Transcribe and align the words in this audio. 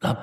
Høyre 0.00 0.16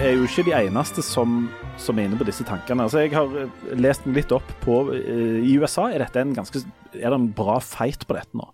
er 0.00 0.14
jo 0.16 0.24
ikke 0.24 0.46
de 0.46 0.54
eneste 0.56 1.04
som, 1.04 1.50
som 1.76 2.00
er 2.00 2.08
inne 2.08 2.16
på 2.16 2.24
disse 2.24 2.40
tankene. 2.48 2.86
Altså, 2.88 3.02
jeg 3.04 3.12
har 3.12 3.36
eh, 3.36 3.52
lest 3.76 4.08
meg 4.08 4.22
litt 4.22 4.32
opp 4.32 4.48
på 4.64 4.78
uh, 4.88 4.96
I 4.96 5.58
USA 5.60 5.90
er, 5.90 6.00
dette 6.06 6.24
en 6.24 6.32
ganske, 6.40 6.64
er 6.96 7.04
det 7.04 7.20
en 7.20 7.28
bra 7.36 7.60
fight 7.60 8.08
på 8.08 8.16
dette 8.16 8.40
nå. 8.40 8.48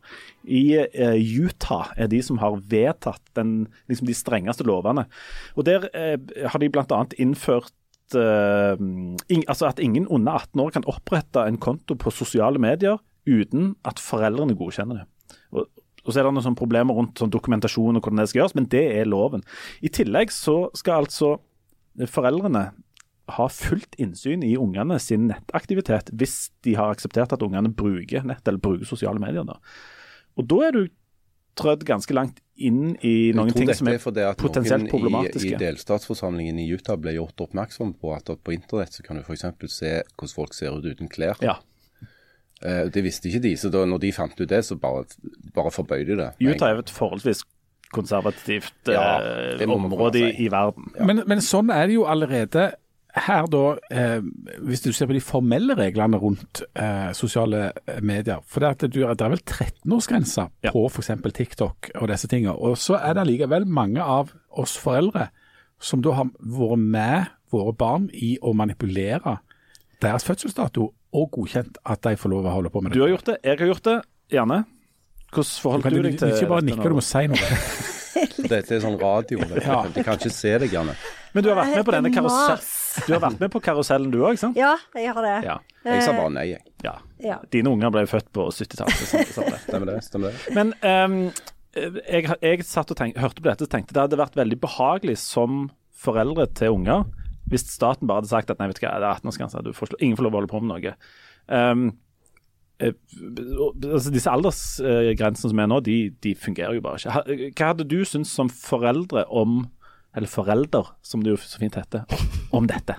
I 0.51 0.64
uh, 0.83 1.14
Utah 1.14 1.95
er 1.95 2.11
de 2.11 2.19
som 2.19 2.43
har 2.43 2.59
vedtatt 2.67 3.23
den, 3.39 3.71
liksom 3.87 4.11
de 4.11 4.19
strengeste 4.27 4.67
lovene. 4.67 5.07
Og 5.55 5.71
Der 5.71 5.87
uh, 5.95 6.19
har 6.51 6.59
de 6.59 6.75
bl.a. 6.75 7.05
innført 7.14 7.71
eh, 8.14 8.77
in, 8.79 9.43
altså 9.48 9.70
at 9.70 9.82
ingen 9.82 10.07
under 10.07 10.39
18 10.39 10.62
år 10.62 10.70
kan 10.77 10.86
opprette 10.86 11.43
en 11.43 11.59
konto 11.59 11.96
på 11.98 12.12
sosiale 12.14 12.61
medier 12.62 13.00
uten 13.27 13.75
at 13.84 13.98
foreldrene 13.98 14.54
godkjenner 14.58 15.03
det. 15.03 15.36
Og, 15.57 15.67
og 16.07 16.12
så 16.12 16.21
er 16.21 16.29
det 16.29 16.34
noen 16.36 16.46
sånne 16.46 16.61
problemer 16.61 16.95
rundt 16.95 17.18
sånn 17.18 17.32
dokumentasjon 17.34 17.98
og 17.98 18.04
hvordan 18.04 18.22
det 18.22 18.29
skal 18.31 18.45
gjøres, 18.45 18.57
men 18.58 18.71
det 18.71 18.84
er 19.00 19.11
loven. 19.11 19.43
I 19.82 19.90
tillegg 19.90 20.31
så 20.34 20.68
skal 20.79 21.07
altså 21.07 21.36
foreldrene 22.12 22.68
ha 23.34 23.48
fullt 23.50 23.96
innsyn 23.98 24.45
i 24.46 24.54
ungene 24.61 25.00
sin 25.03 25.26
nettaktivitet 25.32 26.12
hvis 26.14 26.53
de 26.62 26.76
har 26.79 26.93
akseptert 26.95 27.34
at 27.34 27.43
ungene 27.43 27.73
bruker 27.75 28.26
nett 28.29 28.46
eller 28.46 28.62
bruker 28.62 28.86
sosiale 28.86 29.18
medier. 29.23 29.46
Da. 29.48 29.59
Og 30.39 30.46
da 30.46 30.61
er 30.68 30.76
du 30.76 30.82
trødd 31.59 31.82
ganske 31.89 32.14
langt 32.14 32.39
inn 32.56 32.97
i 33.05 33.33
noen 33.37 33.53
ting 33.53 33.70
som 33.77 33.89
er 33.91 34.01
potensielt 34.01 34.89
problematiske. 34.91 35.53
I, 35.53 35.56
I 35.56 35.61
delstatsforsamlingen 35.61 36.59
i 36.62 36.69
Utah 36.73 36.98
ble 37.01 37.17
gjort 37.19 37.47
oppmerksom 37.47 37.95
på 38.01 38.15
at 38.17 38.31
på 38.33 38.55
internett 38.56 38.97
så 38.97 39.05
kan 39.06 39.20
du 39.20 39.25
f.eks. 39.25 39.45
se 39.73 39.92
hvordan 40.15 40.34
folk 40.34 40.56
ser 40.56 40.77
ut 40.77 40.87
uten 40.87 41.11
klær. 41.12 41.37
Ja. 41.45 41.59
Eh, 42.65 42.87
det 42.92 43.05
visste 43.05 43.29
ikke 43.29 43.42
de, 43.45 43.53
så 43.61 43.69
da 43.73 43.84
når 43.89 44.01
de 44.06 44.15
fant 44.17 44.41
ut 44.41 44.48
det, 44.48 44.62
så 44.65 44.79
bare, 44.81 45.05
bare 45.56 45.75
forbød 45.75 46.09
de 46.09 46.19
det. 46.23 46.31
Utah 46.41 46.73
er 46.73 46.81
et 46.81 46.93
forholdsvis 46.93 47.45
konservativt 47.95 48.91
ja, 48.91 49.05
eh, 49.61 49.69
område 49.70 50.25
i, 50.25 50.33
i, 50.47 50.48
verden. 50.53 50.89
Ja. 50.97 51.07
Men, 51.07 51.23
men, 51.29 51.45
sånn 51.45 51.70
er 51.75 51.87
det 51.91 51.98
jo 51.98 52.07
allerede 52.09 52.70
her 53.17 53.47
da, 53.48 53.62
eh, 53.91 54.20
hvis 54.61 54.83
du 54.84 54.91
ser 54.92 55.09
på 55.09 55.17
de 55.17 55.22
formelle 55.25 55.77
reglene 55.78 56.19
rundt 56.20 56.62
eh, 56.77 57.12
sosiale 57.17 57.70
eh, 57.86 58.03
medier. 58.05 58.42
For 58.47 58.61
det, 58.61 58.73
at 58.75 58.92
du, 58.92 59.00
det 59.00 59.25
er 59.25 59.33
vel 59.33 59.42
13-årsgrense 59.42 60.47
ja. 60.67 60.73
på 60.75 60.84
f.eks. 60.91 61.11
TikTok 61.34 61.91
og 61.95 62.11
disse 62.12 62.28
tingene. 62.28 62.56
Og 62.56 62.77
så 62.81 63.00
er 63.00 63.17
det 63.17 63.27
likevel 63.31 63.67
mange 63.67 64.05
av 64.05 64.34
oss 64.50 64.77
foreldre 64.81 65.31
som 65.81 66.05
da 66.05 66.17
har 66.19 66.31
vært 66.41 66.84
med 66.84 67.33
våre 67.53 67.73
barn 67.77 68.08
i 68.12 68.36
å 68.42 68.53
manipulere 68.56 69.39
deres 70.03 70.27
fødselsdato 70.28 70.86
og 71.17 71.28
godkjent 71.33 71.80
at 71.89 72.05
de 72.05 72.17
får 72.20 72.33
lov 72.33 72.48
å 72.48 72.56
holde 72.58 72.73
på 72.73 72.83
med 72.83 72.92
det. 72.92 73.01
Du 73.01 73.05
har 73.06 73.14
gjort 73.14 73.30
det, 73.30 73.41
jeg 73.45 73.61
har 73.61 73.73
gjort 73.73 73.89
det. 73.89 73.98
Gjerne. 74.33 74.62
Hvordan 75.33 75.61
forholdt 75.62 75.92
du, 75.92 75.97
du 75.97 76.08
deg 76.08 76.17
til 76.19 76.33
Ikke 76.34 76.48
bare 76.51 76.64
nikke, 76.67 76.89
du 76.91 76.98
må 76.98 77.05
si 77.05 77.28
noe. 77.30 77.61
Dette 78.53 78.77
er 78.77 78.83
sånn 78.83 78.98
radio. 79.01 79.41
Ja. 79.61 79.84
De 79.92 80.05
kan 80.05 80.19
ikke 80.19 80.33
se 80.33 80.53
deg, 80.61 80.73
Janne. 80.73 80.97
Men 81.33 81.45
du 81.45 81.51
har 81.53 81.58
vært 81.61 81.78
med 81.78 81.86
på 81.86 81.95
denne 81.97 82.12
karusellen 82.14 82.76
Du 83.05 83.12
har 83.12 83.22
vært 83.22 83.42
med 83.42 83.52
på 83.52 83.61
karusellen 83.64 84.12
du 84.12 84.20
òg, 84.22 84.39
sant? 84.41 84.56
Ja, 84.58 84.75
jeg 84.97 85.12
har 85.12 85.27
det. 85.27 85.36
Ja. 85.47 85.58
Jeg 85.86 86.06
sa 86.06 86.14
bare 86.16 86.33
nei, 86.34 86.47
jeg. 86.55 86.64
Ja. 86.84 86.97
ja. 87.22 87.36
Dine 87.52 87.72
unger 87.75 87.92
ble 87.94 88.06
født 88.11 88.30
på 88.34 88.48
70-tallet. 88.48 89.28
Stemmer 89.66 89.92
det. 89.92 89.98
stemmer 90.06 90.33
det. 90.33 90.56
Men 90.56 90.72
um, 90.83 91.19
jeg, 91.77 92.27
jeg, 92.42 92.67
satt 92.67 92.91
og 92.94 92.98
tenk, 92.98 93.19
hørte 93.20 93.42
på 93.42 93.50
dette 93.50 93.67
og 93.67 93.72
tenkte 93.72 93.97
det 93.97 94.06
hadde 94.06 94.20
vært 94.20 94.39
veldig 94.39 94.58
behagelig 94.62 95.19
som 95.22 95.69
foreldre 95.97 96.48
til 96.56 96.77
unger 96.77 97.06
hvis 97.50 97.62
staten 97.70 98.08
bare 98.08 98.22
hadde 98.22 98.33
sagt 98.33 98.50
at 98.50 98.58
nei, 98.58 98.67
vet 98.70 98.80
du 98.80 98.83
hva, 98.83 98.97
det 98.98 99.06
er 99.06 99.20
18-årsgrense, 99.20 99.61
ingen 100.02 100.19
får 100.19 100.27
lov 100.27 100.34
å 100.34 100.39
holde 100.41 100.50
på 100.50 100.61
med 100.64 100.72
noe. 100.72 100.94
Um, 101.47 101.84
altså 102.77 104.12
disse 104.12 104.33
aldersgrensene 104.33 105.52
som 105.52 105.62
er 105.62 105.70
nå, 105.70 105.78
de, 105.86 105.97
de, 106.24 106.34
fungerer 106.36 106.77
jo 106.77 106.83
bare 106.84 107.00
ikke. 107.00 107.52
Hva 107.56 107.70
hadde 107.70 107.86
du 107.89 108.00
syntes 108.05 108.34
som 108.36 108.50
foreldre 108.52 109.24
om, 109.30 109.62
eller 110.17 110.31
forelder, 110.31 110.92
som 111.05 111.23
det 111.24 111.35
jo 111.35 111.41
så 111.41 111.61
fint 111.61 111.77
heter, 111.79 112.07
om 112.57 112.68
dette? 112.70 112.96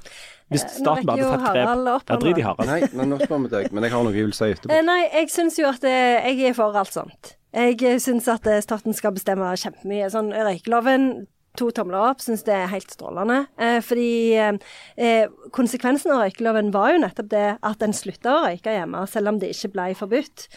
Hvis 0.54 0.64
eh, 0.64 0.76
staten 0.80 1.08
bare 1.10 1.26
hadde 1.28 1.42
tatt 1.44 1.58
grep 1.58 2.12
Ja, 2.14 2.20
drit 2.22 2.40
i 2.40 2.46
Harald. 2.46 2.70
Nei, 2.70 2.80
men 2.96 3.12
nå 3.12 3.18
spør 3.24 3.42
vi 3.46 3.52
deg, 3.52 3.72
men 3.76 3.88
jeg 3.88 3.96
har 3.96 4.06
noe 4.06 4.16
jeg 4.16 4.30
vil 4.30 4.38
si 4.38 4.52
etterpå. 4.54 4.78
Nei, 4.88 5.02
jeg 5.10 5.32
syns 5.34 5.58
jo 5.60 5.68
at 5.72 5.88
jeg 5.88 6.38
er 6.52 6.56
for 6.56 6.78
alt 6.78 6.94
sånt. 6.94 7.34
Jeg 7.58 7.98
syns 8.04 8.30
at 8.32 8.48
staten 8.64 8.96
skal 8.96 9.16
bestemme 9.16 9.50
kjempemye. 9.60 10.12
Sånn 10.14 10.30
røykeloven 10.36 11.10
to 11.58 11.70
tomler 11.76 12.10
opp, 12.12 12.22
syns 12.24 12.44
det 12.48 12.54
er 12.56 12.70
helt 12.72 12.92
strålende. 12.94 13.40
Eh, 13.60 13.80
fordi 13.86 14.38
eh, 14.38 15.30
konsekvensen 15.56 16.14
av 16.14 16.24
røykeloven 16.24 16.72
var 16.76 16.94
jo 16.94 17.02
nettopp 17.04 17.30
det 17.32 17.46
at 17.66 17.86
en 17.86 17.96
slutta 17.96 18.34
å 18.34 18.44
røyke 18.46 18.74
hjemme, 18.76 19.04
selv 19.10 19.34
om 19.34 19.40
det 19.42 19.52
ikke 19.54 19.72
ble 19.76 19.88
forbudt. 19.98 20.48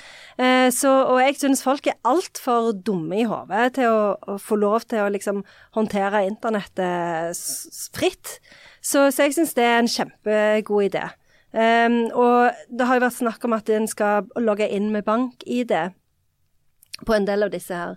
Eh, 0.40 0.68
så, 0.74 0.92
og 1.10 1.20
jeg 1.22 1.38
syns 1.40 1.64
folk 1.66 1.90
er 1.90 1.98
altfor 2.08 2.72
dumme 2.76 3.22
i 3.22 3.28
hodet 3.28 3.72
til 3.78 3.90
å, 3.90 4.02
å, 4.20 4.36
få 4.40 4.60
lov 4.60 4.86
til 4.90 5.04
å 5.04 5.12
liksom 5.12 5.44
håndtere 5.76 6.26
internettet 6.28 7.40
fritt. 7.96 8.36
Så, 8.80 9.08
så 9.12 9.26
jeg 9.26 9.36
syns 9.36 9.56
det 9.56 9.66
er 9.66 9.80
en 9.80 9.90
kjempegod 9.90 10.90
idé. 10.90 11.08
Um, 11.50 12.04
og 12.14 12.54
det 12.70 12.86
har 12.86 12.94
jo 12.94 13.02
vært 13.02 13.16
snakk 13.16 13.44
om 13.48 13.56
at 13.56 13.70
en 13.74 13.88
skal 13.90 14.28
logge 14.38 14.68
inn 14.70 14.92
med 14.94 15.02
bank-ID 15.02 15.72
på 17.02 17.16
en 17.16 17.26
del 17.26 17.42
av 17.42 17.50
disse 17.50 17.74
her 17.74 17.96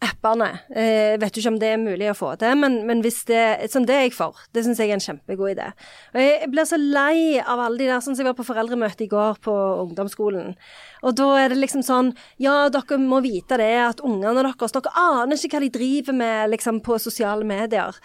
appene. 0.00 0.48
Jeg 0.72 1.14
eh, 1.14 1.18
vet 1.20 1.36
ikke 1.36 1.50
om 1.52 1.58
det 1.60 1.70
er 1.74 1.80
mulig 1.80 2.08
å 2.10 2.16
få 2.16 2.30
til, 2.40 2.54
men, 2.56 2.78
men 2.88 3.02
hvis 3.04 3.20
det, 3.28 3.42
sånn, 3.72 3.84
det 3.88 3.96
er 3.96 4.06
jeg 4.06 4.14
for. 4.16 4.38
Det 4.54 4.64
syns 4.64 4.80
jeg 4.80 4.92
er 4.92 4.96
en 4.96 5.04
kjempegod 5.04 5.52
idé. 5.52 5.66
Og 6.14 6.20
jeg 6.22 6.48
blir 6.52 6.68
så 6.68 6.78
lei 6.80 7.36
av 7.40 7.60
alle 7.60 7.82
de 7.82 7.90
der, 7.90 8.00
sånn 8.04 8.16
som 8.16 8.24
jeg 8.24 8.30
var 8.30 8.38
på 8.38 8.48
foreldremøte 8.48 9.04
i 9.04 9.10
går 9.12 9.40
på 9.44 9.54
ungdomsskolen. 9.84 10.56
Og 11.04 11.16
da 11.20 11.28
er 11.42 11.52
det 11.52 11.60
liksom 11.60 11.84
sånn 11.84 12.10
Ja, 12.40 12.68
dere 12.72 13.00
må 13.00 13.20
vite 13.24 13.60
det, 13.60 13.72
at 13.84 14.02
ungene 14.04 14.44
deres 14.44 14.74
Dere 14.76 14.92
aner 15.00 15.36
ikke 15.36 15.58
hva 15.58 15.64
de 15.64 15.72
driver 15.74 16.16
med 16.16 16.52
liksom 16.54 16.82
på 16.84 16.98
sosiale 17.00 17.46
medier. 17.48 17.96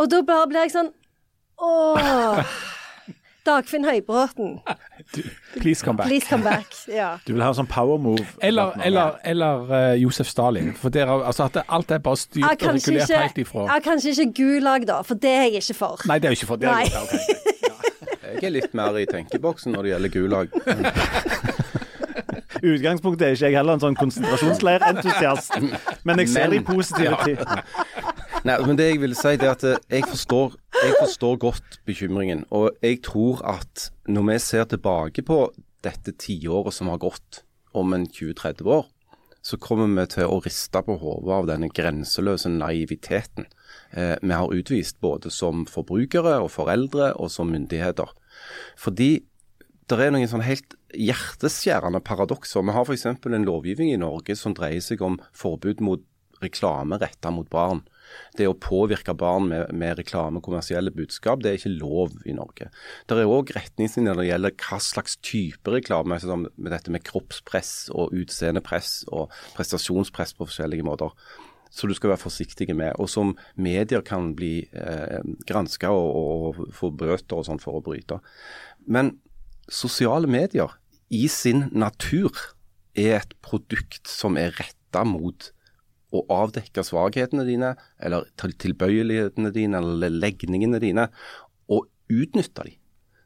Og 0.00 0.10
da 0.12 0.20
blir 0.24 0.62
jeg 0.64 0.76
sånn 0.76 0.92
Åh. 1.60 2.44
Dagfinn 3.50 3.84
Høybråten. 3.84 4.58
please 5.60 5.82
come 5.82 5.96
back. 5.96 6.06
Please 6.06 6.26
come 6.28 6.44
back, 6.44 6.66
ja. 6.88 7.18
Du 7.26 7.32
vil 7.32 7.42
ha 7.42 7.50
en 7.50 7.58
sånn 7.58 7.70
power 7.70 7.98
move? 7.98 8.26
Eller, 8.46 8.76
eller, 8.86 9.18
eller 9.26 9.72
uh, 9.72 9.94
Josef 9.98 10.30
Stalin. 10.30 10.72
For 10.78 10.94
er, 10.94 11.10
altså 11.10 11.48
at 11.48 11.62
alt 11.66 11.90
er 11.90 12.02
bare 12.04 12.20
styrt 12.20 12.46
og 12.46 12.66
regulert 12.68 13.08
ikke, 13.08 13.22
helt 13.24 13.42
ifra. 13.42 13.66
Ja, 13.72 13.80
kanskje 13.84 14.14
ikke 14.14 14.30
Gulag, 14.38 14.86
da, 14.88 15.00
for 15.06 15.18
det 15.18 15.34
er 15.34 15.48
jeg 15.48 15.64
ikke 15.64 15.78
for. 15.82 16.06
Nei, 16.10 16.20
det 16.22 16.30
er 16.30 16.36
jeg 16.36 16.42
ikke 16.42 16.52
for. 16.52 16.62
Det 16.62 16.70
er 16.70 16.84
jeg, 16.84 17.02
okay. 17.02 17.40
ja. 17.68 18.34
jeg 18.36 18.50
er 18.52 18.56
litt 18.60 18.78
mer 18.78 19.00
i 19.00 19.08
tenkeboksen 19.10 19.74
når 19.74 19.88
det 19.88 19.94
gjelder 19.96 20.14
Gulag. 20.18 20.54
utgangspunktet 22.60 23.26
er 23.26 23.36
ikke 23.36 23.48
jeg 23.48 23.56
heller 23.56 23.78
en 23.78 23.82
sånn 23.82 23.96
konsentrasjonsleirentusiast, 23.98 25.58
men 26.04 26.22
jeg 26.22 26.32
ser 26.32 26.52
de 26.52 26.60
positive 26.66 27.16
ja. 27.16 27.20
til. 27.24 27.38
Nei, 28.44 28.56
men 28.64 28.78
det 28.78 28.88
jeg 28.88 29.00
vil 29.02 29.14
si, 29.16 29.34
det 29.40 29.48
er 29.48 29.52
at 29.52 29.64
eh, 29.68 29.80
jeg 29.98 30.06
forstår, 30.08 30.54
jeg 30.80 30.96
forstår 30.98 31.36
godt 31.42 31.80
bekymringen. 31.88 32.44
Og 32.50 32.70
jeg 32.82 33.02
tror 33.06 33.42
at 33.46 33.90
når 34.08 34.26
vi 34.30 34.38
ser 34.42 34.64
tilbake 34.70 35.24
på 35.26 35.42
dette 35.84 36.14
tiåret 36.20 36.76
som 36.76 36.90
har 36.92 37.00
gått 37.02 37.42
om 37.76 37.92
en 37.94 38.06
20-30 38.06 38.66
år, 38.68 38.88
så 39.42 39.56
kommer 39.56 39.88
vi 39.88 40.04
til 40.12 40.28
å 40.28 40.40
riste 40.44 40.82
på 40.84 40.98
hodet 41.00 41.32
av 41.32 41.48
denne 41.48 41.70
grenseløse 41.72 42.50
naiviteten 42.52 43.46
eh, 43.96 44.16
vi 44.20 44.34
har 44.36 44.52
utvist, 44.52 44.98
både 45.00 45.32
som 45.32 45.64
forbrukere 45.70 46.36
og 46.44 46.50
foreldre 46.52 47.14
og 47.16 47.32
som 47.32 47.48
myndigheter. 47.52 48.12
Fordi 48.76 49.22
det 49.90 49.98
er 49.98 50.12
noen 50.14 50.28
sånn 50.30 50.44
helt 50.46 50.76
hjerteskjærende 50.94 52.02
paradokser. 52.04 52.62
Vi 52.62 52.74
har 52.76 52.86
f.eks. 52.86 53.06
en 53.08 53.48
lovgivning 53.48 53.94
i 53.94 54.00
Norge 54.00 54.36
som 54.38 54.54
dreier 54.54 54.84
seg 54.84 55.02
om 55.02 55.18
forbud 55.34 55.82
mot 55.82 56.04
reklame 56.40 57.00
retta 57.00 57.32
mot 57.34 57.48
barn. 57.50 57.82
Det 58.38 58.48
å 58.48 58.56
påvirke 58.56 59.14
barn 59.18 59.48
med, 59.50 59.72
med 59.76 59.98
reklame, 60.00 60.42
kommersielle 60.44 60.92
budskap, 60.94 61.42
det 61.42 61.52
er 61.52 61.60
ikke 61.60 61.74
lov 61.74 62.16
i 62.28 62.34
Norge. 62.36 62.70
Det 63.06 63.18
er 63.18 63.30
òg 63.30 63.52
retningslinjer 63.56 64.14
når 64.14 64.22
det 64.22 64.30
gjelder 64.30 64.56
hva 64.64 64.80
slags 64.84 65.18
type 65.26 65.74
reklame, 65.74 66.18
som 66.22 66.48
med 66.54 66.74
dette 66.74 66.92
med 66.94 67.04
kroppspress 67.06 67.74
og 67.94 68.14
utseendepress 68.16 69.04
og 69.12 69.30
prestasjonspress 69.56 70.36
på 70.38 70.48
forskjellige 70.48 70.86
måter. 70.86 71.14
Så 71.70 71.86
du 71.86 71.94
skal 71.94 72.12
være 72.12 72.24
forsiktig 72.24 72.74
med, 72.74 72.96
og 72.98 73.06
som 73.10 73.36
medier 73.54 74.02
kan 74.06 74.32
bli 74.34 74.64
eh, 74.74 75.20
granska 75.46 75.92
og, 75.94 76.16
og, 76.58 76.64
få 76.74 76.90
bøter 76.90 77.38
og 77.38 77.46
sånn 77.46 77.62
for 77.62 77.78
å 77.78 77.84
bryte. 77.84 78.18
Men 78.90 79.14
sosiale 79.70 80.26
medier 80.30 80.74
i 81.14 81.28
sin 81.30 81.68
natur 81.70 82.34
er 82.98 83.20
et 83.20 83.36
produkt 83.46 84.10
som 84.10 84.38
er 84.40 84.54
retta 84.58 85.04
mot 85.06 85.52
å 86.10 86.24
avdekke 86.34 86.84
svakhetene 86.86 87.46
dine, 87.46 87.74
eller 88.02 88.26
tilbøyelighetene 88.40 89.52
dine, 89.54 89.80
eller 89.80 90.12
legningene 90.14 90.80
dine, 90.82 91.08
og 91.70 91.88
utnytte 92.10 92.66
dem. 92.66 92.76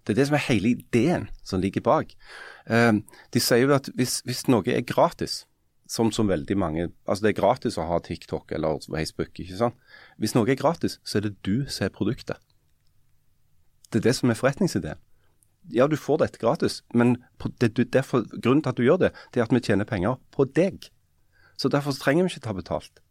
Det 0.05 0.13
er 0.13 0.19
det 0.19 0.27
som 0.29 0.37
er 0.37 0.47
hele 0.51 0.75
ideen 0.75 1.29
som 1.49 1.63
ligger 1.63 1.85
bak. 1.85 2.13
Uh, 2.69 3.01
de 3.33 3.41
sier 3.41 3.65
jo 3.65 3.73
at 3.77 3.89
hvis, 3.97 4.19
hvis, 4.29 4.45
noe 4.53 4.69
er 4.69 4.85
gratis, 4.85 5.45
som, 5.89 6.09
som 6.13 6.31
veldig 6.31 6.55
mange 6.57 6.87
Altså 7.05 7.27
det 7.27 7.35
er 7.35 7.41
gratis 7.43 7.77
å 7.77 7.85
ha 7.85 7.99
TikTok 8.01 8.55
eller 8.57 8.81
Facebook, 8.85 9.33
ikke 9.37 9.59
sant. 9.59 9.77
Hvis 10.21 10.33
noe 10.37 10.49
er 10.49 10.61
gratis, 10.61 10.99
så 11.05 11.19
er 11.19 11.27
det 11.27 11.35
du 11.45 11.69
som 11.69 11.87
er 11.87 11.93
produktet. 11.93 12.41
Det 13.93 14.01
er 14.01 14.09
det 14.09 14.17
som 14.17 14.33
er 14.33 14.39
forretningsideen. 14.39 15.01
ja, 15.73 15.87
du 15.89 15.97
får 15.97 16.19
dette 16.21 16.41
gratis, 16.41 16.83
men 16.93 17.17
det, 17.61 17.73
derfor, 17.93 18.25
grunnen 18.33 18.63
til 18.65 18.73
at 18.73 18.77
du 18.77 18.85
gjør 18.85 18.99
det, 19.01 19.11
det 19.33 19.41
er 19.41 19.47
at 19.47 19.55
vi 19.55 19.63
tjener 19.65 19.89
penger 19.89 20.19
på 20.35 20.45
deg. 20.57 20.91
Så 21.61 21.71
derfor 21.73 21.97
trenger 21.97 22.27
vi 22.27 22.35
ikke 22.35 22.47
ta 22.49 22.55
betalt. 22.57 23.03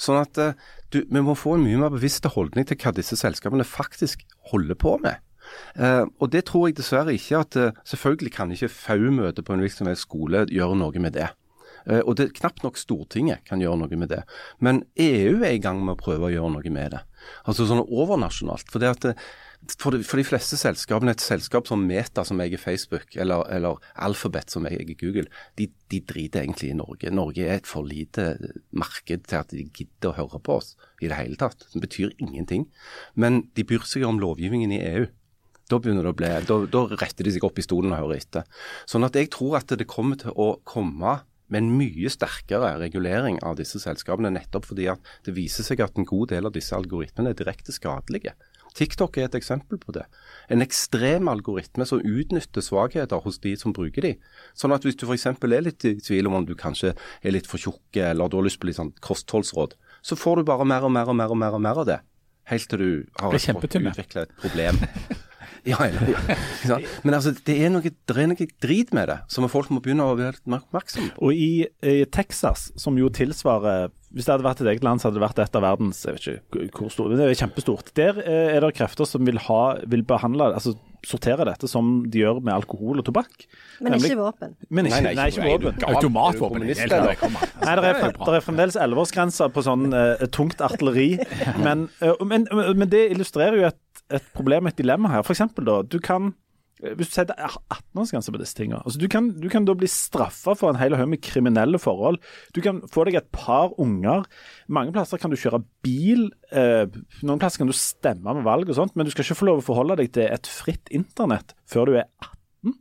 Sånn 0.00 0.20
at 0.20 0.40
eh, 0.40 0.56
du, 0.92 1.02
vi 1.04 1.22
må 1.22 1.36
få 1.38 1.56
en 1.56 1.64
mye 1.64 1.80
mer 1.80 1.94
bevisst 1.94 2.26
holdning 2.34 2.66
til 2.68 2.78
hva 2.80 2.94
disse 2.94 3.18
selskapene 3.18 3.66
faktisk 3.66 4.24
holder 4.50 4.78
på 4.78 4.96
med. 5.04 5.22
Uh, 5.76 6.08
og 6.24 6.30
det 6.32 6.46
tror 6.48 6.70
jeg 6.70 6.78
dessverre 6.78 7.12
ikke 7.12 7.36
at 7.44 7.56
uh, 7.60 7.80
Selvfølgelig 7.84 8.30
kan 8.32 8.52
ikke 8.54 8.70
FAU-møte 8.72 9.42
på 9.44 9.52
en 9.52 9.60
virksomhetsskole 9.60 10.46
gjøre 10.48 10.78
noe 10.80 11.02
med 11.04 11.12
det. 11.18 11.26
Uh, 11.84 12.00
og 12.00 12.14
det 12.16 12.30
knapt 12.38 12.64
nok 12.64 12.80
Stortinget 12.80 13.44
kan 13.44 13.60
gjøre 13.60 13.82
noe 13.82 13.98
med 14.00 14.08
det. 14.14 14.22
Men 14.64 14.82
EU 14.96 15.42
er 15.44 15.58
i 15.58 15.60
gang 15.62 15.82
med 15.84 15.98
å 15.98 16.00
prøve 16.00 16.30
å 16.30 16.32
gjøre 16.32 16.54
noe 16.56 16.72
med 16.72 16.96
det. 16.96 17.02
Altså 17.44 17.68
sånn 17.68 17.84
overnasjonalt. 17.84 18.72
For, 18.72 18.80
det 18.80 18.94
at, 18.94 19.26
for, 19.78 19.94
de, 19.94 20.04
for 20.06 20.20
de 20.20 20.26
fleste 20.26 20.58
selskapene, 20.60 21.14
et 21.14 21.24
selskap 21.24 21.68
som 21.68 21.82
Meta, 21.88 22.24
som 22.26 22.40
eier 22.42 22.60
Facebook, 22.60 23.16
eller, 23.20 23.44
eller, 23.52 23.80
Alphabet, 24.06 24.52
som 24.52 24.66
eier 24.68 24.84
Google, 24.90 25.26
de, 25.58 25.68
de, 25.92 26.00
driter 26.04 26.42
egentlig 26.42 26.72
i 26.72 26.78
Norge. 26.78 27.12
Norge 27.14 27.46
er 27.46 27.60
et 27.60 27.68
for 27.70 27.86
lite 27.88 28.34
marked 28.76 29.28
til 29.30 29.40
at 29.40 29.52
de 29.54 29.66
gidder 29.66 30.12
å 30.12 30.16
høre 30.18 30.40
på 30.44 30.58
oss 30.60 30.74
i 31.00 31.10
det 31.10 31.18
hele 31.18 31.38
tatt. 31.40 31.66
Det 31.72 31.82
betyr 31.84 32.14
ingenting. 32.18 32.68
Men 33.14 33.44
de 33.56 33.66
bryr 33.66 33.86
seg 33.88 34.06
om 34.08 34.20
lovgivningen 34.22 34.74
i 34.74 34.82
EU. 34.94 35.06
Da 35.72 35.78
begynner 35.80 36.04
det 36.04 36.12
å 36.12 36.18
bli, 36.18 36.32
da, 36.48 36.58
da, 36.68 36.86
retter 37.00 37.24
de 37.24 37.32
seg 37.32 37.44
opp 37.46 37.58
i 37.58 37.64
stolen 37.64 37.94
og 37.94 38.02
hører 38.02 38.20
etter. 38.20 38.48
Sånn 38.90 39.06
at 39.06 39.16
jeg 39.16 39.32
tror 39.32 39.62
at 39.62 39.72
det 39.72 39.88
kommer 39.88 40.20
til 40.20 40.34
å 40.36 40.58
komme 40.68 41.20
med 41.52 41.60
en 41.60 41.70
mye 41.76 42.10
sterkere 42.12 42.74
regulering 42.80 43.38
av 43.46 43.56
disse 43.60 43.80
selskapene, 43.80 44.32
nettopp 44.34 44.68
fordi 44.70 44.88
at 44.92 45.14
det 45.26 45.36
viser 45.36 45.66
seg 45.66 45.82
at 45.84 45.96
en 45.96 46.08
god 46.08 46.32
del 46.32 46.48
av 46.48 46.54
disse 46.56 46.76
algoritmene 46.76 47.32
er 47.32 47.38
direkte 47.38 47.72
skadelige. 47.72 48.34
TikTok 48.74 49.18
er 49.18 49.28
et 49.28 49.36
eksempel 49.38 49.78
på 49.78 49.94
det. 49.94 50.04
En 50.50 50.64
ekstrem 50.64 51.28
algoritme 51.30 51.86
som 51.86 52.02
utnytter 52.02 52.64
svakheter 52.64 53.22
hos 53.22 53.38
de 53.44 53.54
som 53.58 53.74
bruker 53.76 54.06
de. 54.06 54.14
Sånn 54.58 54.74
at 54.74 54.86
hvis 54.86 54.98
du 54.98 55.06
f.eks. 55.06 55.28
er 55.30 55.62
litt 55.62 55.86
i 55.86 55.94
tvil 56.02 56.30
om 56.30 56.40
om 56.40 56.48
du 56.48 56.56
kanskje 56.58 56.94
er 56.94 57.36
litt 57.36 57.46
for 57.50 57.62
tjukk 57.62 58.00
eller 58.02 58.30
du 58.30 58.40
har 58.40 58.48
lyst 58.48 58.60
på 58.62 58.70
litt 58.70 58.80
sånn 58.80 58.94
kostholdsråd, 59.04 59.76
så 60.04 60.18
får 60.18 60.42
du 60.42 60.50
bare 60.50 60.66
mer 60.68 60.84
og 60.84 60.92
mer 60.92 61.12
og 61.12 61.16
mer 61.16 61.30
og 61.30 61.38
mer, 61.38 61.54
og 61.54 61.62
mer 61.62 61.84
av 61.84 61.88
det. 61.88 62.00
Helt 62.50 62.68
til 62.68 62.82
du 62.82 62.90
har 63.22 63.32
utvikla 63.32 64.26
et 64.26 64.34
problem. 64.42 64.82
Ja, 65.64 65.78
ja, 65.88 66.78
Men 67.04 67.14
altså, 67.16 67.32
det 67.46 67.54
er, 67.56 67.70
noe, 67.72 67.80
det 67.80 68.16
er 68.20 68.26
noe 68.28 68.46
drit 68.60 68.90
med 68.96 69.08
det, 69.08 69.16
som 69.32 69.46
folk 69.48 69.70
må 69.72 69.80
begynne 69.84 70.04
å 70.04 70.16
være 70.18 70.42
mer 70.44 70.60
oppmerksomme 70.60 71.14
på. 71.14 71.24
Og 71.24 71.40
i, 71.40 71.64
i, 71.80 72.02
Texas, 72.12 72.66
som 72.80 72.98
jo 73.00 73.08
tilsvarer 73.08 73.88
Hvis 74.14 74.28
det 74.28 74.34
hadde 74.34 74.46
vært 74.46 74.62
et 74.62 74.70
eget 74.70 74.84
land, 74.86 75.02
så 75.02 75.08
hadde 75.08 75.18
det 75.18 75.24
vært 75.24 75.40
et 75.42 75.56
av 75.58 75.64
verdens 75.64 76.00
jeg 76.06 76.16
vet 76.16 76.26
ikke 76.68 76.84
hvor 76.84 76.92
stort, 76.94 77.14
det 77.18 77.26
er 77.26 77.38
kjempestort. 77.38 77.92
Der 77.98 78.20
eh, 78.22 78.54
er 78.54 78.62
det 78.62 78.74
krefter 78.78 79.08
som 79.08 79.26
vil, 79.26 79.40
ha, 79.48 79.62
vil 79.90 80.04
behandle 80.06 80.52
altså 80.54 80.76
sortere 81.04 81.44
dette 81.44 81.68
som 81.68 81.98
de 82.08 82.22
gjør 82.22 82.38
med 82.40 82.54
alkohol 82.54 83.02
og 83.02 83.06
tobakk. 83.06 83.46
Men 83.84 83.98
ikke 83.98 84.16
våpen. 84.20 84.54
Men 84.70 84.88
ikke, 84.88 85.00
nei, 85.04 85.14
nei, 85.18 85.26
ikke 85.32 85.48
våpen. 85.50 85.82
Automatvåpen. 85.90 86.64
Nei, 86.64 86.76
det 86.88 87.00
er, 87.90 88.14
det 88.14 88.38
er 88.38 88.46
fremdeles 88.46 88.78
elleveårsgrense 88.80 89.50
på 89.52 89.64
sånn 89.66 89.90
uh, 89.92 90.24
tungt 90.32 90.64
artilleri. 90.64 91.10
Men, 91.64 91.88
uh, 92.00 92.16
men, 92.24 92.46
men, 92.50 92.88
det 92.90 93.06
illustrerer 93.12 93.58
jo 93.60 93.66
et 93.68 93.80
et 94.12 94.24
problem, 94.36 94.68
et 94.68 94.76
dilemma 94.76 95.08
her. 95.12 95.22
For 95.24 95.32
eksempel 95.32 95.64
da, 95.64 95.78
du 95.82 95.96
kan 96.02 96.34
hvis 96.92 97.10
du 97.10 97.14
setter 97.16 97.38
18-årsgrense 97.38 98.32
på 98.34 98.40
disse 98.40 98.56
tingene 98.58 98.80
altså 98.82 99.00
du, 99.00 99.06
kan, 99.10 99.30
du 99.40 99.46
kan 99.52 99.66
da 99.66 99.74
bli 99.78 99.88
straffa 99.90 100.54
for 100.58 100.72
en 100.72 100.80
hel 100.80 100.96
haug 100.98 101.08
med 101.10 101.22
kriminelle 101.24 101.80
forhold. 101.80 102.20
Du 102.56 102.60
kan 102.64 102.82
få 102.90 103.06
deg 103.08 103.18
et 103.20 103.30
par 103.34 103.72
unger. 103.80 104.26
Mange 104.68 104.94
plasser 104.94 105.20
kan 105.20 105.32
du 105.32 105.38
kjøre 105.40 105.62
bil. 105.84 106.28
Eh, 106.52 106.84
noen 107.24 107.40
plasser 107.42 107.62
kan 107.62 107.70
du 107.70 107.76
stemme 107.76 108.36
med 108.36 108.46
valg 108.46 108.70
og 108.70 108.78
sånt, 108.78 108.94
men 108.96 109.06
du 109.06 109.14
skal 109.14 109.26
ikke 109.26 109.40
få 109.40 109.50
lov 109.50 109.62
å 109.62 109.66
forholde 109.70 109.98
deg 110.02 110.12
til 110.16 110.28
et 110.28 110.50
fritt 110.50 110.92
internett 110.94 111.56
før 111.70 111.90
du 111.90 111.98
er 111.98 112.08
18. 112.20 112.76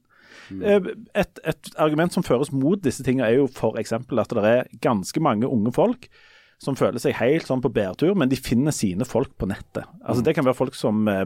Mm. 0.52 0.62
Eh, 0.62 0.92
et, 1.24 1.42
et, 1.48 1.74
argument 1.82 2.14
som 2.14 2.26
føres 2.26 2.52
mot 2.54 2.82
disse 2.84 3.06
tingene, 3.06 3.30
er 3.30 3.40
jo 3.40 3.50
f.eks. 3.50 3.96
at 3.96 4.38
det 4.38 4.46
er 4.50 4.72
ganske 4.84 5.24
mange 5.24 5.50
unge 5.50 5.74
folk 5.76 6.10
som 6.64 6.78
føler 6.80 7.02
seg 7.02 7.18
helt 7.20 7.48
sånn 7.48 7.64
på 7.64 7.72
bærtur, 7.74 8.14
men 8.16 8.32
de 8.32 8.40
finner 8.40 8.76
sine 8.76 9.08
folk 9.08 9.34
på 9.40 9.50
nettet. 9.50 9.84
Altså. 10.04 10.24
Det 10.24 10.36
kan 10.38 10.48
være 10.48 10.58
folk 10.58 10.78
som 10.80 11.08
eh, 11.12 11.26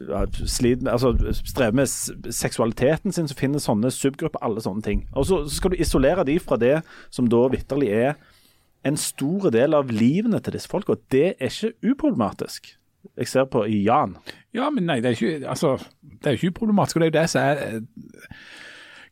eh, 0.00 0.10
eh 0.10 0.92
altså, 0.92 1.12
strever 1.44 1.76
med 1.80 2.32
seksualiteten 2.32 3.12
sin, 3.12 3.28
som 3.28 3.38
finner 3.38 3.62
sånne 3.62 3.90
subgrupper, 3.94 4.42
alle 4.42 4.62
sånne 4.64 4.84
ting. 4.84 5.06
Og 5.12 5.26
så, 5.26 5.42
så 5.48 5.60
skal 5.60 5.74
du 5.74 5.80
isolere 5.80 6.26
de 6.28 6.38
fra 6.42 6.56
det 6.60 6.80
som 7.10 7.28
da 7.30 7.44
vitterlig 7.52 7.92
er 7.92 8.18
en 8.86 8.96
stor 8.96 9.50
del 9.50 9.74
av 9.74 9.90
livene 9.90 10.40
til 10.40 10.54
disse 10.54 10.70
folka. 10.70 10.96
Det 11.10 11.34
er 11.38 11.50
ikke 11.52 11.92
uproblematisk. 11.92 12.74
Jeg 13.18 13.28
ser 13.30 13.44
på 13.50 13.64
Jan. 13.66 14.16
Ja, 14.54 14.70
men 14.70 14.86
nei, 14.88 15.00
det 15.02 15.10
er 15.10 15.18
ikke, 15.18 15.48
altså, 15.48 15.76
det 16.02 16.26
er 16.26 16.38
ikke 16.38 16.52
uproblematisk. 16.54 16.96
og 16.96 17.02
det 17.02 17.08
er 17.08 17.12
jo 17.12 17.20
det 17.20 17.30
som 17.30 17.42
er 17.42 17.80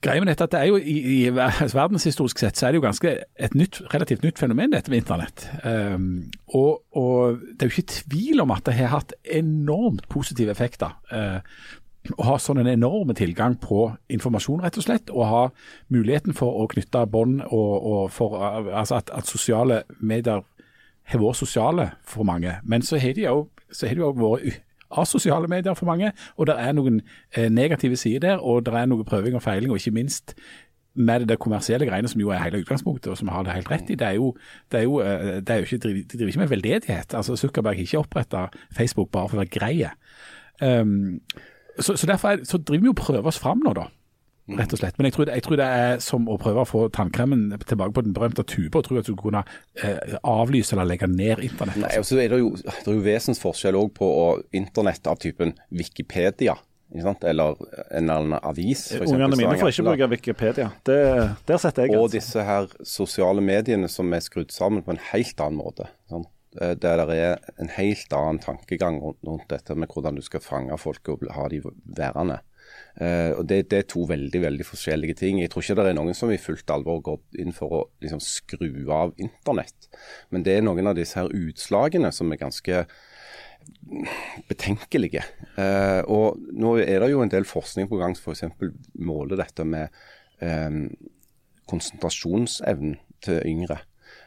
Greia 0.05 0.21
med 0.21 0.31
dette 0.31 0.47
at 0.47 0.53
det 0.53 0.61
er 0.61 0.69
jo 0.71 0.77
i, 0.77 0.97
i 1.15 1.31
verdenshistorisk 1.33 2.41
sett 2.43 2.59
så 2.59 2.67
er 2.67 2.75
det 2.75 2.81
jo 2.81 2.85
ganske 2.85 3.15
et 3.17 3.57
nytt, 3.57 3.81
relativt 3.95 4.27
nytt 4.27 4.39
fenomen, 4.41 4.75
dette 4.75 4.93
med 4.93 5.03
internett. 5.03 5.47
Um, 5.65 6.27
og, 6.53 6.83
og, 6.97 7.41
det 7.53 7.67
er 7.67 7.71
jo 7.71 7.77
ikke 7.77 7.97
tvil 8.03 8.45
om 8.45 8.53
at 8.55 8.67
det 8.69 8.77
har 8.79 8.93
hatt 8.93 9.17
enormt 9.25 10.09
positive 10.13 10.53
effekter. 10.53 10.95
Uh, 11.11 11.41
å 12.15 12.27
ha 12.29 12.37
sånn 12.39 12.61
en 12.63 12.71
enorm 12.71 13.11
tilgang 13.19 13.57
på 13.59 13.89
informasjon, 14.13 14.63
rett 14.63 14.79
og 14.79 14.87
slett. 14.87 15.11
Og 15.11 15.27
ha 15.27 15.43
muligheten 15.93 16.37
for 16.37 16.61
å 16.61 16.69
knytte 16.71 17.07
bånd, 17.11 17.43
og, 17.49 17.73
og 17.91 18.13
for 18.15 18.37
altså 18.39 19.01
at, 19.01 19.11
at, 19.15 19.27
sosiale 19.27 19.83
medier 19.99 20.45
har 21.07 21.23
vært 21.23 21.41
sosiale 21.41 21.91
for 22.07 22.27
mange. 22.29 22.59
Men 22.65 22.85
så 22.87 23.01
har 23.03 23.17
de 23.17 23.27
jo 23.27 23.49
vært 23.73 24.63
av 24.91 25.09
sosiale 25.09 25.49
medier 25.51 25.75
for 25.75 25.89
mange, 25.89 26.13
og 26.37 26.47
det 26.51 26.57
er 26.61 26.77
noen 26.77 27.01
eh, 27.35 27.49
negative 27.53 27.99
sider 27.99 28.23
der. 28.29 28.45
Og 28.45 28.65
det 28.67 28.75
er 28.75 28.87
noe 28.91 29.07
prøving 29.07 29.37
og 29.39 29.45
feiling, 29.45 29.73
og 29.73 29.81
ikke 29.81 29.97
minst 29.97 30.37
med 30.97 31.21
det, 31.21 31.29
der 31.29 31.41
kommersielle 31.41 31.87
greiene, 31.89 32.09
som 32.09 32.21
jo 32.21 32.31
er 32.33 32.41
hele 32.41 32.63
utgangspunktet, 32.65 33.11
og 33.13 33.19
som 33.21 33.29
har 33.29 33.45
det 33.45 33.53
helt 33.53 33.71
rett 33.71 33.91
i. 33.93 33.99
Det 33.99 34.07
er 34.07 34.17
jo, 34.17 34.31
det 34.73 34.81
er 34.81 34.87
jo, 34.87 35.01
eh, 35.05 35.43
det 35.43 35.51
er 35.51 35.61
jo 35.61 35.69
ikke, 35.69 35.83
de 35.89 36.05
driver 36.15 36.33
ikke 36.33 36.45
med 36.45 36.55
veldedighet. 36.55 37.15
Altså 37.15 37.37
Zuckerberg 37.37 37.77
har 37.77 37.89
ikke 37.89 38.01
oppretta 38.01 38.47
Facebook 38.77 39.13
bare 39.13 39.29
for 39.29 39.39
å 39.39 39.45
være 39.45 39.53
greie. 39.59 39.93
Um, 40.63 41.21
så, 41.77 41.93
så, 41.93 42.07
derfor 42.09 42.33
er, 42.33 42.45
så 42.49 42.59
driver 42.59 42.83
vi 42.83 42.89
og 42.95 42.97
prøver 42.97 43.29
oss 43.29 43.39
fram 43.39 43.61
nå, 43.61 43.75
da 43.77 43.91
rett 44.55 44.75
og 44.75 44.81
slett. 44.81 44.99
Men 44.99 45.09
jeg 45.09 45.17
tror, 45.17 45.31
jeg 45.33 45.45
tror, 45.47 45.59
det 45.59 45.67
er 45.81 45.99
som 46.05 46.29
å 46.31 46.37
prøve 46.41 46.63
å 46.63 46.69
få 46.69 46.85
tannkremen 46.95 47.49
tilbake 47.67 47.97
på 47.97 48.05
den 48.07 48.15
berømte 48.17 48.45
tuba 48.47 48.81
og 48.81 48.87
tro 48.87 49.01
at 49.01 49.11
du 49.11 49.17
kunne 49.19 49.43
eh, 49.83 50.17
avlyse 50.23 50.77
eller 50.77 50.89
legge 50.93 51.09
ned 51.11 51.43
internett. 51.47 51.81
Nei, 51.83 51.97
og 51.99 52.07
så 52.07 52.21
er 52.23 52.33
det 52.33 52.41
jo, 52.43 52.53
det 52.61 52.87
er 52.87 52.95
jo 52.95 53.05
vesensforskjell 53.07 53.79
òg 53.81 53.93
på 53.97 54.09
internett 54.57 55.11
av 55.11 55.19
typen 55.23 55.57
Wikipedia. 55.75 56.57
Eller 56.95 57.57
en 57.91 58.05
eller 58.05 58.15
annen 58.15 58.39
avis. 58.47 58.93
Ungene 58.95 59.35
mine 59.35 59.57
får 59.59 59.73
ikke 59.73 59.89
bruke 59.89 60.11
Wikipedia. 60.13 60.69
Det, 60.87 61.01
der 61.49 61.59
setter 61.59 61.89
jeg 61.89 61.99
Og 61.99 62.13
disse 62.15 62.45
her 62.47 62.71
sosiale 62.87 63.43
mediene 63.43 63.91
som 63.91 64.15
er 64.15 64.23
skrudd 64.23 64.55
sammen 64.55 64.87
på 64.87 64.95
en 64.95 65.03
helt 65.11 65.43
annen 65.43 65.59
måte. 65.59 65.91
Sant? 66.07 66.31
Eh, 66.61 66.77
der 66.79 67.03
det 67.05 67.17
er 67.19 67.41
en 67.61 67.71
helt 67.75 68.13
annen 68.15 68.39
tankegang 68.41 69.01
rundt, 69.03 69.19
rundt, 69.27 69.49
dette 69.51 69.75
med 69.75 69.91
hvordan 69.93 70.17
du 70.17 70.23
skal 70.25 70.41
fange 70.41 70.77
folk 70.79 71.09
og 71.13 71.27
ha 71.35 71.49
de 71.53 71.61
værende. 71.85 72.39
Uh, 72.97 73.37
og 73.37 73.43
det, 73.51 73.67
det, 73.71 73.79
er 73.83 73.89
to 73.93 74.07
veldig 74.09 74.41
veldig 74.41 74.65
forskjellige 74.65 75.19
ting. 75.21 75.43
Jeg 75.43 75.53
tror 75.53 75.65
ikke 75.65 75.77
det 75.77 75.91
er 75.91 75.99
noen 75.99 76.17
som 76.17 76.33
i 76.33 76.41
fullt 76.41 76.71
alvor 76.73 77.03
går 77.05 77.43
inn 77.43 77.53
for 77.57 77.75
å 77.77 77.83
liksom, 78.05 78.23
skru 78.25 78.71
av 78.95 79.13
internett. 79.21 79.91
Men 80.33 80.47
det 80.47 80.57
er 80.57 80.65
noen 80.65 80.89
av 80.89 80.97
disse 80.97 81.19
her 81.21 81.29
utslagene 81.29 82.13
som 82.15 82.33
er 82.33 82.41
ganske 82.41 82.87
betenkelige. 84.49 85.25
Uh, 85.59 86.03
og 86.09 86.41
nå 86.55 86.77
er 86.83 87.03
det 87.03 87.11
jo 87.13 87.23
en 87.25 87.33
del 87.33 87.47
forskning 87.49 87.91
på 87.91 88.01
gang 88.01 88.17
som 88.17 88.33
f.eks. 88.33 88.47
måler 88.99 89.43
dette 89.43 89.67
med 89.67 89.93
um, 90.41 90.87
konsentrasjonsevnen 91.71 92.97
til 93.25 93.43
yngre. 93.45 93.81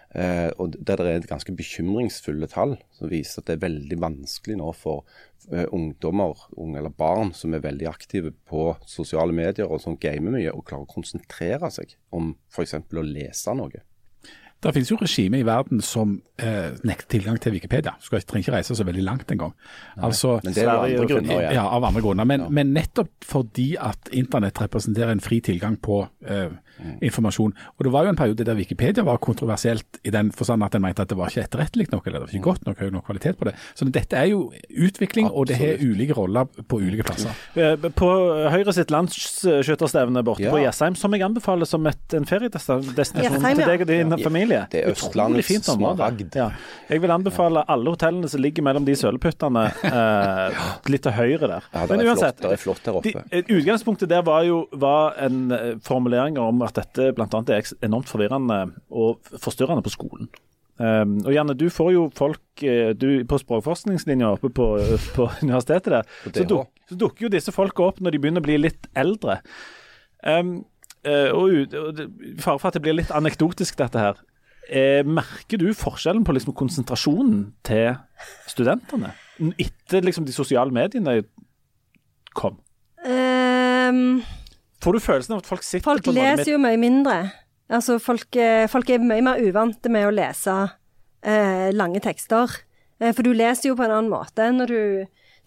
Uh, 0.10 0.50
og 0.58 0.74
Der 0.74 0.98
det 0.98 1.12
er 1.12 1.28
ganske 1.30 1.54
bekymringsfulle 1.54 2.50
tall 2.50 2.78
som 2.98 3.12
viser 3.12 3.42
at 3.42 3.50
det 3.50 3.58
er 3.58 3.68
veldig 3.68 4.00
vanskelig 4.02 4.58
nå 4.58 4.72
for 4.74 5.06
ungdommer 5.48 6.38
unge 6.60 6.82
eller 6.82 6.94
barn 6.94 7.32
som 7.34 7.54
er 7.56 7.64
veldig 7.64 7.88
aktive 7.90 8.34
på 8.50 8.72
sosiale 8.86 9.34
medier 9.36 9.70
og 9.70 9.82
som 9.82 9.98
gamer 9.98 10.36
mye, 10.36 10.52
og 10.54 10.66
klarer 10.68 10.86
å 10.86 10.92
konsentrere 10.92 11.72
seg 11.74 11.96
om 12.16 12.34
f.eks. 12.52 12.76
å 12.80 13.06
lese 13.06 13.56
noe. 13.58 13.86
Det 14.60 14.74
finnes 14.76 14.90
jo 14.92 14.98
regimer 15.00 15.40
i 15.40 15.46
verden 15.48 15.80
som 15.80 16.18
eh, 16.36 16.74
nekter 16.84 17.08
tilgang 17.14 17.38
til 17.40 17.54
Wikipedia. 17.56 17.94
Du 17.96 18.10
trenger 18.12 18.44
ikke 18.44 18.56
reise 18.58 18.76
så 18.76 18.84
veldig 18.84 19.06
langt 19.08 19.32
engang. 19.32 19.54
Altså, 19.96 20.36
men 20.44 20.56
det 20.56 20.66
er 20.66 20.72
av 20.74 20.84
andre 20.84 21.06
grunner. 21.08 21.44
Ja, 21.56 21.64
av 21.72 21.88
andre 21.88 22.04
grunner. 22.04 22.28
Men, 22.28 22.44
ja. 22.44 22.50
men, 22.58 22.74
nettopp 22.76 23.24
fordi 23.24 23.70
at 23.80 24.12
internett 24.12 24.60
representerer 24.60 25.16
en 25.16 25.24
fri 25.24 25.40
tilgang 25.46 25.80
på 25.80 26.02
eh. 26.28 26.52
Informasjon. 27.06 27.54
Og 27.78 27.86
Det 27.86 27.94
var 27.94 28.04
jo 28.04 28.14
en 28.14 28.20
periode 28.20 28.46
der 28.48 28.58
Wikipedia 28.60 29.04
var 29.04 29.18
kontroversielt 29.18 30.00
i 30.04 30.14
den 30.14 30.32
forstand 30.32 30.64
at 30.64 30.76
en 30.76 30.82
mente 30.82 31.02
at 31.02 31.10
det 31.10 31.18
var 31.18 31.30
ikke 31.30 31.46
etterrettelig 31.48 31.88
nok, 31.92 32.08
eller 32.08 32.20
det 32.20 32.28
var 32.28 32.36
ikke 32.36 32.50
godt 32.50 32.66
nok, 32.66 32.80
høy 32.80 32.90
nok 32.90 33.06
kvalitet 33.06 33.40
på 33.40 33.50
det. 33.50 33.56
Så 33.76 33.86
dette 33.90 34.18
er 34.18 34.32
jo 34.32 34.52
utvikling, 34.70 35.30
Absolutt. 35.30 35.38
og 35.38 35.48
det 35.48 35.60
har 35.60 35.84
ulike 35.84 36.18
roller 36.18 36.46
på 36.46 36.82
ulike 36.82 37.06
plasser. 37.08 37.36
Eh, 37.56 37.90
på 37.90 38.10
Høyre 38.50 38.74
sitt 38.74 38.92
landsskytterstevne 38.92 40.24
borte 40.26 40.44
ja. 40.44 40.52
på 40.54 40.62
Jessheim, 40.64 40.96
som 40.98 41.14
jeg 41.14 41.24
anbefaler 41.26 41.68
som 41.70 41.86
et, 41.90 42.02
en 42.18 42.26
feriedestinasjon 42.26 43.16
til 43.16 43.66
deg 43.66 43.86
og 43.86 43.90
din 43.90 44.18
familie 44.20 44.40
familie. 44.50 44.66
Det 44.72 44.82
er 44.84 44.94
Østlandets 44.94 45.68
smaragd. 45.68 46.36
Ja. 46.36 46.50
Jeg 46.90 47.04
vil 47.04 47.14
anbefale 47.14 47.64
alle 47.70 47.94
hotellene 47.94 48.30
som 48.32 48.42
ligger 48.44 48.66
mellom 48.66 48.86
de 48.88 48.96
sølepyttene, 48.98 49.66
eh, 49.90 50.60
litt 50.92 51.06
til 51.06 51.16
høyre 51.16 51.48
der. 51.48 51.70
Ja, 51.74 51.86
det 51.86 51.92
Men 51.92 52.04
er, 52.04 52.12
uansett, 52.12 52.40
flott, 52.40 52.46
det 52.46 52.58
er 52.58 52.64
flott 52.64 52.84
der 52.86 53.00
oppe. 53.00 53.26
De, 53.32 53.44
utgangspunktet 53.60 54.12
der 54.12 54.24
var 54.28 54.46
jo 54.48 54.62
var 54.72 55.18
en 55.26 55.40
eh, 55.56 55.68
formulering 55.86 56.40
om 56.42 56.64
at 56.70 56.80
dette 56.80 57.12
bl.a. 57.18 57.42
er 57.56 57.74
enormt 57.86 58.10
forvirrende 58.12 58.62
og 58.90 59.34
forstyrrende 59.42 59.86
på 59.86 59.94
skolen. 59.94 60.30
Um, 60.80 61.18
og 61.26 61.34
Janne, 61.36 61.58
du 61.60 61.66
får 61.68 61.90
jo 61.92 62.06
folk 62.16 62.64
eh, 62.64 62.94
du, 62.96 63.26
på 63.28 63.40
språkforskningslinja 63.42 64.30
oppe 64.38 64.48
på, 64.56 64.68
på 65.18 65.28
universitetet 65.44 65.92
der. 65.98 66.12
På 66.24 66.32
Så, 66.32 66.46
duk, 66.48 66.72
så 66.88 67.00
dukker 67.02 67.28
jo 67.28 67.34
disse 67.34 67.52
folka 67.52 67.90
opp 67.90 68.00
når 68.00 68.16
de 68.16 68.22
begynner 68.24 68.44
å 68.44 68.48
bli 68.48 68.56
litt 68.62 68.88
eldre. 68.98 69.42
Um, 70.24 70.62
og 71.04 71.74
og 71.80 72.00
I 72.00 72.34
fare 72.44 72.60
for 72.60 72.68
at 72.70 72.76
det 72.76 72.84
blir 72.84 72.98
litt 72.98 73.12
anekdotisk, 73.16 73.78
dette 73.80 74.02
her. 74.02 74.18
Eh, 74.70 75.02
merker 75.08 75.58
du 75.58 75.72
forskjellen 75.74 76.26
på 76.28 76.36
liksom, 76.36 76.54
konsentrasjonen 76.54 77.48
til 77.66 77.96
studentene 78.50 79.16
etter 79.58 80.04
liksom, 80.06 80.28
de 80.28 80.36
sosiale 80.36 80.74
mediene 80.76 81.24
kom? 82.38 82.60
Ehm, 83.08 84.20
Får 84.84 84.96
du 84.96 85.04
følelsen 85.04 85.36
av 85.36 85.44
at 85.44 85.50
folk 85.50 85.66
sitter 85.66 85.86
folk 85.88 86.06
på 86.06 86.14
måte 86.14 86.24
leser 86.24 86.54
jo 86.54 86.60
mye 86.64 86.80
mindre. 86.80 87.20
Altså, 87.70 88.00
folk, 88.02 88.34
eh, 88.40 88.66
folk 88.72 88.90
er 88.90 89.04
mye 89.04 89.24
mer 89.26 89.42
uvante 89.44 89.92
med 89.92 90.08
å 90.08 90.14
lese 90.16 90.56
eh, 91.22 91.70
lange 91.76 92.02
tekster. 92.04 92.62
Eh, 93.00 93.14
for 93.16 93.26
du 93.28 93.34
leser 93.36 93.70
jo 93.70 93.78
på 93.80 93.86
en 93.86 93.96
annen 93.96 94.12
måte 94.12 94.52
når 94.56 94.74
du 94.74 94.84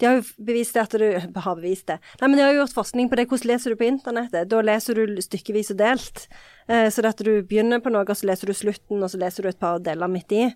De 0.01 0.07
har 0.09 0.15
jo 0.17 0.23
bevist 0.41 0.73
det 0.73 0.81
at 0.81 0.93
du 0.97 1.39
har 1.45 1.55
bevist 1.55 1.85
det. 1.87 1.99
Nei, 2.19 2.27
men 2.27 2.39
de 2.39 2.43
har 2.43 2.51
jo 2.51 2.63
gjort 2.63 2.75
forskning 2.75 3.11
på 3.11 3.17
det. 3.19 3.27
Hvordan 3.29 3.51
leser 3.51 3.71
du 3.71 3.77
på 3.77 3.85
internettet? 3.87 4.49
Da 4.49 4.61
leser 4.65 4.97
du 4.97 5.21
stykkevis 5.21 5.69
og 5.71 5.77
delt. 5.79 6.23
Eh, 6.67 6.87
så 6.91 7.05
at 7.05 7.21
du 7.21 7.29
begynner 7.45 7.79
på 7.79 7.93
noe, 7.93 8.01
og 8.01 8.17
så 8.17 8.27
leser 8.27 8.49
du 8.49 8.57
slutten, 8.57 9.03
og 9.05 9.11
så 9.13 9.21
leser 9.21 9.45
du 9.45 9.51
et 9.51 9.61
par 9.61 9.77
deler 9.85 10.09
midt 10.11 10.33
i. 10.33 10.47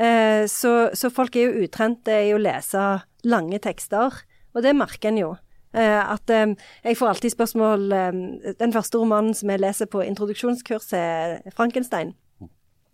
Eh, 0.00 0.46
så, 0.50 0.72
så 0.96 1.12
folk 1.12 1.36
er 1.36 1.46
jo 1.46 1.66
utrente 1.68 2.16
i 2.16 2.32
å 2.32 2.40
lese 2.40 2.86
lange 3.28 3.60
tekster, 3.62 4.16
og 4.56 4.64
det 4.64 4.74
merker 4.74 5.12
en 5.12 5.20
jo. 5.20 5.30
Eh, 5.74 6.12
at 6.12 6.30
eh, 6.32 6.54
jeg 6.84 6.96
får 6.96 7.10
alltid 7.12 7.34
spørsmål 7.34 7.92
eh, 7.92 8.54
Den 8.56 8.72
første 8.72 8.98
romanen 8.98 9.34
som 9.36 9.50
jeg 9.52 9.60
leser 9.60 9.90
på 9.90 10.00
introduksjonskurs, 10.06 10.92
er 10.96 11.42
Frankenstein. 11.56 12.14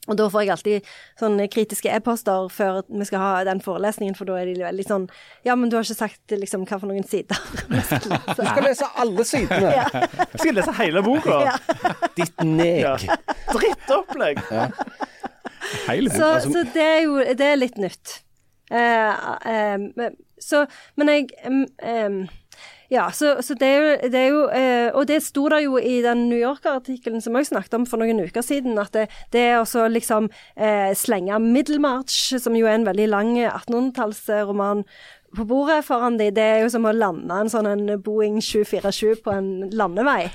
Og 0.05 0.19
da 0.19 0.27
får 0.29 0.43
jeg 0.43 0.53
alltid 0.53 0.89
sånne 1.17 1.47
kritiske 1.49 1.89
e-poster 1.89 2.51
før 2.53 2.83
vi 2.91 3.07
skal 3.09 3.23
ha 3.23 3.31
den 3.49 3.63
forelesningen, 3.65 4.17
for 4.19 4.29
da 4.29 4.37
er 4.37 4.51
de 4.51 4.59
veldig 4.61 4.85
sånn 4.85 5.07
Ja, 5.47 5.55
men 5.57 5.71
du 5.73 5.79
har 5.79 5.87
ikke 5.87 5.97
sagt 5.97 6.35
liksom 6.35 6.67
hva 6.69 6.77
for 6.83 6.91
noen 6.91 7.07
sider. 7.09 7.39
Du 8.35 8.43
skal 8.43 8.67
lese 8.67 8.91
alle 9.01 9.25
sidene! 9.25 9.71
Jeg 9.73 10.43
skal 10.43 10.59
lese 10.59 10.77
hele 10.77 11.05
boka! 11.07 11.39
Ja. 11.47 11.57
Ditt 12.19 12.45
neg. 12.45 12.83
Ja. 12.85 13.17
Drittopplegg! 13.49 14.45
Hele 15.87 16.13
Så, 16.13 16.29
så 16.51 16.67
det 16.75 16.85
er 16.85 17.01
jo 17.07 17.17
det 17.25 17.49
er 17.49 17.57
litt 17.57 17.81
nytt. 17.81 18.19
Uh, 18.69 19.39
eh, 19.49 19.77
men- 19.97 20.21
så, 20.45 20.67
men 20.99 21.09
jeg 21.09 21.29
um, 21.47 21.63
em, 21.81 22.17
Ja, 22.93 23.09
så, 23.13 23.37
så 23.41 23.57
det 23.59 23.69
er 23.69 23.81
jo, 23.81 24.11
det 24.13 24.21
er 24.21 24.29
jo 24.29 24.43
eh, 24.53 24.89
Og 24.95 25.09
det 25.09 25.23
sto 25.25 25.47
der 25.49 25.65
jo 25.65 25.79
i 25.79 26.01
den 26.05 26.29
New 26.29 26.39
Yorker-artikkelen 26.39 27.23
som 27.25 27.37
jeg 27.39 27.49
snakket 27.49 27.79
om 27.79 27.87
for 27.89 28.01
noen 28.01 28.21
uker 28.25 28.45
siden, 28.45 28.79
at 28.79 28.93
det, 28.95 29.09
det 29.33 29.45
også 29.59 29.89
liksom 29.89 30.29
eh, 30.57 30.93
slenge 30.97 31.39
Middlemarch, 31.41 32.35
som 32.41 32.57
jo 32.57 32.69
er 32.69 32.79
en 32.79 32.87
veldig 32.89 33.09
lang 33.09 33.33
1800-tallsroman, 33.41 34.85
på 35.37 35.47
bordet 35.49 35.81
foran 35.87 36.19
de. 36.21 36.31
Det 36.35 36.45
er 36.45 36.63
jo 36.65 36.71
som 36.73 36.87
å 36.89 36.95
lande 36.95 37.41
en 37.41 37.51
sånn 37.53 37.69
en 37.71 37.87
Boeing 38.05 38.41
747 38.43 39.23
på 39.25 39.35
en 39.35 39.51
landevei. 39.75 40.29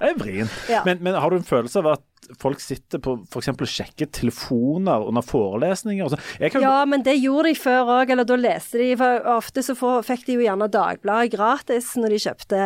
Det 0.00 0.08
er 0.08 0.16
vrient. 0.18 0.54
Ja. 0.70 0.80
Men, 0.86 1.02
men 1.04 1.16
har 1.20 1.30
du 1.30 1.36
en 1.38 1.46
følelse 1.46 1.82
av 1.82 1.92
at 1.94 2.06
folk 2.40 2.60
sitter 2.62 3.00
på 3.02 3.16
f.eks. 3.26 3.50
og 3.50 3.68
sjekker 3.68 4.08
telefoner 4.14 5.06
under 5.08 5.24
forelesninger? 5.24 6.06
og? 6.06 6.32
Jeg 6.40 6.54
kan, 6.54 6.64
Ja, 6.64 6.84
men 6.88 7.04
det 7.06 7.16
gjorde 7.18 7.50
de 7.50 7.56
før 7.58 7.92
òg, 7.98 8.12
eller 8.12 8.28
da 8.28 8.38
leste 8.38 8.80
de. 8.80 8.90
For 9.00 9.30
ofte 9.36 9.64
så 9.66 9.76
fikk 10.06 10.26
de 10.28 10.38
jo 10.38 10.44
gjerne 10.44 10.70
Dagbladet 10.70 11.34
gratis 11.34 11.92
når 12.00 12.14
de 12.14 12.20
kjøpte 12.26 12.60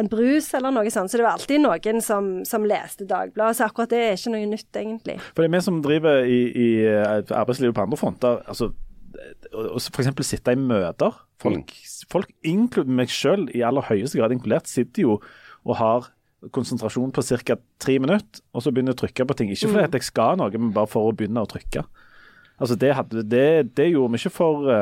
en 0.00 0.10
brus 0.10 0.52
eller 0.56 0.74
noe 0.74 0.92
sånt. 0.92 1.12
Så 1.12 1.20
det 1.20 1.26
var 1.26 1.38
alltid 1.38 1.64
noen 1.64 2.04
som, 2.04 2.30
som 2.48 2.66
leste 2.68 3.08
Dagbladet. 3.08 3.58
Så 3.58 3.66
akkurat 3.68 3.92
det 3.92 4.04
er 4.04 4.18
ikke 4.18 4.34
noe 4.36 4.52
nytt, 4.52 4.70
egentlig. 4.76 5.18
For 5.34 5.42
det 5.42 5.50
er 5.50 5.56
vi 5.56 5.64
som 5.66 5.82
driver 5.84 6.22
i, 6.24 6.40
i 6.50 6.70
eh, 6.86 7.18
arbeidslivet 7.28 7.76
på 7.76 7.88
andre 7.88 8.00
fronter. 8.00 8.44
altså 8.46 8.72
å 9.10 9.76
f.eks. 9.76 9.90
for 9.90 10.04
eksempel 10.04 10.26
sitte 10.26 10.54
i 10.54 10.60
møter. 10.60 11.16
Folk, 11.40 11.72
folk 12.12 12.30
inkludert 12.46 12.96
meg 13.00 13.12
selv, 13.12 13.52
i 13.56 13.64
aller 13.66 13.86
høyeste 13.88 14.20
grad 14.20 14.34
inkludert, 14.34 14.70
sitter 14.70 15.06
jo 15.06 15.20
og 15.66 15.76
har 15.76 16.10
konsentrasjon 16.54 17.12
på 17.12 17.24
ca. 17.44 17.56
tre 17.82 17.98
minutter, 18.00 18.40
og 18.54 18.64
så 18.64 18.72
begynner 18.72 18.94
jeg 18.94 18.98
å 18.98 19.02
trykke 19.02 19.26
på 19.28 19.36
ting. 19.36 19.50
Ikke 19.52 19.68
fordi 19.68 19.84
mm. 19.84 19.96
jeg 19.98 20.08
skal 20.08 20.38
noe, 20.40 20.52
men 20.56 20.72
bare 20.76 20.88
for 20.88 21.10
å 21.10 21.16
begynne 21.16 21.44
å 21.44 21.50
trykke. 21.50 21.84
Altså 22.60 22.76
Det, 22.76 22.94
hadde, 22.96 23.24
det, 23.24 23.76
det 23.76 23.90
gjorde 23.90 24.14
vi 24.14 24.20
ikke 24.20 24.36
for 24.36 24.72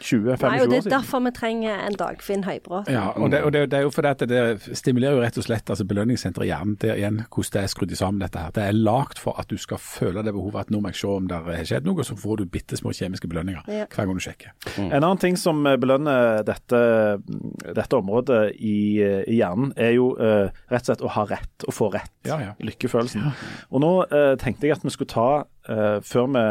eh, 0.00 0.04
20-25 0.04 0.44
Nei, 0.48 0.60
og 0.62 0.72
det 0.72 0.78
er 0.80 0.90
derfor 0.92 1.22
vi 1.24 1.32
trenger 1.36 1.82
en 1.86 1.96
Dagfinn 1.98 2.44
Høybråt. 2.46 2.90
Ja, 2.92 3.08
og 3.16 3.30
det, 3.32 3.42
og 3.44 3.52
det, 3.52 3.64
det 3.72 3.80
er 3.80 3.86
jo 3.86 3.92
fordi 3.94 4.12
at 4.14 4.24
det 4.30 4.42
stimulerer 4.78 5.18
jo 5.18 5.22
rett 5.24 5.38
og 5.40 5.46
slett 5.46 5.70
altså 5.72 5.86
belønningssenteret 5.88 6.46
i 6.46 6.50
hjernen. 6.52 6.76
Er 6.88 7.00
igjen 7.00 7.20
hvordan 7.26 7.54
det 7.54 7.62
er 7.62 7.72
skrudd 7.72 7.94
sammen 7.98 8.22
dette 8.22 8.42
her. 8.42 8.54
Det 8.54 8.64
er 8.64 8.76
lagt 8.76 9.20
for 9.22 9.38
at 9.40 9.50
du 9.50 9.56
skal 9.60 9.80
føle 9.82 10.22
det 10.24 10.34
behovet 10.36 10.66
at 10.66 10.72
nå 10.74 10.80
må 10.84 10.92
jeg 10.92 11.00
se 11.02 11.10
om 11.12 11.28
det 11.30 11.40
har 11.44 11.68
skjedd 11.68 11.88
noe, 11.88 12.06
så 12.06 12.16
får 12.18 12.40
du 12.42 12.44
bitte 12.52 12.78
små 12.78 12.94
kjemiske 12.96 13.30
belønninger 13.30 13.66
Ja. 13.68 13.86
hver 13.90 14.08
gang 14.08 14.14
du 14.14 14.22
sjekker. 14.22 14.54
En 14.78 15.02
annen 15.02 15.20
ting 15.22 15.38
som 15.40 15.64
eh, 15.66 15.76
belønner 15.80 16.42
dette, 16.46 16.80
dette 17.76 17.98
området 17.98 18.40
i, 18.54 19.00
i 19.02 19.38
hjernen, 19.40 19.72
er 19.76 19.94
jo 19.96 20.12
uh, 20.18 20.48
rett 20.70 20.84
og 20.84 20.88
slett 20.90 21.04
å 21.04 21.12
ha 21.16 21.24
rett, 21.28 21.66
å 21.68 21.74
få 21.74 21.90
rett. 21.92 22.12
Ja, 22.28 22.38
ja. 22.42 22.54
Lykkefølelsen. 22.62 23.28
Og 23.72 23.82
nå 23.82 23.92
uh, 24.10 24.34
tenkte 24.40 24.68
jeg 24.68 24.76
at 24.76 24.84
vi 24.86 24.92
skulle 24.94 25.10
ta, 25.12 25.28
eh, 25.68 25.98
før, 26.04 26.28
vi, 26.34 26.44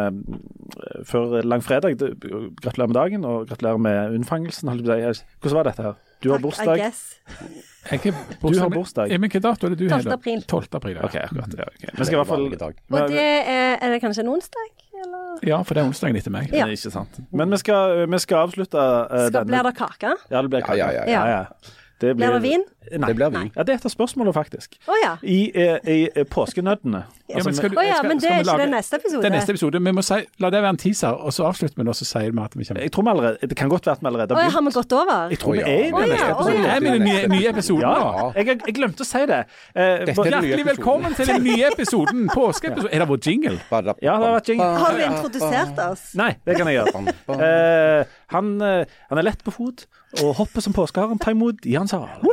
før 1.05 1.37
langfredag 1.43 1.97
Gratulerer 1.97 2.87
med 2.87 2.97
dagen, 2.97 3.25
og 3.25 3.47
gratulerer 3.49 3.77
med 3.77 4.17
unnfangelsen. 4.19 4.69
Hvordan 4.69 5.57
var 5.59 5.71
dette 5.71 5.83
her? 5.89 5.97
Du 6.23 6.31
har 6.31 6.39
I 6.39 6.41
bursdag. 6.41 6.77
Jeg 6.77 7.99
er 8.09 8.15
Du 8.41 8.59
har 8.59 8.69
bursdag. 8.69 9.09
Men 9.09 9.27
Hvilken 9.27 9.41
dato 9.41 9.67
er 9.67 9.75
det 9.75 9.79
du 9.79 9.87
12. 9.89 9.93
har? 9.93 10.01
12. 10.01 10.13
april. 10.13 10.43
12. 10.47 10.67
april. 10.73 10.95
Ja. 10.95 11.05
OK, 11.05 11.15
akkurat. 11.15 11.53
Ja, 11.57 11.69
okay. 11.75 11.89
Men 11.93 12.05
skal 12.05 12.15
i 12.15 12.19
hvert 12.23 12.27
fall. 12.27 12.45
Og 12.47 13.09
det 13.13 13.21
er, 13.21 13.77
er 13.81 13.93
det 13.93 14.01
kanskje 14.01 14.25
en 14.25 14.33
onsdag? 14.33 14.69
Eller? 14.97 15.49
ja, 15.49 15.59
for 15.61 15.77
det 15.77 15.83
er 15.83 15.91
onsdagen 15.91 16.17
etter 16.17 16.33
meg. 16.33 16.49
Ja. 16.53 16.65
Eh, 16.65 16.73
Ikke 16.77 16.91
sant. 16.93 17.19
Men 17.29 17.53
vi 17.53 17.59
skal, 17.61 18.07
vi 18.09 18.19
skal 18.23 18.47
avslutte 18.47 18.81
uh, 18.81 19.27
Skal, 19.27 19.45
blir 19.49 19.69
det 19.69 19.75
kake? 19.77 20.15
Ja, 20.31 20.41
det 20.41 20.49
blir 20.53 20.65
Ja, 20.65 20.75
ja, 20.75 20.89
ja, 20.91 21.03
ja. 21.05 21.11
ja. 21.13 21.37
ja. 21.37 21.75
blir... 22.01 22.17
Blir 22.17 22.37
det 22.37 22.41
vin? 22.45 22.65
Nei. 22.97 23.07
Det 23.11 23.15
blir 23.19 23.29
vi. 23.33 23.51
Ja, 23.55 23.63
det 23.67 23.73
er 23.73 23.79
et 23.81 23.85
av 23.85 23.91
spørsmålene, 23.91 24.33
faktisk. 24.33 24.77
Oh, 24.87 24.95
ja. 25.03 25.15
I, 25.23 25.37
i, 25.51 25.65
i 25.91 25.97
eh, 26.15 26.23
påskenøttene. 26.31 27.03
Ja, 27.27 27.41
men 27.43 27.53
skal 27.57 27.69
du- 27.73 27.75
Å 27.77 27.83
ja, 27.83 27.97
men 28.07 28.19
det 28.23 28.29
er 28.31 28.39
ikke 28.39 28.47
lage- 28.51 28.63
det 28.63 28.69
neste 28.71 28.95
episode. 29.01 29.21
Det 29.21 29.31
er 29.31 29.35
neste 29.35 29.51
episode. 29.55 29.81
Vi 29.83 29.91
må 29.91 30.03
si, 30.05 30.19
la 30.39 30.49
det 30.53 30.61
være 30.63 30.69
en 30.75 30.77
teaser, 30.77 31.11
og 31.27 31.33
så 31.35 31.43
avslutter 31.49 31.75
vi, 31.81 31.87
og 31.89 31.95
så 31.99 32.05
sier 32.07 32.31
vi 32.31 32.39
at 32.43 32.55
vi 32.55 32.63
kommer 32.63 32.81
Jeg 32.85 32.91
tror 32.95 33.03
vi 33.03 33.09
allerede, 33.09 33.37
Det 33.49 33.57
kan 33.57 33.69
godt 33.69 33.85
være 33.85 33.95
at 33.97 34.01
vi 34.01 34.07
allerede 34.07 34.31
Å 34.37 34.39
ja, 34.43 34.49
har 34.55 34.61
vi 34.61 34.71
gått 34.77 34.93
over? 34.93 35.29
Jeg 35.33 35.39
tror 35.39 35.51
vi 35.53 35.59
er 35.59 35.67
i 35.67 35.91
den 35.91 36.07
ja, 36.07 36.07
neste 36.07 36.31
episoden. 36.31 36.63
ja. 36.63 36.75
Er 36.75 36.79
den 36.79 37.03
nye, 37.03 37.27
nye 37.27 37.49
episoden 37.49 37.81
Ja, 37.81 38.31
jeg, 38.37 38.45
jeg 38.67 38.75
glemte 38.79 39.03
å 39.03 39.09
si 39.11 39.25
det. 39.27 39.41
Eh, 39.75 40.05
den 40.07 40.15
nye 40.15 40.31
Hjertelig 40.37 40.65
velkommen 40.71 41.15
til 41.17 41.27
den 41.33 41.43
nye 41.43 41.67
episoden, 41.73 42.27
påskeepisoden. 42.37 42.93
Er 42.93 42.99
det 43.03 43.09
vår 43.09 43.19
jingle? 43.27 43.57
Ja, 43.71 43.81
det 43.81 44.07
har 44.07 44.35
vært 44.39 44.49
jingle. 44.53 44.71
Har 44.77 44.93
du 44.97 45.03
introdusert 45.09 45.79
oss? 45.89 46.07
Nei, 46.15 46.31
det 46.47 46.55
kan 46.57 46.67
jeg 46.71 46.79
gjøre. 46.79 47.03
Uh, 47.27 48.03
han, 48.33 48.53
eh, 48.61 48.85
han 49.09 49.17
er 49.21 49.23
lett 49.27 49.43
på 49.43 49.51
fot 49.55 49.85
og 50.23 50.35
hopper 50.39 50.63
som 50.63 50.73
påskeharen. 50.73 51.19
Ta 51.19 51.31
imot 51.35 51.65
Jan 51.67 51.87
Saral. 51.87 52.23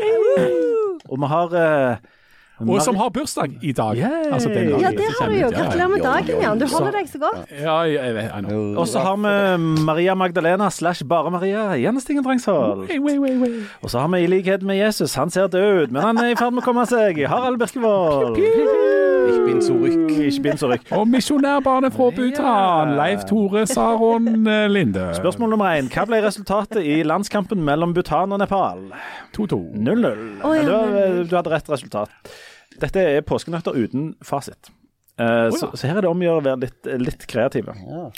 Og 1.08 1.20
vi 1.20 1.30
har 1.30 1.56
eh, 1.60 1.96
Og 2.60 2.82
som 2.82 2.96
har 2.96 3.08
bursdag 3.10 3.58
i 3.62 3.72
dag. 3.72 3.98
Altså, 4.32 4.48
den 4.48 4.70
dagen 4.70 4.80
Ja, 4.80 4.90
det 4.90 5.08
har 5.20 5.28
du 5.28 5.34
jo. 5.34 5.48
Gratulerer 5.50 5.88
med 5.88 6.02
dagen, 6.02 6.42
Jan. 6.42 6.58
Du 6.58 6.66
holder 6.70 6.90
deg 6.90 7.08
så 7.10 7.18
godt. 7.18 7.50
Ja, 7.50 7.78
jeg 7.90 8.14
vet, 8.14 8.30
I 8.30 8.40
know. 8.40 8.78
Og 8.78 8.88
så 8.88 9.02
har 9.02 9.16
vi 9.16 9.82
Maria 9.84 10.14
Magdalena 10.14 10.70
slash 10.70 11.04
Bare 11.08 11.30
Maria 11.30 11.74
Jennestingen 11.74 12.24
wait. 12.26 12.48
Og 13.82 13.90
så 13.90 13.98
har 13.98 14.08
vi 14.08 14.22
i 14.22 14.26
likhet 14.26 14.62
med 14.62 14.76
Jesus, 14.76 15.14
han 15.14 15.30
ser 15.30 15.46
død 15.46 15.82
ut, 15.82 15.92
men 15.92 16.02
han 16.02 16.18
er 16.18 16.34
i 16.34 16.36
ferd 16.38 16.54
med 16.54 16.62
å 16.62 16.66
komme 16.66 16.86
seg. 16.86 17.26
Harald 17.28 17.58
Birkevold. 17.58 18.38
Ich 19.24 19.40
bin 19.46 19.60
zurück. 19.60 20.74
Rykk. 20.74 20.92
Og 20.92 21.08
misjonærbarnet 21.08 21.92
fra 21.92 22.10
Bhutan, 22.10 22.96
Leif 22.96 23.24
Tore 23.28 23.66
Saron 23.66 24.46
eh, 24.46 24.66
Linde. 24.68 25.14
Spørsmål 25.16 25.54
nummer 25.54 25.72
én. 25.78 25.88
Hva 25.92 26.04
ble 26.08 26.20
resultatet 26.24 26.84
i 26.84 27.02
landskampen 27.06 27.62
mellom 27.64 27.94
Bhutan 27.96 28.32
og 28.32 28.40
Nepal? 28.42 28.82
2-2. 29.36 29.60
0-0. 29.76 30.18
Men 30.44 30.68
0-0. 30.68 31.28
du 31.30 31.36
hadde 31.36 31.54
rett 31.54 31.70
resultat. 31.72 32.12
Dette 32.82 33.04
er 33.14 33.26
påskenøtter 33.26 33.76
uten 33.76 34.14
fasit. 34.24 34.72
Eh, 35.20 35.50
så, 35.54 35.70
så 35.78 35.86
her 35.86 36.00
er 36.00 36.02
det 36.02 36.10
om 36.10 36.22
å 36.22 36.26
gjøre 36.26 36.40
å 36.40 36.44
være 36.48 36.60
litt, 36.64 36.88
litt 36.98 37.26
kreative. 37.30 37.76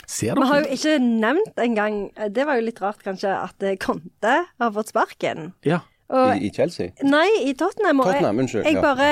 Ser 0.09 0.39
Vi 0.39 0.47
har 0.49 0.63
jo 0.63 0.71
ikke 0.73 0.95
nevnt 1.03 1.59
engang 1.61 1.99
Det 2.33 2.47
var 2.47 2.57
jo 2.57 2.63
litt 2.65 2.81
rart, 2.81 3.03
kanskje, 3.05 3.35
at 3.37 3.53
Konte 3.61 3.75
Conte 3.83 4.37
har 4.49 4.71
fått 4.73 4.93
sparken. 4.95 5.51
Ja. 5.67 5.83
Og, 6.07 6.37
I, 6.39 6.47
I 6.47 6.53
Chelsea? 6.55 6.95
nei, 7.03 7.27
i 7.43 7.53
Tottenham. 7.57 8.01
Og 8.01 8.09
Tottenham, 8.09 8.39
jeg, 8.39 8.47
unnskyld, 8.47 8.65
jeg 8.65 8.79
ja. 8.79 8.85
bare 8.85 9.09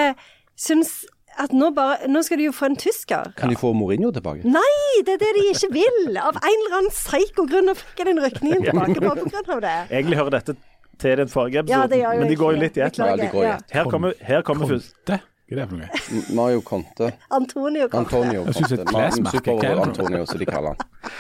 syns 0.58 1.04
at 1.36 1.52
nå, 1.52 1.70
bare, 1.76 2.08
nå 2.08 2.22
skal 2.24 2.40
de 2.40 2.48
jo 2.48 2.54
få 2.56 2.70
en 2.72 2.78
tysker. 2.80 3.34
Kan 3.36 3.52
de 3.52 3.58
få 3.60 3.74
Mourinho 3.76 4.10
tilbake? 4.16 4.48
Nei, 4.48 5.02
det 5.06 5.18
er 5.18 5.22
det 5.26 5.34
de 5.36 5.44
ikke 5.52 5.70
vil! 5.76 6.16
Av 6.16 6.40
en 6.40 6.54
eller 6.54 6.78
annen 6.80 6.94
psyko-grunn. 6.96 7.68
Nå 7.68 7.76
fikk 7.76 8.02
jeg 8.02 8.10
den 8.14 8.24
rykningen 8.24 8.64
tilbake 8.64 8.96
på 9.04 9.14
grunn 9.20 9.52
av 9.58 9.62
det. 9.68 9.76
Egentlig 9.92 10.22
hører 10.22 10.38
dette 10.40 10.56
til 11.04 11.18
den 11.20 11.28
forrige 11.28 11.66
episoden, 11.66 12.00
ja, 12.00 12.14
men 12.16 12.30
de 12.32 12.40
går 12.40 12.56
jo 12.56 12.62
litt 12.62 12.78
i 12.80 12.86
ett. 12.86 13.00
Ja, 13.04 13.12
ja. 13.20 13.58
Her 13.76 13.90
kommer, 13.92 14.16
her 14.24 14.46
kommer 14.48 14.70
først 14.72 14.96
Conte? 15.04 15.20
Hva 15.46 15.54
er 15.54 15.60
det 15.62 15.66
for 15.70 15.78
noe? 15.78 16.26
Mario 16.36 16.62
Conte. 16.66 17.12
Antonio 17.32 17.88
Conte. 17.88 18.00
Antonio 18.18 18.46
Jeg 18.48 18.56
synes 18.56 18.72
Conte. 18.72 18.82
et 18.82 18.88
klesmerke, 18.90 19.54
hva 19.60 19.68
er? 19.70 19.82
Antonio, 19.84 20.26
som 20.26 20.40
de 20.42 20.46
kaller 20.50 20.74
han. 20.74 21.12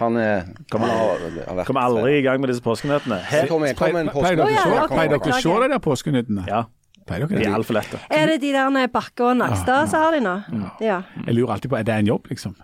Han 0.00 0.16
er 0.16 0.42
Kommer 0.70 1.64
Kommer 1.66 1.80
aldri 1.86 2.18
i 2.18 2.22
gang 2.24 2.40
med 2.40 2.48
disse 2.52 2.62
påskenøttene. 2.64 3.18
Så 3.30 3.46
kom 3.48 3.64
en, 3.64 3.74
kom 3.76 3.96
en 3.96 4.08
Pleier 4.12 4.36
dere 4.36 4.44
Å, 4.46 5.32
se- 5.34 5.64
de 5.64 5.72
der 5.74 5.82
påskenøttene? 5.84 6.44
Ja, 6.48 6.62
Pleier 7.08 7.26
de 7.26 7.40
er 7.40 7.48
det? 7.48 7.54
altfor 7.58 7.74
lette. 7.80 8.00
Er 8.10 8.26
det 8.34 8.40
de 8.44 8.52
der 8.52 8.70
Bakke 8.92 9.24
og 9.32 9.36
Nakstad 9.40 9.88
som 9.90 10.04
har 10.04 10.12
de 10.12 10.20
nå? 10.24 10.36
Ja. 10.80 11.00
Jeg 11.26 11.34
lurer 11.34 11.56
alltid 11.56 11.70
på, 11.72 11.78
er 11.80 11.82
det 11.88 11.94
en 12.04 12.06
jobb, 12.12 12.28
liksom? 12.32 12.54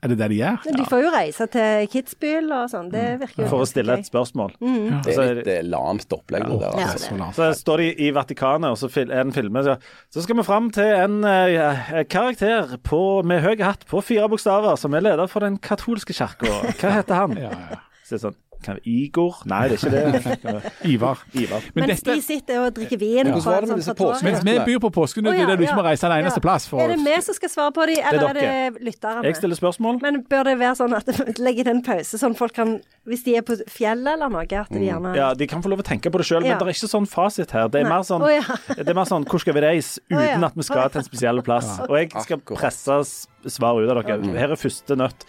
Er 0.00 0.08
det 0.08 0.16
det 0.16 0.28
de 0.32 0.36
gjør? 0.38 0.62
De 0.78 0.84
får 0.88 1.02
jo 1.04 1.10
reise 1.12 1.46
til 1.52 1.88
Kitzbühel 1.92 2.46
og 2.56 2.70
sånn. 2.72 2.86
Det 2.92 3.04
virker 3.20 3.44
jo 3.44 3.48
For 3.50 3.64
å 3.64 3.68
stille 3.68 3.98
et 4.00 4.08
spørsmål. 4.08 4.54
Det 4.60 5.12
er 5.12 5.34
litt 5.40 5.50
eh, 5.52 5.60
lamt 5.68 6.14
opplegg, 6.16 6.46
det 6.48 6.58
der. 6.62 6.78
Ja, 6.80 6.86
Altså. 6.94 7.12
det 7.18 7.26
er 7.26 7.36
Så 7.36 7.48
står 7.60 7.82
de 7.84 7.88
i 8.06 8.10
Vatikanet, 8.16 8.70
og 8.72 8.80
så 8.80 8.88
er 8.88 9.10
det 9.10 9.18
en 9.20 9.34
filme. 9.36 9.62
Så, 9.66 9.76
så 10.14 10.24
skal 10.24 10.40
vi 10.40 10.46
fram 10.48 10.70
til 10.72 10.88
en 10.88 11.18
uh, 11.26 12.00
karakter 12.08 12.78
på, 12.86 13.02
med 13.28 13.44
høy 13.44 13.60
hatt 13.60 13.84
på 13.90 14.00
fire 14.04 14.30
bokstaver, 14.32 14.80
som 14.80 14.96
er 14.96 15.04
leder 15.04 15.28
for 15.28 15.44
den 15.44 15.60
katolske 15.60 16.16
kirka. 16.16 16.48
Hva 16.80 16.96
heter 16.96 17.20
han? 17.20 17.36
Ja, 17.36 17.52
ja. 17.52 17.82
Så 18.08 18.18
sånn, 18.24 18.34
kan, 18.64 18.78
Igor? 18.84 19.40
Nei, 19.50 19.62
det 19.70 19.78
er 19.78 20.34
ikke 20.34 20.54
det. 20.54 20.72
Ivar. 20.92 21.22
Ivar. 21.34 21.64
Men 21.74 21.86
Mens 21.86 22.02
dette, 22.02 22.16
de 22.18 22.24
sitter 22.24 22.60
og 22.64 22.74
drikker 22.76 23.00
vin. 23.00 23.30
Hvordan 23.30 23.44
var 23.44 23.64
det 23.64 23.70
med 23.70 23.82
disse 23.82 23.94
påskene? 23.98 24.30
mens 24.30 24.44
vi 24.46 24.56
byr 24.68 24.82
på 24.84 24.90
påskenøtter 24.96 25.36
oh, 25.36 25.40
ja, 25.40 25.46
er 25.46 25.52
det 25.52 25.58
du 25.60 25.66
ikke 25.66 25.78
må 25.78 25.84
reise 25.86 26.08
en 26.08 26.16
eneste 26.18 26.40
ja. 26.40 26.44
plass 26.44 26.68
for 26.70 26.82
Er 26.84 26.92
det 26.92 26.98
vi 27.04 27.16
som 27.26 27.36
skal 27.38 27.52
svare 27.52 27.74
på 27.76 27.86
dem, 27.90 28.02
eller 28.10 28.28
er 28.28 28.40
er, 28.42 28.74
det 28.74 28.86
lytterne? 28.90 29.24
Jeg 29.28 29.38
stiller 29.40 29.60
spørsmål. 29.60 30.00
Men 30.04 30.20
bør 30.30 30.50
det 30.50 30.56
være 30.60 30.74
sånn 30.82 30.96
at 30.98 31.08
det 31.30 31.38
legger 31.40 31.70
til 31.70 31.76
en 31.76 31.82
pause, 31.86 32.20
sånn 32.20 32.36
folk 32.38 32.56
kan 32.56 32.76
Hvis 33.08 33.24
de 33.26 33.38
er 33.40 33.46
på 33.46 33.56
fjellet 33.70 34.12
eller 34.18 34.30
noe, 34.32 34.44
at 34.44 34.70
de 34.74 34.84
gjerne 34.84 35.14
Ja, 35.16 35.32
De 35.34 35.48
kan 35.50 35.64
få 35.64 35.72
lov 35.72 35.84
å 35.84 35.86
tenke 35.86 36.12
på 36.12 36.20
det 36.20 36.28
sjøl, 36.28 36.44
Ja. 36.44 36.54
men 36.54 36.60
det 36.60 36.74
er 36.74 36.76
ikke 36.76 36.90
sånn 36.92 37.08
fasit 37.08 37.56
her. 37.56 37.70
Det 37.72 37.80
er 37.80 37.88
mer 37.88 38.04
sånn, 38.06 38.22
oh, 38.26 38.32
ja. 38.32 38.44
det 38.76 38.88
er 38.88 38.98
mer 38.98 39.08
sånn 39.08 39.24
hvor 39.30 39.42
skal 39.42 39.56
vi 39.56 39.64
reise 39.64 40.04
uten 40.10 40.44
at 40.44 40.56
vi 40.58 40.66
skal 40.66 40.92
til 40.92 41.02
en 41.02 41.08
spesiell 41.08 41.44
plass. 41.46 41.72
Og 41.88 41.96
jeg 41.96 42.12
skal 42.26 42.44
presse 42.44 43.00
svaret 43.48 43.60
svar 43.60 43.80
ut 43.80 43.90
av 43.90 44.02
dere. 44.04 44.38
Her 44.38 44.54
er 44.54 44.60
første 44.60 44.96
nøtt. 44.98 45.26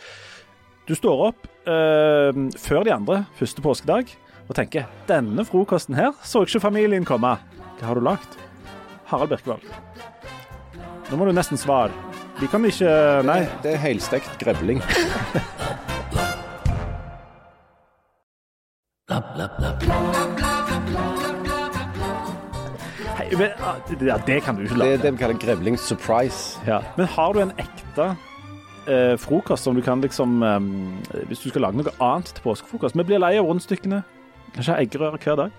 Du 0.91 0.95
står 0.99 1.21
opp 1.29 1.45
eh, 1.71 2.35
før 2.59 2.83
de 2.83 2.91
andre 2.91 3.21
første 3.39 3.63
påskedag 3.63 4.09
og 4.51 4.55
tenker 4.57 4.89
denne 5.07 5.45
frokosten 5.47 5.95
her 5.95 6.11
så 6.27 6.41
ikke 6.43 6.59
familien 6.59 7.05
komme. 7.07 7.37
Hva 7.79 7.85
har 7.87 7.95
du 7.95 8.03
lagd? 8.03 8.33
Harald 9.07 9.31
Birkevold. 9.31 9.63
Nå 11.07 11.15
må 11.15 11.29
du 11.29 11.31
nesten 11.31 11.55
svare. 11.55 11.95
De 12.41 12.49
kan 12.51 12.65
ikke 12.67 12.91
Nei. 13.23 13.45
Det 13.63 13.71
er 13.77 13.79
helstekt 13.79 14.35
grevling. 14.41 14.83
Hei, 23.15 23.31
men, 23.39 23.47
ah, 23.63 23.79
ja, 23.95 24.19
det 24.27 24.43
kan 24.43 24.59
du 24.59 24.67
ikke 24.67 24.75
lage. 24.75 24.91
Det 24.91 24.99
er 24.99 25.07
det 25.07 25.13
vi 25.15 25.23
kaller 25.23 25.39
grevling 25.39 25.79
surprise. 25.79 26.59
Ja. 26.67 26.83
Men 26.99 27.07
har 27.15 27.31
du 27.31 27.39
en 27.45 27.55
ekte 27.63 28.11
eh, 28.87 29.15
frokost 29.21 29.63
som 29.67 29.75
du 29.75 29.81
kan 29.85 30.01
liksom 30.01 30.41
eh, 30.43 31.25
Hvis 31.29 31.43
du 31.43 31.49
skal 31.49 31.61
lage 31.67 31.77
noe 31.81 31.93
annet 31.99 32.31
til 32.35 32.43
påskefrokost 32.45 32.97
Vi 32.97 33.03
blir 33.07 33.21
lei 33.21 33.35
av 33.39 33.45
rundstykkene. 33.49 34.03
Kanskje 34.55 34.77
eggerøre 34.83 35.19
hver 35.21 35.35
dag. 35.45 35.51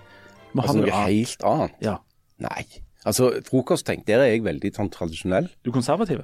Vi 0.53 0.59
har 0.59 0.67
Altså 0.67 0.77
noe 0.77 0.87
noe 0.89 1.05
helt 1.07 1.43
annet. 1.49 1.77
Ja. 1.81 1.97
Nei. 2.43 2.63
Altså, 3.05 3.31
frokost, 3.47 3.85
tenk, 3.87 4.05
der 4.07 4.21
er 4.21 4.29
jeg 4.31 4.43
veldig 4.45 4.69
sånn 4.75 4.91
tradisjonell. 4.93 5.49
Du 5.63 5.71
er 5.71 5.75
konservativ. 5.75 6.21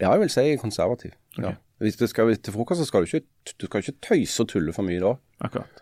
Ja, 0.00 0.12
jeg 0.14 0.22
vil 0.22 0.30
si 0.32 0.40
jeg 0.46 0.56
er 0.56 0.62
konservativ. 0.62 1.12
Ja. 1.38 1.56
Hvis 1.82 1.98
du 1.98 2.06
skal 2.06 2.30
til 2.38 2.54
frokost, 2.54 2.78
så 2.80 2.86
skal 2.86 3.02
du 3.04 3.10
ikke, 3.10 3.26
du 3.58 3.66
skal 3.66 3.82
ikke 3.82 3.96
tøyse 4.06 4.44
og 4.44 4.48
tulle 4.52 4.72
for 4.72 4.86
mye 4.86 5.00
da. 5.02 5.12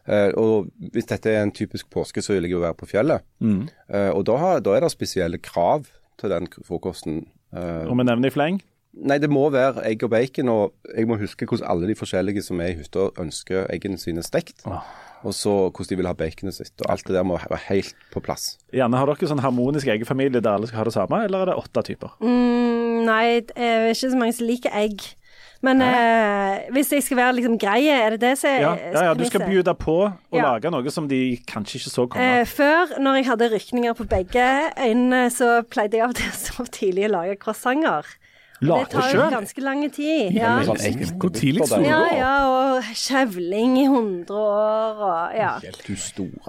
Eh, 0.08 0.32
og 0.40 0.70
hvis 0.94 1.10
dette 1.10 1.28
er 1.30 1.42
en 1.44 1.52
typisk 1.52 1.90
påske, 1.92 2.22
så 2.24 2.32
vil 2.32 2.48
jeg 2.48 2.54
jo 2.56 2.62
være 2.64 2.78
på 2.80 2.88
fjellet. 2.88 3.20
Mm. 3.44 3.66
Eh, 3.92 4.08
og 4.16 4.24
da, 4.26 4.38
har, 4.40 4.62
da 4.64 4.74
er 4.78 4.86
det 4.86 4.92
spesielle 4.94 5.38
krav 5.44 5.84
til 6.20 6.32
den 6.32 6.48
frokosten. 6.66 7.26
Eh, 7.52 7.84
Og 7.84 7.98
vi 8.00 8.08
nevner 8.08 8.32
i 8.32 8.34
fleng. 8.34 8.62
Nei, 8.94 9.18
det 9.22 9.30
må 9.30 9.46
være 9.52 9.84
egg 9.88 10.02
og 10.06 10.10
bacon, 10.10 10.48
og 10.52 10.72
jeg 10.96 11.06
må 11.08 11.18
huske 11.20 11.46
hvordan 11.46 11.68
alle 11.70 11.90
de 11.90 11.94
forskjellige 11.98 12.42
som 12.46 12.60
er 12.60 12.72
i 12.74 12.80
hytta 12.80 13.10
ønsker 13.22 13.68
eggene 13.70 13.98
sine 13.98 14.22
stekt. 14.26 14.64
Oh. 14.66 14.82
Og 15.20 15.34
så 15.36 15.52
hvordan 15.68 15.90
de 15.90 15.96
vil 16.00 16.08
ha 16.08 16.14
baconet 16.16 16.56
sitt. 16.56 16.72
Og 16.80 16.90
alt 16.94 17.06
det 17.06 17.14
der 17.18 17.26
må 17.28 17.36
være 17.36 17.60
helt 17.68 17.94
på 18.12 18.22
plass. 18.24 18.54
Gjerne 18.72 18.96
har 18.96 19.10
dere 19.10 19.28
sånn 19.28 19.42
harmonisk 19.44 19.90
eggefamilie 19.92 20.40
der 20.40 20.54
alle 20.56 20.66
skal 20.70 20.80
ha 20.80 20.88
det 20.88 20.94
samme, 20.96 21.24
eller 21.26 21.44
er 21.44 21.50
det 21.52 21.56
åtte 21.60 21.82
typer? 21.90 22.14
Mm, 22.24 23.04
nei, 23.08 23.24
det 23.44 23.56
er 23.56 23.90
ikke 23.92 24.14
så 24.14 24.20
mange 24.20 24.36
som 24.38 24.48
liker 24.48 24.76
egg. 24.80 25.04
Men 25.60 25.82
eh, 25.84 26.70
hvis 26.72 26.88
jeg 26.94 27.04
skal 27.04 27.18
være 27.18 27.34
liksom 27.36 27.58
greie, 27.60 27.92
er 27.92 28.14
det 28.14 28.20
det 28.22 28.30
som 28.40 28.48
er 28.48 28.62
Ja, 28.62 28.70
ja, 28.80 29.02
ja, 29.10 29.12
du 29.14 29.26
skal 29.28 29.44
bjude 29.44 29.74
på 29.76 29.96
å 30.08 30.38
Ja. 30.38 30.54
lage 30.54 30.70
noe 30.72 30.88
som 30.90 31.04
de 31.08 31.36
kanskje 31.44 31.76
ikke 31.82 31.92
så 31.92 32.06
komme. 32.08 32.24
Eh, 32.40 32.46
før, 32.48 32.94
når 32.96 33.18
jeg 33.20 33.26
hadde 33.28 33.50
rykninger 33.52 33.92
på 33.98 34.06
begge 34.08 34.46
øynene, 34.80 35.26
så 35.28 35.60
pleide 35.68 35.98
jeg 36.00 36.06
av 36.06 36.14
og 36.14 36.16
til 36.16 36.30
å 36.32 36.38
stå 36.40 36.64
tidlig 36.78 37.04
og 37.10 37.14
lage 37.18 37.36
croissanter. 37.44 38.08
Det 38.60 38.90
tar 38.92 39.12
jo 39.14 39.26
ganske 39.32 39.62
lang 39.64 39.84
tid. 39.92 40.34
Ja. 40.36 40.58
Hvor 40.60 41.32
tidlig 41.32 41.64
sto 41.66 41.78
du 41.80 41.86
ja, 41.86 42.00
opp? 42.02 42.16
ja, 42.18 42.32
og 42.48 42.90
kjevling 42.92 43.78
i 43.80 43.86
100 43.88 44.34
år 44.36 45.00
og 45.06 45.36
ja. 45.38 45.52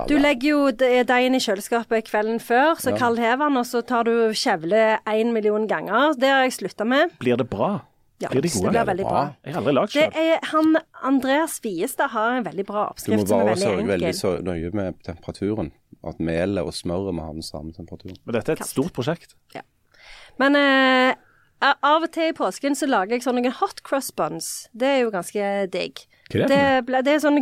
Du 0.10 0.18
legger 0.20 0.50
jo 0.50 0.66
de- 0.76 1.06
deigen 1.08 1.38
i 1.38 1.40
kjøleskapet 1.40 2.10
kvelden 2.10 2.42
før, 2.44 2.76
så 2.84 2.92
kaldhever 2.98 3.48
den, 3.48 3.62
og 3.62 3.66
så 3.70 3.82
tar 3.82 4.04
du 4.10 4.34
kjevle 4.36 5.00
én 5.08 5.32
million 5.32 5.68
ganger. 5.68 6.18
Det 6.20 6.30
har 6.30 6.44
jeg 6.44 6.58
slutta 6.60 6.88
med. 6.88 7.16
Blir 7.20 7.40
det 7.40 7.48
bra? 7.50 7.78
Ja, 8.22 8.30
Blir 8.30 8.44
de 8.44 8.50
det 8.54 8.70
blir 8.70 8.86
veldig 8.86 9.06
bra. 9.08 9.22
Jeg 9.46 9.54
har 9.56 9.62
aldri 9.64 9.74
lagd 9.74 10.46
han, 10.52 10.76
Andreas 11.02 11.60
Fiestad 11.64 12.12
har 12.14 12.36
en 12.38 12.44
veldig 12.46 12.66
bra 12.68 12.84
oppskrift 12.92 13.24
som 13.26 13.40
er 13.40 13.46
bare 13.46 13.56
veldig 13.56 13.64
sørge 13.66 13.88
veldig 13.88 14.08
enkel. 14.12 14.20
så 14.20 14.34
nøye 14.46 14.72
med 14.78 15.00
temperaturen. 15.08 15.72
At 16.06 16.20
melet 16.20 16.66
og 16.66 16.74
smøret 16.74 17.14
må 17.18 17.26
ha 17.26 17.34
den 17.34 17.46
samme 17.46 17.74
temperaturen. 17.74 18.18
Men 18.26 18.38
dette 18.38 18.54
er 18.54 18.62
et 18.62 18.70
stort 18.70 18.94
prosjekt. 18.94 19.34
Men 20.40 20.56
eh, 20.56 21.16
av 21.62 22.06
og 22.06 22.10
til 22.14 22.32
i 22.32 22.38
påsken 22.38 22.76
så 22.78 22.90
lager 22.90 23.16
jeg 23.16 23.26
sånne 23.26 23.54
hot 23.60 23.84
cross 23.88 24.12
buns. 24.16 24.68
Det 24.74 24.88
er 24.88 25.00
jo 25.04 25.14
ganske 25.14 25.52
digg. 25.74 26.06
Det 26.32 26.60
det 27.04 27.12
er 27.12 27.20
sånne 27.20 27.42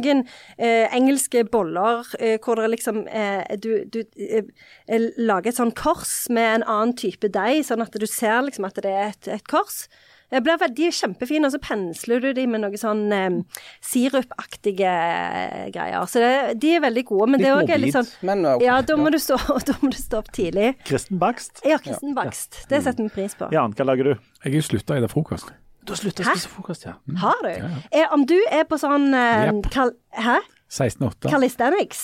eh, 0.58 0.88
engelske 0.96 1.44
boller 1.46 2.08
eh, 2.20 2.40
hvor 2.42 2.58
det 2.58 2.72
liksom 2.74 3.04
eh, 3.08 3.46
Du, 3.62 3.86
du 3.86 4.00
eh, 4.18 4.50
eh, 4.88 5.10
lager 5.18 5.52
et 5.52 5.60
sånn 5.60 5.76
kors 5.78 6.28
med 6.30 6.62
en 6.62 6.66
annen 6.66 6.96
type 6.98 7.30
deig, 7.30 7.62
sånn 7.68 7.86
at 7.86 7.94
du 7.94 8.08
ser 8.10 8.42
liksom 8.48 8.66
at 8.66 8.82
det 8.82 8.90
er 8.90 9.12
et, 9.14 9.28
et 9.40 9.48
kors. 9.48 9.88
Blir 10.30 10.62
de 10.78 10.86
er 10.86 10.94
kjempefine, 10.94 11.50
og 11.50 11.54
så 11.56 11.60
pensler 11.64 12.22
du 12.22 12.30
de 12.38 12.46
med 12.50 12.62
noe 12.62 12.78
sånn 12.78 13.08
eh, 13.16 13.40
sirupaktige 13.82 14.90
eh, 14.90 15.70
greier. 15.74 16.06
Så 16.10 16.22
det, 16.22 16.60
de 16.62 16.76
er 16.78 16.84
veldig 16.86 17.06
gode. 17.10 17.32
Men 17.34 17.42
Litt 17.42 17.48
det 17.48 17.56
òg 17.56 17.74
er 17.74 17.82
litt 17.82 17.98
sånn 17.98 18.12
men, 18.30 18.46
okay, 18.46 18.68
Ja, 18.68 18.78
da 18.86 18.98
må, 19.00 19.10
ja. 19.10 19.16
Du 19.18 19.24
stå, 19.24 19.40
da 19.70 19.78
må 19.82 19.90
du 19.90 19.98
stå 19.98 20.22
opp 20.22 20.30
tidlig. 20.36 20.76
Kristen 20.86 21.22
bakst. 21.22 21.64
Ja, 21.66 21.80
kristen 21.82 22.14
bakst. 22.18 22.62
Det 22.70 22.84
setter 22.86 23.08
vi 23.08 23.10
pris 23.16 23.34
på. 23.40 23.50
Jan, 23.56 23.74
hva 23.74 23.90
lager 23.90 24.12
du? 24.12 24.30
Jeg 24.46 24.60
har 24.60 24.70
slutta 24.70 25.00
i 25.00 25.04
det 25.04 25.10
frokost. 25.12 25.50
Du 25.82 25.96
har 25.96 26.02
slutta 26.04 26.22
å 26.22 26.34
spise 26.36 26.54
frokost, 26.54 26.86
ja. 26.86 26.98
Har 27.24 27.42
du? 27.42 27.52
Er, 27.90 28.10
om 28.14 28.26
du 28.30 28.38
er 28.52 28.68
på 28.70 28.78
sånn 28.78 29.10
eh, 29.18 29.50
yep. 29.50 29.70
kal, 29.74 29.96
Hæ? 30.14 30.38
16-8. 30.70 31.32
Calisthenics? 31.32 32.04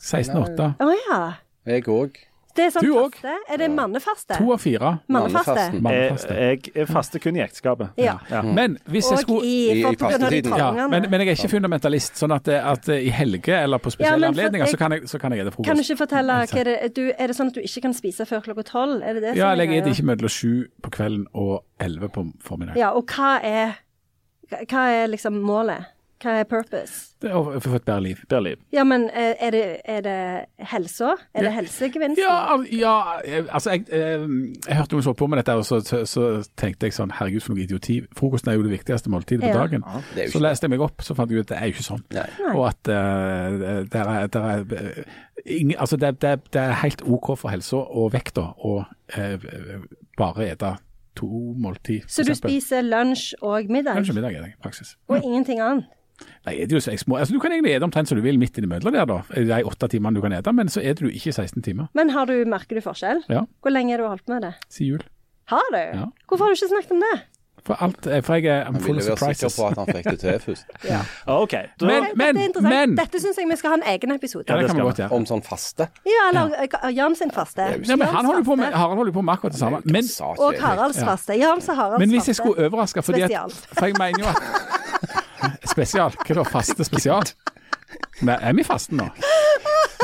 16-8. 0.00 0.70
Å 0.80 0.94
ja. 0.96 1.18
Jeg 1.68 1.84
òg. 1.92 2.16
Det 2.54 2.64
er 2.68 2.70
sånn 2.70 2.84
Du 2.86 2.92
òg? 2.94 3.14
faste? 3.18 3.32
Er 3.50 3.58
det 3.58 3.68
mannefaste? 3.74 4.36
To 4.38 4.52
av 4.54 4.60
fire. 4.62 4.90
Mannefaste? 5.10 5.80
Mannefaste. 5.82 6.34
Jeg, 6.38 6.60
jeg 6.74 6.82
er 6.84 6.86
faste 6.86 7.18
kun 7.18 7.36
i 7.36 7.40
ekteskapet. 7.42 7.88
Ja. 7.98 8.14
Men 8.42 8.76
hvis 8.86 9.08
jeg 9.10 9.18
skulle 9.24 9.42
i, 9.44 9.80
I- 9.80 9.96
fastetiden. 9.98 10.54
ja, 10.56 10.68
men, 10.88 11.08
men 11.10 11.20
jeg 11.20 11.28
er 11.32 11.34
ikke 11.34 11.50
fundamentalist, 11.50 12.14
sånn 12.20 12.34
at, 12.36 12.48
at 12.48 12.88
i 12.94 13.10
helger 13.10 13.64
eller 13.64 13.78
på 13.82 13.90
spesielle 13.90 14.26
ja, 14.26 14.30
for- 14.30 14.38
anledninger 14.38 14.66
jeg- 14.66 14.74
så 14.76 14.78
kan 14.78 14.92
jeg, 14.92 15.08
så 15.10 15.18
kan 15.18 15.32
jeg 15.32 15.46
frokost. 15.50 15.66
Kan 15.66 15.76
du 15.76 15.82
ikke 15.82 15.98
fortelle 16.04 16.32
hva 16.32 16.58
er 16.60 16.64
det, 16.70 16.94
du, 16.94 17.02
Er 17.18 17.26
det 17.26 17.36
sånn 17.36 17.50
at 17.50 17.54
du 17.54 17.60
ikke 17.60 17.80
kan 17.88 17.94
spise 17.94 18.26
før 18.26 18.40
klokka 18.46 18.62
tolv? 18.70 19.02
Er 19.02 19.14
det 19.14 19.22
det 19.22 19.36
Ja, 19.36 19.50
som 19.50 19.52
eller 19.52 19.64
jeg 19.64 19.82
spiser 19.82 19.94
ikke 20.02 20.06
mellom 20.12 20.28
sju 20.28 20.66
på 20.82 20.90
kvelden 20.90 21.26
og 21.34 21.64
elleve 21.80 22.08
på 22.08 22.24
formiddagen. 22.42 22.78
Ja, 22.78 22.90
og 22.94 23.06
hva 23.10 23.40
er 23.42 23.74
Hva 24.70 24.82
er 24.92 25.06
liksom 25.08 25.40
målet? 25.42 25.86
Hva 26.24 26.38
er 26.40 26.46
purpose? 26.48 27.10
Det 27.20 27.28
er 27.28 27.36
å 27.36 27.60
få 27.60 27.74
et 27.76 27.84
bedre 27.84 28.00
liv. 28.04 28.20
Bedre 28.28 28.42
liv. 28.46 28.60
Ja, 28.72 28.84
men 28.88 29.06
eh, 29.12 29.34
er 29.44 29.52
det, 29.52 29.62
er 29.84 30.00
det 30.04 30.14
helsa? 30.70 31.10
Er 31.34 31.44
det 31.44 31.50
Ja. 31.50 31.54
helsegevinsten? 31.58 32.24
Ja, 32.24 32.56
ja 32.72 32.94
eh, 33.24 33.44
altså 33.52 33.74
jeg, 33.74 33.84
jeg, 33.92 34.30
jeg 34.68 34.78
hørte 34.78 34.96
noen 34.96 35.04
så 35.04 35.12
på 35.20 35.28
med 35.28 35.42
dette, 35.42 35.56
og 35.60 35.66
så, 35.68 35.80
så, 35.84 36.00
så 36.08 36.24
tenkte 36.60 36.88
jeg 36.88 36.96
sånn 36.96 37.12
Herregud, 37.18 37.44
for 37.44 37.52
noe 37.54 37.64
idioti. 37.66 37.98
Frokosten 38.16 38.52
er 38.52 38.56
jo 38.58 38.64
det 38.64 38.72
viktigste 38.72 39.12
måltidet 39.12 39.44
på 39.44 39.52
dagen. 39.58 39.84
Det 40.14 40.24
er 40.24 40.32
Så 40.32 40.38
ikke 40.38 40.46
leste 40.48 40.68
jeg 40.68 40.74
meg 40.74 40.86
opp, 40.88 41.04
så 41.04 41.16
fant 41.18 41.30
jeg 41.34 41.44
ut 41.44 41.46
at 41.46 41.52
det 41.52 41.60
er 41.60 41.68
jo 41.68 41.76
ikke 41.76 41.86
sånn. 41.90 42.02
Nei. 42.16 42.26
Og 42.54 42.64
at 42.70 42.92
uh, 42.92 43.84
det 43.92 44.00
er, 44.00 44.26
der 44.32 44.48
er 44.54 44.64
eh, 44.80 45.20
ingen, 45.44 45.76
altså 45.78 46.00
det, 46.00 46.14
det, 46.24 46.34
det 46.56 46.64
er 46.64 46.80
helt 46.84 47.04
OK 47.04 47.34
for 47.36 47.52
helsa 47.52 47.84
og 47.84 48.12
vekta 48.16 48.48
å 48.64 48.78
uh, 48.84 49.84
bare 50.16 50.48
ete 50.54 50.76
to 51.14 51.28
måltid. 51.62 52.08
Så 52.10 52.24
du 52.26 52.32
eksempel. 52.32 52.50
spiser 52.56 52.82
lunsj 52.82 53.34
og 53.42 53.68
middag, 53.70 54.00
Lunsj 54.00 54.10
og 54.10 54.16
middag 54.18 54.34
er 54.34 54.46
det 54.48 54.54
i 54.54 54.62
praksis. 54.62 54.96
og 55.08 55.20
ingenting 55.22 55.60
annet? 55.62 55.92
Nei, 56.46 56.54
er 56.62 56.66
det 56.70 56.76
jo 56.76 56.80
seks 56.84 57.02
små. 57.06 57.16
Altså, 57.18 57.34
du 57.34 57.40
kan 57.42 57.52
egentlig 57.52 57.74
ete 57.74 57.82
omtrent 57.88 58.08
som 58.08 58.16
du 58.18 58.22
vil 58.22 58.38
midt 58.38 58.56
innimellom 58.60 58.92
der, 58.94 59.04
da. 59.08 59.18
De 59.34 59.62
åtte 59.66 59.88
timene 59.90 60.14
du 60.14 60.20
kan 60.24 60.32
ete, 60.36 60.52
men 60.54 60.68
så 60.68 60.80
eter 60.84 61.08
du 61.08 61.10
ikke 61.10 61.32
16 61.34 61.62
timer. 61.66 61.88
Men 61.94 62.10
har 62.14 62.26
du, 62.30 62.36
merker 62.46 62.78
du 62.78 62.84
forskjell? 62.84 63.24
Ja, 63.32 63.44
Hvor 63.64 63.70
lenge 63.74 63.96
har 63.96 63.98
du 64.04 64.08
holdt 64.08 64.28
med 64.28 64.42
det? 64.46 64.54
Siden 64.70 64.94
jul. 64.94 65.06
Har 65.50 65.70
du? 65.72 65.78
Ja. 65.80 66.10
Hvorfor 66.28 66.44
har 66.46 66.54
du 66.54 66.60
ikke 66.60 66.68
snakket 66.76 66.92
om 66.98 67.00
det? 67.08 67.14
For 67.64 67.80
alt 67.80 68.06
eh, 68.12 68.20
For 68.20 68.34
jeg 68.36 68.44
er 68.52 68.66
I'm 68.68 68.74
Han 68.76 68.80
full 68.84 68.98
ville 68.98 69.08
være 69.08 69.16
sikker 69.34 69.48
surprises. 69.48 69.54
på 69.56 69.66
at 69.70 69.78
han 69.80 69.86
fikk 69.96 70.04
det 70.10 70.18
til 70.20 70.40
først. 70.44 70.66
OK. 71.44 71.54
Da, 71.80 71.86
Men- 71.88 72.36
Dette 72.36 72.60
er 72.60 72.68
men- 72.68 72.96
Dette 72.98 73.20
syns 73.22 73.38
jeg 73.40 73.48
vi 73.48 73.56
skal 73.56 73.70
ha 73.72 73.76
en 73.78 73.86
egen 73.94 74.12
episode. 74.12 74.44
Ja, 74.48 74.58
det 74.60 74.66
kan 74.68 74.76
vi 74.76 74.82
godt 74.84 75.00
gjøre. 75.00 75.12
Om 75.16 75.24
sånn 75.30 75.40
faste. 75.46 75.86
Ja, 76.04 76.26
eller 76.28 76.52
ja. 76.60 76.90
Jan 76.92 77.16
sin 77.16 77.30
faste. 77.32 77.64
Ja, 77.88 77.96
men 77.96 78.04
han 78.08 78.28
holder 78.28 78.44
på 78.44 78.56
med, 78.60 78.72
Harald 78.76 79.00
holder 79.00 79.12
på 79.16 79.22
med 79.24 79.32
akkurat 79.38 79.52
det 79.56 79.60
samme. 79.62 79.80
Men, 79.84 80.04
Og. 80.20 80.54
Haralds 80.60 81.00
faste. 81.00 81.38
Jans 81.40 81.68
og 81.72 81.76
Haralds 81.80 82.00
men 82.04 82.12
hvis 82.12 82.28
jeg 82.28 82.36
skulle 82.36 82.68
overraske 82.68 83.02
fordi 83.02 83.22
at, 83.22 83.32
For 83.72 83.86
jeg 83.88 83.96
mener 83.98 84.20
jo 84.20 84.28
at 84.28 84.42
Spesial? 85.74 86.14
Hva 86.22 86.36
da? 86.38 86.44
Faste 86.46 86.86
spesial? 86.86 87.26
Nei, 88.24 88.36
er 88.38 88.54
vi 88.54 88.64
fasten 88.66 89.00
nå? 89.02 89.08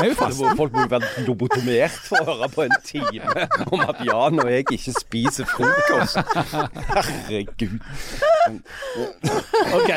Er 0.01 0.09
vi 0.09 0.15
fasten? 0.17 0.57
Folk 0.59 0.73
må 0.75 0.85
jo 0.87 0.91
være 0.91 1.25
lobotomert 1.27 1.97
for 2.09 2.23
å 2.25 2.35
høre 2.35 2.49
på 2.53 2.65
en 2.65 2.75
time 2.87 3.47
om 3.71 3.83
at 3.85 4.01
Jan 4.07 4.41
og 4.43 4.51
jeg 4.51 4.65
ikke 4.67 4.95
spiser 4.97 5.49
frokost. 5.51 6.19
Herregud. 6.91 7.77
OK. 9.77 9.91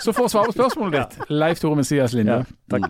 Så 0.00 0.14
for 0.14 0.26
å 0.26 0.30
svare 0.32 0.52
på 0.52 0.56
spørsmålet 0.56 1.00
ditt, 1.00 1.32
Leif 1.34 1.60
Tore 1.62 1.80
Messias 1.80 2.14
Linde. 2.16 2.42
Takk. 2.70 2.88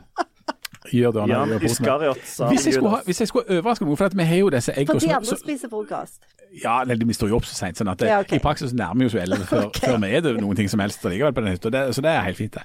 Gjør 0.88 1.12
det 1.12 1.20
han 1.20 1.30
gjør. 1.30 1.58
Hvis 1.60 2.66
jeg, 2.66 2.74
skulle 2.74 2.90
ha, 2.90 3.00
hvis 3.04 3.20
jeg 3.20 3.28
skulle 3.28 3.58
overraske 3.58 3.84
noen, 3.84 3.96
for 4.00 4.08
at 4.08 4.16
vi 4.16 4.24
har 4.24 4.36
jo 4.40 4.48
disse 4.54 4.72
For 4.86 5.02
de 5.02 5.14
andre 5.14 5.36
spiser 5.36 5.68
frokost. 5.68 6.22
Ja, 6.64 6.80
nei, 6.82 6.96
vi 7.06 7.14
står 7.14 7.28
jo 7.30 7.36
opp 7.38 7.46
så 7.46 7.54
seint, 7.54 7.78
sånn 7.78 7.88
at 7.92 8.00
det, 8.02 8.08
Ja, 8.10 8.16
okay. 8.24 8.40
i 8.40 8.42
praksis 8.42 8.72
nærmer 8.74 9.04
vi 9.04 9.06
oss 9.06 9.14
jo 9.14 9.20
elleve 9.22 9.46
før, 9.46 9.68
før 9.84 10.00
vi 10.02 10.08
er 10.10 10.22
det 10.24 10.32
noen 10.40 10.58
ting 10.58 10.70
som 10.72 10.80
helst 10.82 11.04
likevel 11.06 11.34
på 11.36 11.44
den 11.44 11.54
hytta. 11.54 11.82
Så 11.94 12.02
det 12.02 12.10
er 12.10 12.24
helt 12.26 12.40
fint, 12.40 12.56
det. 12.56 12.64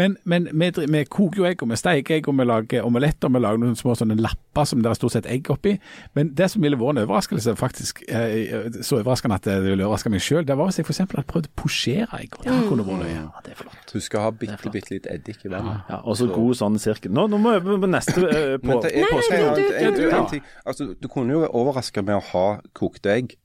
Men, 0.00 0.16
men 0.24 0.48
vi, 0.48 0.70
vi 0.88 1.02
koker 1.04 1.42
jo 1.42 1.48
egg, 1.50 1.64
og 1.64 1.68
vi 1.68 1.76
steker 1.76 2.16
egg, 2.16 2.30
og 2.30 2.38
vi 2.38 2.46
lager 2.48 2.86
omelett, 2.88 3.26
og 3.28 3.34
vi 3.34 3.42
lager 3.44 3.60
noen 3.60 3.76
små 3.76 3.92
sånne 4.00 4.16
lapper 4.16 4.70
som 4.70 4.80
det 4.84 4.90
er 4.90 4.96
stort 4.96 5.16
sett 5.18 5.28
egg 5.28 5.50
oppi. 5.52 5.74
Men 6.16 6.32
det 6.38 6.48
som 6.54 6.64
ville 6.64 6.78
vært 6.80 6.96
en 6.96 7.02
overraskelse, 7.04 7.52
faktisk 7.60 8.00
eh, 8.08 8.70
så 8.80 9.02
overraskende 9.02 9.36
at 9.36 9.50
det 9.50 9.58
ville 9.66 9.84
overraske 9.84 10.14
meg 10.14 10.24
sjøl, 10.24 10.46
det 10.48 10.56
var 10.56 10.70
hvis 10.70 10.80
jeg 10.80 10.88
f.eks. 10.88 11.02
hadde 11.04 11.26
prøvd 11.28 11.50
å 11.50 11.54
posjere 11.60 12.22
egg. 12.22 12.40
og 12.40 12.48
Det 12.48 12.56
kunne 12.70 12.88
vært 12.88 13.04
løye. 13.04 13.18
Ja, 13.18 13.44
det 13.44 13.52
er 13.52 13.60
flott. 13.60 13.84
Du 13.92 14.00
skal 14.00 14.24
ha 14.24 14.32
bitte, 14.32 14.72
bitte 14.72 14.96
litt 14.96 15.10
eddik 15.12 15.44
i 15.44 15.52
vannet. 15.52 15.84
Ja, 15.92 16.00
og 16.00 16.16
så 16.16 16.30
god 16.32 16.56
sånn 16.62 16.80
sirkel. 16.80 17.12
Nå, 17.12 17.28
nå 17.28 17.42
må 17.44 17.47
jeg 17.54 17.62
på 17.64 17.90
neste 17.90 18.14
eh, 18.18 18.56
på 18.58 18.66
Men 18.66 18.76
er, 18.78 18.80
du- 18.82 18.88
en- 18.88 19.86
en- 19.86 19.94
du- 19.94 20.10
du- 20.10 20.28
ting? 20.30 20.42
Altså, 20.66 20.94
du 21.02 21.08
kunne 21.08 21.32
jo 21.32 21.46
overraske 21.48 22.02
med 22.02 22.14
å 22.16 22.22
ha 22.32 22.60
kokte 22.74 23.10
egg, 23.12 23.36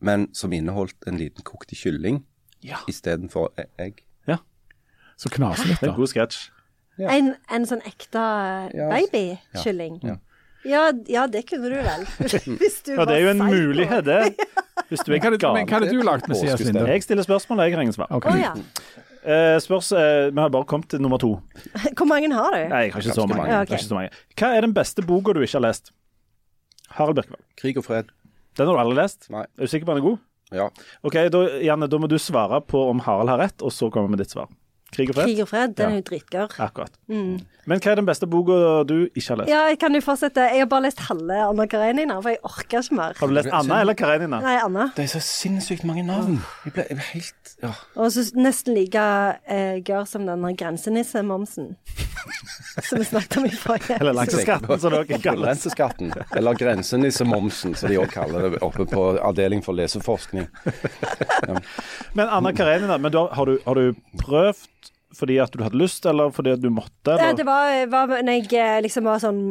men 0.00 0.28
som 0.34 0.52
inneholdt 0.52 0.94
en 1.06 1.16
liten 1.18 1.42
kokt 1.44 1.70
kylling 1.74 2.22
Ja. 2.62 2.76
istedenfor 2.88 3.52
egg. 3.58 3.68
egg. 3.78 4.02
Så 5.18 5.30
knaser 5.32 5.64
litt, 5.70 5.80
Det 5.80 5.86
da. 5.88 5.92
en 5.94 5.96
god 5.96 6.08
sketsj. 6.08 6.50
Ja. 6.98 7.08
En, 7.16 7.34
en 7.50 7.64
sånn 7.64 7.80
ekte 7.88 8.20
babykylling. 8.76 10.00
Ja. 10.04 10.16
Ja, 10.66 10.90
ja, 11.08 11.26
det 11.30 11.44
kunne 11.48 11.68
du 11.70 11.76
vel. 11.76 12.04
Hvis 12.60 12.82
du 12.84 12.92
Ja, 12.96 13.04
det 13.06 13.14
er 13.16 13.20
jo 13.22 13.28
en 13.30 13.38
mulighet, 13.38 14.04
det. 14.04 14.34
Hvis 14.90 15.04
du 15.06 15.12
er 15.14 15.20
Men 15.22 15.36
hva 15.38 15.38
gal. 15.38 15.68
hadde 15.70 15.90
du 15.92 16.02
lagt, 16.02 16.28
Messias 16.28 16.60
Linde? 16.60 16.82
Jeg 16.90 17.02
stiller 17.06 17.22
spørsmål, 17.22 17.62
jeg 17.64 17.78
ringer 17.78 17.92
svar. 17.94 18.08
Ok. 18.10 18.26
Å 18.26 18.34
Eh, 19.26 19.56
spørs, 19.58 19.90
eh, 19.92 20.30
Vi 20.30 20.38
har 20.40 20.50
bare 20.54 20.64
kommet 20.64 20.88
til 20.92 21.02
nummer 21.02 21.18
to. 21.18 21.32
Hvor 21.98 22.06
mange 22.06 22.30
har 22.32 22.52
du? 22.54 22.60
Nei, 22.70 22.82
jeg 22.86 22.92
har 22.94 23.02
ikke 23.02 23.16
så 23.16 23.26
mange. 23.26 23.48
Ja, 23.50 23.62
okay. 23.64 23.74
ikke 23.74 23.88
så 23.88 23.98
mange. 23.98 24.10
Hva 24.38 24.52
er 24.54 24.66
den 24.66 24.74
beste 24.76 25.02
boka 25.02 25.34
du 25.34 25.42
ikke 25.42 25.58
har 25.58 25.66
lest? 25.66 25.90
Harald 26.94 27.18
Birkevold. 27.18 27.42
Krig 27.58 27.80
og 27.80 27.84
fred. 27.88 28.12
Den 28.56 28.70
har 28.70 28.78
du 28.78 28.82
aldri 28.84 29.00
lest? 29.00 29.26
Nei. 29.34 29.42
Er 29.58 29.66
du 29.66 29.72
sikker 29.72 29.88
på 29.88 29.96
at 29.96 29.98
den 29.98 30.04
er 30.04 30.08
god? 30.08 30.22
Ja. 30.54 30.68
Ok, 31.02 31.18
da, 31.34 31.40
Janne, 31.64 31.88
da 31.90 31.98
må 31.98 32.08
du 32.08 32.18
svare 32.22 32.60
på 32.62 32.84
om 32.90 33.02
Harald 33.02 33.32
har 33.32 33.42
rett, 33.42 33.64
og 33.66 33.74
så 33.74 33.90
kommer 33.90 34.12
vi 34.12 34.14
med 34.14 34.22
ditt 34.22 34.36
svar. 34.36 34.46
Krig 34.94 35.10
og 35.10 35.16
fred? 35.16 35.26
Krig 35.26 35.40
og 35.42 35.48
fred, 35.50 35.74
den 35.76 35.90
Ja. 35.90 35.96
er 35.96 36.00
jo 36.00 36.02
dritgørr. 36.06 36.52
Akkurat. 36.62 36.92
Men 37.08 37.80
hva 37.80 37.90
er 37.90 37.94
den 37.98 38.06
beste 38.06 38.26
boka 38.30 38.84
du 38.86 39.08
ikke 39.10 39.28
har 39.28 39.36
lest? 39.40 39.48
Ja, 39.50 39.64
jeg 39.66 39.78
kan 39.80 39.92
jo 39.94 40.00
fortsette. 40.00 40.38
Jeg 40.52 40.60
har 40.62 40.66
bare 40.70 40.82
lest 40.86 41.00
halve 41.08 41.34
Anna 41.48 41.66
Karenina, 41.66 42.20
for 42.22 42.28
jeg 42.30 42.38
orker 42.44 42.78
ikke 42.84 42.94
mer. 42.94 43.12
Har 43.18 43.26
du 43.26 43.34
lest 43.34 43.48
Anna 43.52 43.80
eller 43.80 43.94
Karenina? 43.98 44.40
Nei, 44.40 44.54
Anna. 44.62 44.86
Det 44.96 45.04
er 45.04 45.10
så 45.18 45.20
sinnssykt 45.20 45.84
mange 45.84 46.04
navn. 46.06 46.38
Jeg 46.64 46.72
ble, 46.72 46.84
jeg 46.88 46.96
ble 47.00 47.08
helt 47.12 47.56
ja. 47.62 47.72
Og 47.96 48.12
så 48.12 48.22
nesten 48.36 48.74
like 48.76 49.02
eh, 49.48 49.80
gørr 49.82 50.06
som 50.06 50.26
denne 50.26 50.52
grensenisse-momsen. 50.56 51.74
som 52.86 52.98
vi 52.98 53.04
snakket 53.04 53.36
om 53.40 53.46
i 53.46 53.50
forrige. 53.50 53.98
Eller 54.00 54.12
lakseskatten, 54.12 54.80
som 54.80 54.92
dere 54.92 55.18
kaller 55.18 55.42
det. 55.46 55.50
Renteskatten. 55.50 56.12
Eller 56.36 56.54
grensenissemomsen, 56.54 57.74
som 57.74 57.90
de 57.90 57.98
også 57.98 58.12
kaller 58.12 58.50
det 58.50 58.62
oppe 58.62 58.86
på 58.86 59.18
avdeling 59.18 59.64
for 59.64 59.72
leseforskning. 59.72 60.46
Men 62.16 62.28
Anna 62.28 62.52
Karenina, 62.52 62.98
men 62.98 63.12
da, 63.12 63.26
har, 63.32 63.46
du, 63.46 63.58
har 63.66 63.74
du 63.74 63.94
prøvd 64.20 64.85
fordi 65.14 65.38
at 65.42 65.52
du 65.54 65.62
hadde 65.62 65.78
lyst, 65.78 66.06
eller 66.06 66.30
fordi 66.34 66.54
at 66.56 66.62
du 66.62 66.70
måtte? 66.72 67.14
Ja, 67.14 67.30
Eller? 67.30 67.36
det 67.38 67.46
var, 67.46 67.82
var 67.92 68.22
når 68.26 68.40
jeg 68.40 68.54
eh, 68.58 68.78
liksom 68.84 69.06
var 69.06 69.20
sånn 69.22 69.42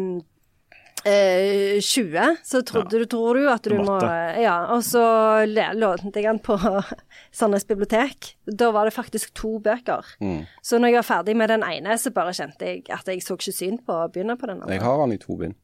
eh, 1.06 1.78
20, 1.80 2.42
så 2.44 2.62
trodde 2.68 3.00
du, 3.00 3.06
tror 3.10 3.40
du 3.40 3.48
at 3.52 3.64
du, 3.64 3.78
måtte. 3.80 4.10
må. 4.10 4.44
Ja, 4.44 4.58
og 4.76 4.84
så 4.86 5.04
lånte 5.48 6.20
jeg 6.20 6.28
den 6.28 6.42
på 6.44 6.58
Sandnes 7.40 7.68
bibliotek. 7.68 8.34
Da 8.46 8.72
var 8.76 8.90
det 8.90 8.96
faktisk 8.96 9.34
to 9.38 9.58
bøker. 9.64 10.06
Mm. 10.20 10.44
Så 10.66 10.80
når 10.80 10.92
jeg 10.94 11.02
var 11.02 11.10
ferdig 11.12 11.38
med 11.40 11.54
den 11.54 11.66
ene, 11.68 11.98
så 12.02 12.14
bare 12.16 12.36
kjente 12.36 12.72
jeg 12.72 12.86
at 12.94 13.08
jeg 13.12 13.24
så 13.26 13.38
ikke 13.40 13.56
syn 13.56 13.80
på 13.86 13.96
å 13.96 14.10
begynne 14.12 14.38
på 14.40 14.50
den 14.52 14.64
Jeg 14.70 14.84
har 14.84 15.02
den 15.04 15.16
i 15.16 15.22
to 15.22 15.40
bind. 15.40 15.58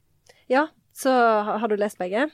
Ja, 0.51 0.67
så 0.95 1.11
har 1.11 1.61
har 1.63 1.71
du 1.71 1.77
lest 1.79 1.99
begge? 2.01 2.27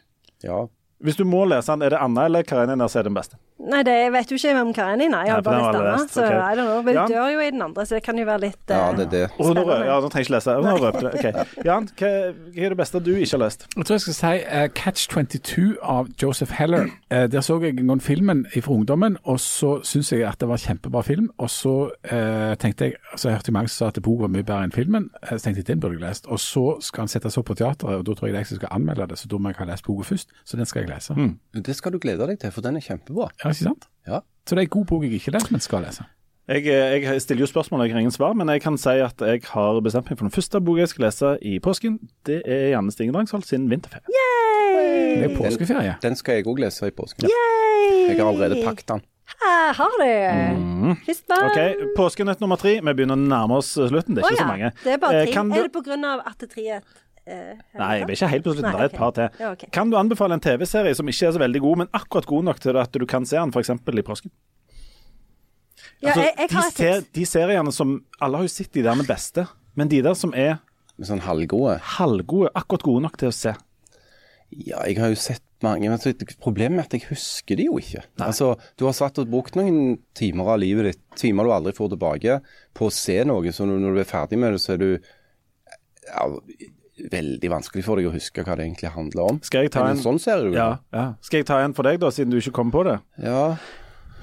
Ja. 0.45 0.65
Hvis 1.03 1.15
du 1.15 1.25
må 1.29 1.43
lese 1.45 1.71
den, 1.71 1.81
er 1.85 1.93
det 1.93 1.99
Anna 2.01 2.25
eller 2.25 2.41
Karenina 2.47 2.87
som 2.89 2.99
er 2.99 3.03
den 3.09 3.17
beste? 3.17 3.37
Nei, 3.57 3.81
det 3.85 3.93
jeg 3.93 4.11
vet 4.13 4.31
jo 4.31 4.37
ikke 4.37 4.53
hvem 4.53 4.69
Karenina 4.73 5.19
er. 5.21 5.27
Jeg 5.27 5.33
har 5.33 5.43
bare 5.45 5.59
lest 5.61 5.77
Anna. 5.77 5.97
Så 6.13 6.23
okay. 6.23 6.37
I 6.37 6.55
don't 6.57 6.67
know. 6.69 6.81
Men 6.81 6.93
Ja. 6.95 7.01
hun 7.01 7.11
dør 7.11 7.27
jo 7.33 7.39
i 7.39 7.51
den 7.51 7.61
andre, 7.61 7.85
så 7.85 7.95
det 7.95 8.03
kan 8.03 8.17
jo 8.17 8.25
være 8.25 8.41
litt 8.41 8.69
ja, 8.69 8.89
eh, 8.89 8.97
det 8.97 9.05
er 9.05 9.09
det. 9.09 9.29
Oh, 9.39 9.53
nå, 9.53 9.63
ja, 9.65 9.99
nå 9.99 10.09
trenger 10.09 10.17
jeg 10.17 10.25
ikke 10.25 10.35
lese. 10.35 10.55
Nå 10.61 10.75
røper 10.81 10.99
det. 10.99 11.11
Ok. 11.17 11.47
Jan, 11.69 11.89
hva, 11.99 12.11
hva 12.53 12.65
er 12.65 12.73
det 12.73 12.77
beste 12.77 13.01
du 13.01 13.11
ikke 13.15 13.31
har 13.33 13.43
lest? 13.43 13.67
Jeg 13.75 13.85
tror 13.85 13.95
jeg 13.97 14.05
skal 14.05 14.17
si 14.17 14.33
uh, 14.45 14.67
Catch 14.77 15.09
22 15.13 15.77
av 15.81 16.09
Joseph 16.21 16.53
Heller. 16.57 16.89
Uh, 17.13 17.25
der 17.33 17.41
så 17.41 17.59
jeg 17.61 17.77
en 17.79 17.87
gang 17.93 18.03
filmen 18.03 18.45
fra 18.53 18.73
ungdommen, 18.73 19.17
og 19.23 19.39
så 19.39 19.77
syns 19.83 20.11
jeg 20.11 20.25
at 20.25 20.39
det 20.41 20.49
var 20.49 20.61
en 20.61 20.65
kjempebra 20.65 21.01
film. 21.05 21.29
Og 21.37 21.49
så 21.49 21.75
eh, 22.09 22.55
tenkte 22.57 22.85
jeg 22.85 22.93
Så 23.15 23.29
jeg 23.29 23.37
hørte 23.37 23.51
mange 23.51 23.69
som 23.69 23.85
sa 23.85 23.87
at 23.93 24.01
boka 24.03 24.25
var 24.25 24.31
mye 24.33 24.45
bedre 24.45 24.63
enn 24.65 24.73
filmen. 24.73 25.09
Så 25.29 25.41
tenkte 25.43 25.61
jeg 25.61 25.67
den 25.67 25.79
burde 25.81 25.97
jeg 25.97 26.05
lest. 26.05 26.27
Og 26.27 26.39
så 26.39 26.77
skal 26.81 27.05
han 27.05 27.11
settes 27.11 27.37
opp 27.37 27.49
på 27.49 27.57
teateret, 27.57 27.99
og 27.99 28.05
da 28.05 28.13
tror 28.13 28.27
jeg 28.27 28.33
det 28.33 28.39
er 28.39 28.45
jeg 28.45 28.51
som 28.53 28.61
skal 28.61 28.73
anmelde 28.77 29.07
det, 29.11 29.17
så 29.19 29.29
da 29.31 29.37
må 29.41 29.49
jeg 29.51 29.59
ha 29.59 29.69
lest 29.71 29.85
boka 29.85 30.05
først. 30.07 30.33
Så 30.45 30.57
den 30.57 30.65
skal 30.65 30.85
jeg 30.85 30.86
lese. 30.89 31.15
Det 31.53 31.75
skal 31.75 31.91
du 31.95 31.99
glede 31.99 32.27
deg 32.27 32.39
til, 32.39 32.51
for 32.51 32.61
den 32.65 32.77
er 32.79 32.85
kjempebra. 32.85 33.29
Ja, 33.43 33.49
ikke 33.51 33.63
sant? 33.69 33.87
Ja. 34.07 34.21
Så 34.47 34.55
det 34.55 34.63
er 34.63 34.67
en 34.69 34.75
god 34.77 34.85
bok 34.89 35.03
jeg 35.03 35.13
ikke 35.19 35.33
har 35.35 35.51
men 35.51 35.63
skal 35.63 35.83
lese. 35.83 36.05
Jeg, 36.47 36.63
eh, 36.71 37.01
jeg 37.03 37.21
stiller 37.21 37.43
jo 37.43 37.49
spørsmål, 37.51 37.81
jeg 37.83 37.91
har 37.93 37.99
ingen 37.99 38.11
svar, 38.15 38.33
men 38.33 38.47
jeg 38.47 38.61
kan 38.63 38.77
si 38.79 38.93
at 39.03 39.19
jeg 39.19 39.41
har 39.51 39.81
bestemt 39.83 40.07
meg 40.07 40.17
for 40.17 40.23
den 40.29 40.31
første 40.31 40.61
boka 40.63 40.79
jeg 40.85 40.93
skal 40.93 41.05
lese 41.09 41.33
i 41.43 41.57
påsken. 41.59 41.99
Det 42.25 42.41
er 42.47 42.69
Janne 42.71 42.91
Stigen 42.95 43.13
Drangsholt 43.13 43.45
sin 43.45 43.67
'Vinterferie'. 43.67 44.07
Det 44.07 45.27
er 45.31 45.35
påskeferie. 45.35 45.97
Den 46.01 46.15
skal 46.15 46.39
jeg 46.39 46.47
òg 46.47 46.59
lese 46.63 46.87
i 46.87 46.91
påsken. 46.95 47.27
Jeg 47.27 48.15
har 48.17 48.27
allerede 48.29 48.63
pakket 48.63 48.87
den. 48.87 49.01
Jeg 49.27 49.73
har 49.75 49.95
det. 49.99 50.57
Mm. 50.57 50.91
Ok, 50.95 51.59
Påskenøtt 51.97 52.39
nummer 52.39 52.55
tre. 52.55 52.77
Vi 52.79 52.93
begynner 52.95 53.17
å 53.17 53.27
nærme 53.27 53.57
oss 53.59 53.73
slutten. 53.75 54.15
Det 54.15 54.23
er 54.23 54.29
ikke 54.29 54.37
ikke 54.37 54.39
ja, 54.39 54.45
så 54.45 54.47
mange. 54.47 54.71
Det 54.83 54.93
er 54.93 54.97
bare 55.03 55.15
Eh, 55.17 55.25
tre. 55.25 55.33
Eh, 55.35 55.43
du- 55.43 55.53
Er 55.57 55.67
det 55.67 56.05
av 56.05 56.19
at 56.25 56.37
det 56.39 56.57
er 56.57 56.75
eh, 56.77 56.81
Nei, 57.27 57.93
vi 58.05 58.13
er 58.13 58.15
ikke 58.15 58.29
helt 58.31 58.45
på 58.45 58.53
slutten. 58.55 58.71
Det 58.71 58.83
er 58.85 58.91
et 58.91 58.97
par 58.97 59.15
til. 59.17 59.39
Ja, 59.41 59.51
okay. 59.51 59.69
Kan 59.75 59.91
du 59.91 59.97
anbefale 59.99 60.37
en 60.37 60.43
TV-serie 60.43 60.95
som 60.95 61.09
ikke 61.11 61.27
er 61.27 61.35
så 61.35 61.41
veldig 61.41 61.61
god, 61.65 61.81
men 61.83 61.89
akkurat 61.97 62.29
god 62.29 62.47
nok 62.47 62.61
til 62.63 62.79
at 62.79 62.93
du 62.95 63.05
kan 63.09 63.27
se 63.27 63.35
den 63.39 63.51
f.eks. 63.55 63.73
i 63.75 64.05
påsken? 64.07 64.31
Ja, 66.01 66.11
Altså, 66.13 66.21
jeg, 66.21 66.33
jeg 66.39 66.49
de, 66.49 66.63
ser, 66.77 67.05
de 67.15 67.25
seriene 67.25 67.71
som 67.73 67.95
Alle 68.21 68.37
har 68.37 68.45
jo 68.45 68.51
sett 68.53 68.69
de 68.75 68.83
der 68.85 68.97
med 68.97 69.07
beste, 69.09 69.47
men 69.77 69.89
de 69.89 70.01
der 70.05 70.13
som 70.17 70.33
er 70.37 70.59
sånn 71.05 71.21
halvgode. 71.21 71.77
halvgode, 71.97 72.49
akkurat 72.57 72.85
gode 72.85 73.03
nok 73.05 73.17
til 73.21 73.29
å 73.29 73.35
se. 73.35 73.53
Ja, 74.49 74.79
jeg 74.87 74.97
har 74.97 75.11
jo 75.11 75.19
sett 75.19 75.43
mange, 75.65 75.89
men 75.89 75.99
problemet 76.41 76.79
er 76.79 76.87
at 76.87 76.95
jeg 76.95 77.09
husker 77.11 77.57
de 77.59 77.67
jo 77.67 77.77
ikke. 77.81 78.03
Altså, 78.21 78.55
Du 78.77 78.85
har 78.85 78.95
satt 78.97 79.19
og 79.21 79.29
brukt 79.29 79.57
noen 79.57 79.99
timer 80.17 80.53
av 80.53 80.61
livet 80.61 80.91
ditt, 80.91 81.03
timer 81.17 81.45
du 81.45 81.53
aldri 81.53 81.73
får 81.77 81.93
tilbake, 81.93 82.39
på 82.77 82.89
å 82.89 82.93
se 82.93 83.19
noe, 83.25 83.53
så 83.53 83.65
når 83.65 83.81
når 83.83 83.97
du 83.97 84.01
er 84.01 84.09
ferdig 84.09 84.39
med 84.41 84.53
det, 84.55 84.61
så 84.63 84.73
er 84.75 84.81
du 84.81 84.89
ja, 86.07 86.25
veldig 87.11 87.49
vanskelig 87.51 87.83
for 87.85 87.99
deg 87.99 88.09
å 88.09 88.13
huske 88.15 88.43
hva 88.45 88.55
det 88.57 88.65
egentlig 88.67 88.91
handler 88.95 89.33
om. 89.33 89.41
Skal 89.45 89.67
jeg 89.67 89.73
ta 89.75 89.85
en 89.89 89.99
sånn 90.01 90.17
ser 90.21 90.47
det 90.47 90.55
ja, 90.57 90.69
ja. 90.95 91.03
Skal 91.21 91.43
jeg 91.43 91.47
ta 91.49 91.59
en 91.63 91.75
for 91.77 91.87
deg, 91.87 91.99
da, 92.01 92.09
siden 92.13 92.33
du 92.33 92.39
ikke 92.41 92.55
kom 92.57 92.71
på 92.73 92.83
det? 92.87 92.97
Ja. 93.21 93.57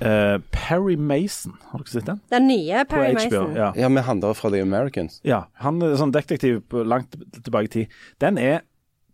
Uh, 0.03 0.41
Perry 0.51 0.97
Mason, 0.99 1.55
har 1.71 1.85
dere 1.85 1.93
sett 1.93 2.09
den? 2.09 2.19
Den 2.33 2.49
nye 2.51 2.83
Perry 2.91 3.13
HBO. 3.15 3.21
Mason. 3.21 3.53
Ja. 3.57 3.69
ja, 3.79 3.91
med 3.95 4.03
han 4.09 4.23
der 4.25 4.35
fra 4.35 4.51
The 4.51 4.63
Americans. 4.65 5.21
ja. 5.25 5.45
Han 5.63 5.79
er 5.87 5.95
sånn 6.01 6.13
detektiv 6.15 6.65
langt 6.75 7.15
tilbake 7.45 7.71
i 7.71 7.75
tid. 7.77 8.01
Den 8.23 8.41
er 8.43 8.65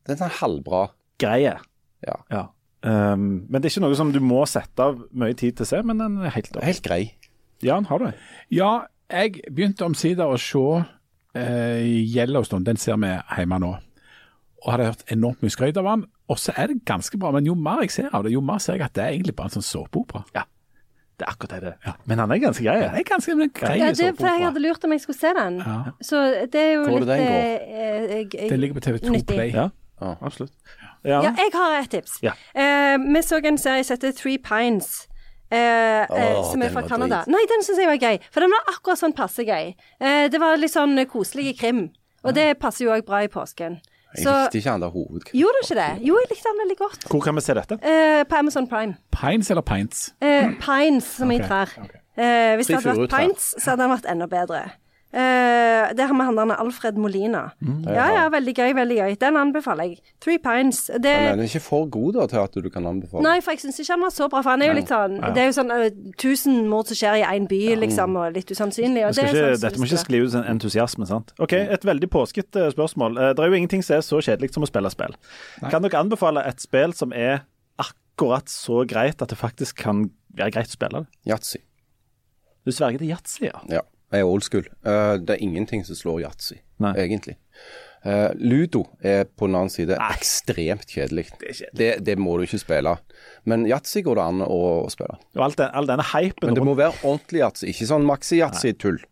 Den 0.09 0.23
er 0.25 0.33
halvbra. 0.41 0.87
greie. 1.21 1.59
Ja. 2.07 2.17
Ja. 2.33 2.47
Um, 2.81 3.45
men 3.53 3.61
det 3.61 3.69
er 3.69 3.75
ikke 3.75 3.85
noe 3.85 3.97
som 3.99 4.09
du 4.15 4.23
må 4.25 4.41
sette 4.49 4.81
av 4.81 5.03
mye 5.13 5.37
tid 5.37 5.59
til 5.59 5.67
å 5.67 5.69
se, 5.69 5.83
men 5.85 6.01
den 6.01 6.17
er 6.25 6.33
helt. 6.33 6.57
Helt 6.65 6.83
grei. 6.87 7.03
Jan, 7.61 7.85
har 7.91 8.01
du? 8.01 8.07
Ja, 8.57 8.87
jeg 9.13 9.43
begynte 9.53 9.85
omsider 9.85 10.33
å 10.33 10.39
se 10.41 10.65
eh, 11.35 11.85
Yellowstone. 12.17 12.65
Den 12.65 12.77
ser 12.77 12.97
vi 13.01 13.11
hjemme 13.37 13.59
nå. 13.63 13.75
Og 14.61 14.73
hadde 14.75 14.91
hørt 14.91 15.05
enormt 15.13 15.43
mye 15.43 15.51
skryt 15.55 15.77
av 15.81 15.85
den. 15.89 16.07
Og 16.29 16.39
så 16.39 16.53
er 16.57 16.67
det 16.71 16.83
ganske 16.87 17.19
bra, 17.19 17.31
men 17.33 17.47
jo 17.49 17.55
mer 17.59 17.81
jeg 17.83 17.91
ser 17.91 18.11
av 18.15 18.25
det, 18.25 18.33
jo 18.35 18.43
mer 18.45 18.59
ser 18.63 18.77
jeg 18.77 18.85
at 18.87 18.95
det 18.95 19.05
er 19.05 19.15
egentlig 19.17 19.35
bare 19.37 19.51
en 19.51 19.57
sånn 19.59 19.67
såpeopera. 19.67 20.25
Ja. 20.37 20.45
Det 21.21 21.27
er 21.27 21.33
akkurat 21.35 21.51
det 21.51 21.61
det 21.61 21.73
er. 21.91 21.97
Men 22.09 22.19
han 22.23 22.31
er 22.33 22.39
ganske 22.41 22.65
grei. 22.65 22.79
Det 22.81 23.01
er 23.03 23.09
ganske 23.09 23.35
grei 23.53 23.75
Ja, 23.77 23.91
det 23.93 24.07
er 24.07 24.15
fordi 24.17 24.31
jeg 24.39 24.45
hadde 24.47 24.63
lurt 24.65 24.85
om 24.85 24.93
jeg 24.95 25.03
skulle 25.03 25.19
se 25.19 25.33
den. 25.37 25.59
Ja. 25.61 25.75
Så 26.01 26.21
det 26.53 26.61
er 26.61 26.71
jo 26.73 26.85
Hvor 26.87 27.03
litt 27.03 27.11
det 27.11 27.19
den 27.19 27.27
eh, 27.27 28.15
eh, 28.21 28.49
Den 28.49 28.61
ligger 28.61 28.79
på 28.79 28.85
TV2 28.87 29.11
nyttig. 29.11 29.27
Play. 29.35 29.51
Ja, 29.53 29.69
Ja. 30.01 30.15
absolutt. 30.23 30.53
Ja. 31.05 31.21
Ja, 31.23 31.35
jeg 31.37 31.53
har 31.53 31.77
et 31.83 31.91
tips. 31.91 32.19
Ja. 32.23 32.33
Eh, 32.55 32.97
vi 32.99 33.23
så 33.23 33.41
en 33.45 33.59
serie 33.59 33.85
som 33.85 33.97
heter 33.99 34.13
Three 34.17 34.39
Pines. 34.39 35.09
Eh, 35.51 36.03
eh, 36.07 36.41
som 36.51 36.63
er 36.63 36.73
fra 36.75 36.83
Canada. 36.89 37.23
Nei, 37.31 37.43
den 37.51 37.65
syns 37.67 37.79
jeg 37.83 37.91
var 37.91 38.01
gøy. 38.01 38.19
For 38.31 38.45
den 38.45 38.55
var 38.55 38.75
akkurat 38.75 39.01
sånn 39.03 39.17
passe 39.17 39.47
gøy. 39.47 39.75
Eh, 40.01 40.27
det 40.33 40.41
var 40.41 40.59
litt 40.61 40.75
sånn 40.75 40.99
koselig 41.11 41.59
krim. 41.61 41.89
Og 42.25 42.35
det 42.37 42.59
passer 42.61 42.85
jo 42.85 42.93
òg 42.95 43.07
bra 43.07 43.23
i 43.25 43.31
påsken. 43.33 43.81
Jeg 44.11 44.25
Så 44.27 44.33
likte 44.35 44.59
ikke 44.59 44.73
han 44.75 44.83
der 44.83 44.91
hovedkrim 44.91 45.39
Gjorde 45.39 45.61
du 45.61 45.67
ikke 45.69 45.77
det? 45.79 45.91
Jo, 46.03 46.17
jeg 46.19 46.31
likte 46.33 46.51
han 46.51 46.59
veldig 46.59 46.77
godt. 46.81 47.05
Hvor 47.13 47.21
kan 47.23 47.37
vi 47.39 47.45
se 47.47 47.55
dette? 47.55 47.79
Eh, 47.79 48.25
på 48.27 48.39
Amazon 48.41 48.67
Prime. 48.67 48.97
Pines 49.15 49.51
eller 49.55 49.63
pints? 49.63 50.13
Eh, 50.21 50.51
Pines, 50.59 51.05
som 51.05 51.31
i 51.31 51.39
trær. 51.39 51.71
Okay. 51.79 52.01
Eh, 52.19 52.57
hvis 52.59 52.67
det 52.67 52.81
hadde 52.81 52.97
vært 52.99 53.15
Pints, 53.15 53.55
så 53.57 53.73
hadde 53.73 53.87
han 53.87 53.95
vært 53.95 54.09
enda 54.11 54.27
bedre. 54.27 54.65
Eh, 55.13 55.91
det 55.99 56.07
har 56.07 56.15
med 56.15 56.27
han 56.39 56.51
Alfred 56.55 56.95
Molina. 57.03 57.51
Ja, 57.87 58.05
ja, 58.15 58.25
veldig 58.31 58.53
gøy, 58.55 58.75
veldig 58.79 58.97
gøy. 59.01 59.15
Den 59.19 59.37
anbefaler 59.41 59.89
jeg. 59.89 59.99
Three 60.23 60.39
Pines. 60.39 60.85
Det, 60.87 61.03
Men 61.03 61.33
den 61.35 61.41
er 61.47 61.49
ikke 61.51 61.63
for 61.65 61.89
god 61.91 62.13
da, 62.15 62.27
til 62.31 62.39
at 62.45 62.59
du 62.63 62.69
kan 62.71 62.87
anbefale. 62.87 63.25
Nei, 63.27 63.41
for 63.43 63.51
jeg 63.57 63.65
syns 63.65 63.81
ikke 63.83 63.97
han 63.97 64.05
var 64.07 64.15
så 64.15 64.29
bra. 64.31 64.43
For 64.45 64.55
han 64.55 64.63
er 64.63 64.71
jo 64.71 64.77
litt 64.79 64.93
sånn 64.93 65.19
Det 65.35 65.43
er 65.43 65.51
jo 65.51 65.57
sånn 65.59 65.73
uh, 65.75 65.89
tusen 66.21 66.61
mord 66.71 66.87
som 66.91 67.01
skjer 67.01 67.19
i 67.21 67.25
én 67.27 67.49
by, 67.51 67.61
liksom, 67.83 68.17
og 68.23 68.39
litt 68.39 68.53
usannsynlig. 68.55 69.07
Og 69.09 69.19
det 69.19 69.25
er 69.27 69.33
ikke, 69.35 69.51
sånn 69.57 69.65
dette 69.67 69.83
må 69.83 69.91
ikke 69.91 70.03
skli 70.05 70.23
ut 70.23 70.35
en 70.39 70.47
entusiasme, 70.55 71.07
sant? 71.11 71.35
OK, 71.43 71.57
et 71.59 71.85
veldig 71.91 72.11
påskete 72.11 72.71
spørsmål. 72.77 73.19
Eh, 73.19 73.33
Det 73.35 73.43
er 73.45 73.51
jo 73.51 73.59
ingenting 73.59 73.83
som 73.83 73.97
er 73.99 74.07
så 74.07 74.23
kjedelig 74.23 74.55
som 74.55 74.63
å 74.63 74.71
spille 74.71 74.91
spill. 74.95 75.17
Kan 75.71 75.83
dere 75.83 75.99
anbefale 75.99 76.47
et 76.47 76.61
spill 76.63 76.95
som 76.95 77.13
er 77.13 77.43
akkurat 77.83 78.47
så 78.47 78.85
greit 78.87 79.23
at 79.23 79.29
det 79.33 79.39
faktisk 79.41 79.83
kan 79.83 80.07
være 80.39 80.55
greit 80.55 80.71
å 80.71 80.77
spille 80.79 81.03
det? 81.03 81.09
Yatzy. 81.33 81.59
Du 82.67 82.71
sverger 82.71 82.99
til 83.03 83.09
yatzy, 83.11 83.47
ja. 83.49 83.59
Ja. 83.73 83.83
Er 84.11 84.25
old 84.25 84.43
school. 84.43 84.65
Uh, 84.87 85.19
det 85.19 85.31
er 85.31 85.43
ingenting 85.45 85.87
som 85.87 85.97
slår 85.97 86.21
yatzy, 86.21 86.55
egentlig. 86.81 87.37
Eh, 88.01 88.31
Ludo 88.41 88.87
er 89.05 89.27
på 89.29 89.45
den 89.49 89.59
annen 89.59 89.73
side 89.73 89.99
ekstremt 90.01 90.87
kjedelig. 90.89 91.27
Det, 91.77 91.91
det 92.07 92.17
må 92.19 92.39
du 92.41 92.47
ikke 92.47 92.61
spille. 92.63 92.97
Men 93.49 93.67
yatzy 93.69 94.01
går 94.07 94.17
det 94.17 94.25
an 94.31 94.41
å, 94.47 94.61
å 94.87 94.89
spille. 94.93 95.19
Og 95.37 95.45
alt 95.45 95.61
den, 95.61 95.69
all 95.77 95.89
denne 95.91 96.07
hypen 96.15 96.49
Men 96.49 96.57
det 96.57 96.63
rundt 96.65 96.71
må 96.73 96.79
være 96.81 96.97
ordentlig 97.05 97.45
yatzy, 97.45 97.69
ikke 97.75 97.91
sånn 97.93 98.09
maxi-yatzy-tull. 98.09 99.03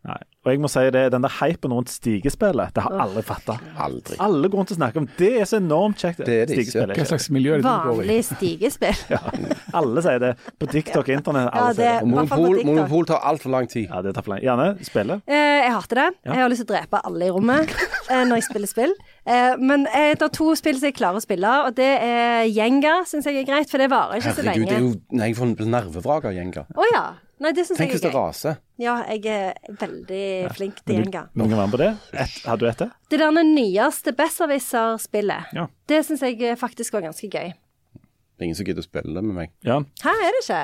Og 0.48 0.54
jeg 0.54 0.60
må 0.62 0.68
si 0.72 0.80
det, 0.94 1.02
den 1.12 1.24
der 1.26 1.32
hypen 1.42 1.72
rundt 1.74 1.90
stigespillet, 1.92 2.70
det 2.72 2.80
har 2.86 2.94
alle 3.02 3.20
fatta. 3.26 3.58
Aldri. 3.84 4.16
Alle 4.24 4.48
går 4.48 4.62
rundt 4.62 4.70
og 4.72 4.78
snakker 4.78 5.02
om 5.02 5.08
det 5.18 5.30
er 5.42 5.48
så 5.50 5.58
enormt 5.60 6.00
kjekt. 6.00 6.22
Det 6.24 6.36
er 6.44 6.48
det 6.48 6.56
ikke. 6.62 6.86
Hva 6.94 7.06
slags 7.10 7.26
miljø 7.34 7.56
er 7.58 7.60
det 7.60 7.66
du 7.66 7.68
går 7.68 7.98
i? 7.98 8.06
Vanlig 8.06 8.18
stigespill. 8.30 9.02
Alle 9.78 10.04
sier 10.06 10.22
det. 10.22 10.30
På 10.56 10.68
TikTok 10.70 11.02
og 11.02 11.12
internett. 11.18 11.50
Ja, 11.52 11.66
sier 11.74 11.82
det- 11.82 11.90
det. 11.98 12.08
Monopol, 12.08 12.62
monopol 12.64 13.08
tar 13.10 13.20
altfor 13.28 13.52
lang 13.52 13.68
tid. 13.68 13.90
Ja, 13.90 14.00
det 14.06 14.14
tar 14.16 14.24
for 14.24 14.36
lenge. 14.36 14.46
Gjerne 14.46 14.68
spille. 14.88 15.18
Uh, 15.28 15.34
jeg 15.36 15.74
hater 15.74 16.00
det. 16.00 16.08
Jeg 16.30 16.40
har 16.40 16.52
lyst 16.54 16.64
til 16.64 16.70
å 16.70 16.72
drepe 16.78 17.02
alle 17.10 17.28
i 17.28 17.34
rommet 17.34 17.74
eh, 17.74 17.97
når 18.08 18.40
jeg 18.40 18.46
spiller 18.48 18.70
spill. 18.70 18.92
Eh, 19.28 19.54
men 19.60 19.86
eh, 19.92 20.14
det 20.18 20.22
er 20.28 20.32
to 20.34 20.50
spill 20.58 20.78
som 20.80 20.88
jeg 20.88 20.96
klarer 20.98 21.20
å 21.20 21.24
spille, 21.24 21.54
og 21.68 21.74
det 21.76 21.88
er 22.02 22.44
Jenga, 22.48 23.02
syns 23.08 23.26
jeg 23.28 23.40
er 23.42 23.48
greit, 23.48 23.70
for 23.70 23.78
det 23.82 23.90
varer 23.92 24.18
ikke 24.20 24.34
så 24.34 24.42
Herregud, 24.42 24.64
lenge. 24.64 24.68
det 24.68 24.76
er 24.76 24.84
jo 24.86 25.18
Nei, 25.18 25.30
jeg 25.32 25.38
får 25.38 25.70
nervevrak 25.76 26.28
av 26.30 26.36
gjenga. 26.36 26.66
Å 26.74 26.88
ja. 26.94 27.04
Nei, 27.38 27.52
det 27.54 27.62
syns 27.68 27.78
Tenk 27.78 27.92
hvis 27.94 28.02
det 28.02 28.08
er 28.10 28.16
raser. 28.18 28.56
Ja, 28.82 28.96
jeg 29.06 29.22
er 29.30 29.76
veldig 29.78 30.22
flink 30.56 30.80
til 30.82 30.96
Men 30.96 31.04
Jenga. 31.04 31.20
du, 31.28 31.36
men 31.38 31.46
du 31.46 31.52
kan 31.54 31.60
være 31.60 31.68
med 31.68 31.76
på 31.76 31.82
det? 31.84 31.90
Et, 32.24 32.38
har 32.48 32.58
du 32.58 32.64
et 32.66 32.80
det? 32.82 32.88
Det 33.14 33.20
der 33.22 33.38
nyeste 33.46 34.14
Besserwisser-spillet, 34.18 35.52
Ja. 35.54 35.66
det 35.86 36.00
syns 36.06 36.22
jeg 36.26 36.42
eh, 36.42 36.56
faktisk 36.58 36.92
var 36.98 37.06
ganske 37.06 37.30
gøy. 37.30 37.52
Det 37.54 38.42
er 38.42 38.48
ingen 38.48 38.58
som 38.58 38.66
gidder 38.66 38.82
å 38.82 38.86
spille 38.88 39.14
det 39.14 39.22
med 39.26 39.34
meg. 39.34 39.52
Ja. 39.66 39.78
Hæ, 40.02 40.10
er 40.14 40.34
det 40.34 40.42
ikke? 40.44 40.60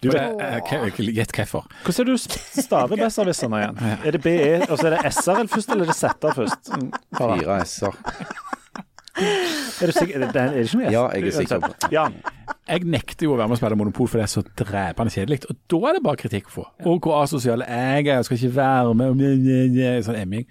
Du 0.00 0.08
vet, 0.08 0.40
Gjett 1.12 1.34
hvorfor. 1.36 1.66
hvordan 1.84 2.00
er 2.00 2.08
det 2.08 2.14
du 2.16 2.62
staver 2.62 2.96
besserwisserne 2.96 3.58
igjen? 3.60 3.80
Er 4.04 4.16
det 4.16 4.22
BE, 4.24 4.70
og 4.70 4.78
så 4.78 4.86
er 4.88 4.96
det 4.96 5.12
SR 5.12 5.42
først, 5.52 5.74
eller 5.74 5.84
er 5.84 5.92
det 5.92 5.98
ZR 5.98 6.36
først? 6.38 6.70
Mm. 6.76 6.92
Fire 7.18 7.58
s-er. 7.66 7.98
Er 9.20 9.86
du 9.86 9.92
sikker? 9.92 10.14
Er 10.14 10.30
det, 10.32 10.40
er 10.40 10.54
det 10.54 10.62
ikke 10.64 10.78
noe 10.78 10.86
S? 10.88 10.92
Ja, 10.94 11.02
jeg 11.12 11.26
er 11.26 11.34
sikker 11.36 11.60
på 11.60 11.68
det. 11.72 11.90
Ja. 11.92 12.06
Jeg 12.70 12.86
nekter 12.86 13.26
jo 13.26 13.34
å 13.34 13.38
være 13.38 13.50
med 13.50 13.56
og 13.56 13.60
spille 13.60 13.76
Monopol, 13.80 14.08
for 14.08 14.20
det 14.20 14.24
er 14.24 14.32
så 14.32 14.42
drepende 14.60 15.12
kjedelig. 15.12 15.40
Og 15.50 15.58
da 15.72 15.80
er 15.90 15.96
det 15.98 16.02
bare 16.06 16.20
kritikk 16.20 16.48
å 16.48 16.54
få. 16.54 16.64
Og 16.86 17.04
hvor 17.04 17.20
asosial 17.24 17.64
jeg 17.66 18.06
er, 18.06 18.10
jeg 18.14 18.28
skal 18.28 18.38
ikke 18.38 18.52
være 18.56 18.94
med 19.00 19.12
og 19.12 19.20
nye, 19.20 19.36
nye, 19.42 19.68
nye, 19.74 19.94
sånn 20.06 20.18
emming. 20.20 20.46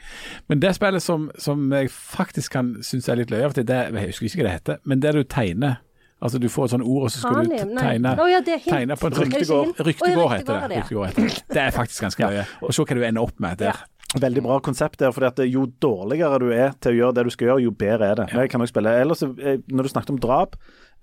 Men 0.51 0.61
det 0.61 0.73
spillet 0.77 1.05
som, 1.05 1.29
som 1.39 1.65
jeg 1.73 1.89
faktisk 1.93 2.57
kan 2.57 2.73
synes 2.85 3.09
er 3.09 3.21
litt 3.21 3.33
løye 3.33 3.47
av 3.47 3.53
og 3.53 3.59
til, 3.59 3.67
det 3.69 3.79
jeg 3.87 4.11
husker 4.11 4.29
ikke 4.29 4.41
hva 4.43 4.49
det 4.49 4.57
heter, 4.59 4.81
men 4.85 5.05
det 5.05 5.15
du 5.15 5.23
tegner 5.23 5.79
Altså 6.21 6.39
du 6.43 6.49
får 6.51 6.65
et 6.67 6.71
sånt 6.73 6.83
ord, 6.83 7.03
og 7.07 7.11
så 7.13 7.21
skal 7.21 7.45
du 7.47 7.53
tegne, 7.79 8.11
oh, 8.19 8.27
ja, 8.27 8.41
tegne 8.43 8.97
på 8.99 9.07
en 9.07 9.13
ryktegård. 9.21 9.69
ja, 9.77 9.85
Ryktegård 9.87 10.33
heter 10.33 10.65
det. 10.67 10.81
Ryktegård 10.81 11.07
heter 11.13 11.29
det. 11.29 11.43
Det 11.53 11.61
er 11.63 11.71
faktisk 11.71 12.03
ganske 12.03 12.27
løye. 12.27 12.43
Og 12.67 12.75
se 12.75 12.83
hva 12.83 12.97
du 12.99 13.05
ender 13.07 13.23
opp 13.23 13.39
med 13.39 13.61
der. 13.63 13.79
Veldig 14.19 14.41
bra 14.41 14.57
konsept 14.65 14.99
der, 14.99 15.13
fordi 15.13 15.27
at 15.29 15.39
jo 15.53 15.67
dårligere 15.79 16.39
du 16.41 16.47
er 16.51 16.73
til 16.81 16.95
å 16.95 16.97
gjøre 16.97 17.15
det 17.19 17.23
du 17.27 17.31
skal 17.35 17.51
gjøre, 17.51 17.63
jo 17.67 17.71
bedre 17.71 18.07
er 18.09 18.15
det. 18.23 18.27
Jeg 18.33 18.49
kan 18.51 18.63
også 18.65 18.73
spille. 18.73 18.93
Ellers, 19.03 19.21
eh, 19.23 19.59
når 19.69 19.85
du 19.85 19.91
snakket 19.93 20.09
om 20.15 20.19
drap 20.23 20.55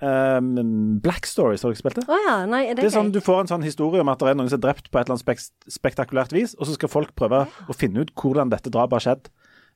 um, 0.02 0.98
Black 1.00 1.26
Stories, 1.30 1.62
har 1.62 1.70
dere 1.72 1.80
spilt 1.80 2.00
det? 2.00 2.04
Oh, 2.10 2.18
ja, 2.26 2.36
nei, 2.50 2.64
er 2.66 2.74
det, 2.74 2.82
Det 2.84 2.90
er 2.90 2.96
sånn. 2.98 3.12
Du 3.14 3.20
får 3.24 3.44
en 3.44 3.50
sånn 3.54 3.64
historie 3.66 4.02
om 4.02 4.10
at 4.12 4.20
det 4.20 4.32
er 4.32 4.38
noen 4.40 4.50
som 4.50 4.58
er 4.60 4.64
drept 4.68 4.90
på 4.90 4.98
et 5.00 5.06
eller 5.06 5.16
annet 5.16 5.24
spek 5.24 5.44
spektakulært 5.78 6.34
vis, 6.36 6.56
og 6.58 6.68
så 6.68 6.76
skal 6.76 6.92
folk 6.92 7.14
prøve 7.18 7.44
å 7.46 7.76
finne 7.78 8.04
ut 8.04 8.12
hvordan 8.18 8.50
dette 8.52 8.72
drapet 8.74 8.98
har 8.98 9.06
skjedd. 9.06 9.30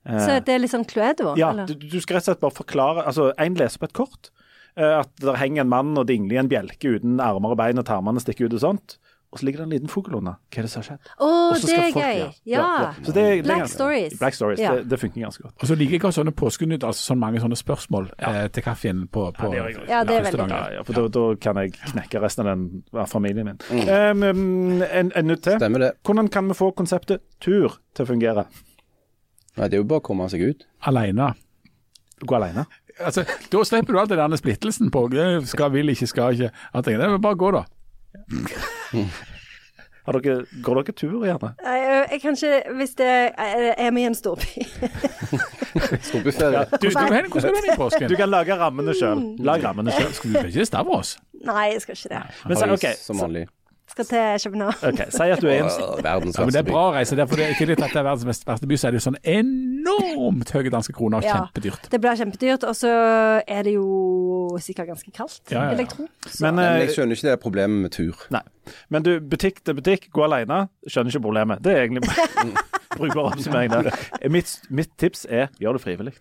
Eh, 0.08 0.20
Så 0.26 0.36
det 0.44 0.54
er 0.56 0.62
liksom 0.66 0.84
Cluedo? 0.90 1.34
ja, 1.38 1.50
eller? 1.54 1.70
du, 1.70 1.74
du 1.86 1.98
skal 2.00 2.18
rett 2.18 2.26
og 2.26 2.32
slett 2.32 2.40
bare 2.42 2.56
forklare 2.56 3.02
Altså, 3.06 3.30
en 3.36 3.54
leser 3.58 3.78
på 3.78 3.84
et 3.90 3.92
kort 3.98 4.30
eh, 4.32 4.49
at 4.76 5.10
der 5.20 5.36
henger 5.40 5.62
en 5.62 5.68
mann 5.68 5.96
og 5.98 6.06
dingler 6.06 6.36
i 6.38 6.42
en 6.44 6.48
bjelke 6.48 6.96
uten 6.98 7.20
armer 7.20 7.50
og 7.52 7.56
bein, 7.58 7.78
og 7.78 7.84
tarmene 7.86 8.20
stikker 8.20 8.46
ut 8.46 8.54
og 8.54 8.60
sånt. 8.60 8.98
Og 9.30 9.38
så 9.38 9.44
ligger 9.46 9.58
det 9.60 9.66
en 9.68 9.70
liten 9.76 9.88
fugl 9.92 10.14
under. 10.18 10.40
Hva 10.50 10.58
er 10.58 10.62
det 10.66 10.70
som 10.72 10.80
har 10.82 10.86
skjedd? 10.88 11.10
Å, 11.22 11.26
oh, 11.28 11.52
det 11.54 11.70
er 11.70 11.92
folk- 11.92 11.94
gøy. 12.02 12.16
ja, 12.18 12.30
Ja. 12.44 12.58
ja, 12.58 12.80
ja. 12.82 12.90
Det- 13.04 13.14
det 13.14 13.22
er 13.38 13.42
Black 13.44 13.58
ganske- 13.60 13.74
Stories. 13.76 14.18
Black 14.18 14.34
Stories, 14.34 14.58
Ja. 14.58 14.72
det, 14.74 14.88
det 14.88 14.98
funker 15.00 15.20
ganske 15.22 15.42
godt. 15.42 15.54
Og 15.62 15.68
så 15.68 15.76
liker 15.78 15.92
jeg 15.92 16.00
også 16.00 16.24
sånne 16.24 16.34
påskenytt, 16.34 16.82
altså 16.82 17.12
sånn 17.12 17.18
mange 17.20 17.38
sånne 17.38 17.54
spørsmål 17.56 18.10
eh, 18.18 18.48
til 18.48 18.62
kaffen 18.64 19.06
på, 19.06 19.32
på 19.32 19.50
det 19.52 19.58
er 19.60 19.86
Ja, 19.88 20.02
det 20.02 20.16
er 20.16 20.22
veldig 20.32 20.48
gøy. 20.48 20.48
Ja, 20.50 20.70
ja, 20.74 20.82
for 20.82 20.92
da, 20.94 21.06
da 21.08 21.34
kan 21.36 21.54
jeg 21.62 21.72
knekke 21.78 22.20
resten 22.20 22.46
av 22.46 22.56
den 22.58 22.82
av 22.92 23.06
familien 23.08 23.44
min. 23.46 23.58
Mm. 23.70 24.22
um, 24.24 24.82
en, 24.82 25.12
en 25.14 25.26
nytt 25.26 25.42
til. 25.42 25.58
Stemmer 25.60 25.78
det. 25.78 25.92
Hvordan 26.02 26.28
kan 26.28 26.48
vi 26.48 26.54
få 26.54 26.72
konseptet 26.74 27.20
tur 27.40 27.78
til 27.94 28.04
å 28.04 28.08
fungere? 28.08 28.46
Nei, 29.56 29.68
det 29.68 29.74
er 29.74 29.82
jo 29.82 29.84
bare 29.84 30.00
å 30.00 30.08
komme 30.10 30.28
seg 30.28 30.42
ut. 30.42 30.66
Alene. 30.86 31.34
Gå 32.26 32.34
alene? 32.36 32.66
Altså, 33.00 33.24
da 33.52 33.64
slipper 33.64 33.96
du 33.96 34.00
alt 34.00 34.10
den 34.12 34.18
der 34.20 34.36
splittelsen 34.40 34.90
på 34.92 35.06
skal, 35.48 35.72
vil, 35.72 35.88
ikke, 35.88 36.06
skal 36.06 36.32
ikke. 36.36 36.50
Jeg, 36.74 36.84
det. 36.84 37.22
Bare 37.22 37.36
gå, 37.36 37.50
da. 37.50 37.62
Har 40.06 40.16
dere, 40.16 40.44
går 40.64 40.80
dere 40.80 40.92
tur, 40.96 41.24
gjerne? 41.24 41.52
Nei, 41.62 41.76
Jeg 42.10 42.20
kan 42.22 42.34
ikke 42.34 42.74
Hvis 42.76 42.94
det 42.98 43.06
er 43.06 43.74
er 43.78 43.90
med 43.90 44.02
i 44.02 44.06
en 44.08 44.14
storby 44.14 44.64
Storbyferie. 46.08 46.64
Du, 46.70 46.88
du, 46.88 46.90
hvordan 46.90 47.30
skal 47.30 47.50
du 47.50 47.60
hen 47.60 47.72
i 47.72 47.76
påsken? 47.76 48.08
Du 48.08 48.16
kan 48.16 48.30
lage 48.30 48.56
rammene 48.58 48.94
sjøl. 48.96 49.22
Lag 49.38 49.64
rammene 49.64 49.92
sjøl. 49.94 50.12
Skal 50.16 50.32
du 50.34 50.46
ikke 50.48 50.66
Stavros? 50.66 51.18
Nei, 51.44 51.70
jeg 51.74 51.84
skal 51.84 51.96
ikke 51.96 52.14
det. 52.14 52.22
Men 52.48 52.56
så, 52.56 52.64
okay, 52.64 52.94
OK, 52.96 53.04
som 53.04 53.20
vanlig. 53.22 53.46
Skal 53.90 54.04
til 54.06 54.50
København. 54.50 54.74
ok, 54.86 55.00
si 55.10 55.22
at 55.34 55.40
du 55.42 55.46
er 55.48 55.52
i 55.52 55.58
en 55.58 55.64
Åh, 55.66 56.02
Verdens 56.04 56.38
Ja, 56.38 56.44
men 56.44 56.52
Det 56.52 56.54
verste 56.54 56.58
er 56.58 56.62
by. 56.62 56.70
bra 56.70 56.82
å 56.90 56.92
reise 56.94 57.16
der, 57.18 57.26
for 57.26 57.36
det 57.36 57.44
er 57.46 57.54
ikke 57.56 57.66
litt 57.66 57.82
at 57.82 57.90
det 57.90 57.96
er 58.00 58.06
verdens 58.06 58.24
verste 58.46 58.66
by, 58.70 58.76
så 58.78 58.86
er 58.86 58.90
det 58.94 59.00
jo 59.00 59.10
sånn 59.10 59.18
enormt 59.24 60.50
høye 60.54 60.70
danske 60.70 60.92
kroner 60.94 61.18
og 61.18 61.24
Ja. 61.24 61.34
kjempedyrt. 61.40 61.88
Det 61.90 62.00
blir 62.00 62.16
kjempedyrt, 62.20 62.64
og 62.68 62.74
så 62.76 62.88
er 63.46 63.62
det 63.62 63.74
jo 63.74 64.56
sikkert 64.60 64.86
ganske 64.92 65.10
kaldt, 65.12 65.40
Ja, 65.50 65.56
ja, 65.58 65.62
ja. 65.64 65.70
vil 65.70 65.78
jeg 65.78 65.88
tro. 65.88 66.06
Så. 66.26 66.40
Men, 66.44 66.54
Men 66.56 66.64
eh, 66.64 66.86
jeg 66.86 66.94
skjønner 66.96 67.16
ikke 67.16 67.30
det 67.30 67.40
problemet 67.40 67.82
med 67.82 67.90
tur. 67.92 68.14
Nei. 68.30 68.42
Men 68.88 69.02
du, 69.02 69.20
butikk 69.20 69.64
til 69.64 69.74
butikk, 69.74 70.10
gå 70.12 70.22
alene. 70.24 70.68
Skjønner 70.88 71.10
ikke 71.10 71.22
problemet. 71.26 71.62
Det 71.62 71.72
er 71.74 71.86
egentlig 71.88 72.02
brukbar 72.98 73.32
oppsummering 73.32 73.70
der. 73.70 73.90
Mitt, 74.30 74.60
mitt 74.70 74.90
tips 74.98 75.26
er 75.28 75.48
gjør 75.60 75.72
det 75.78 75.82
frivillig. 75.82 76.14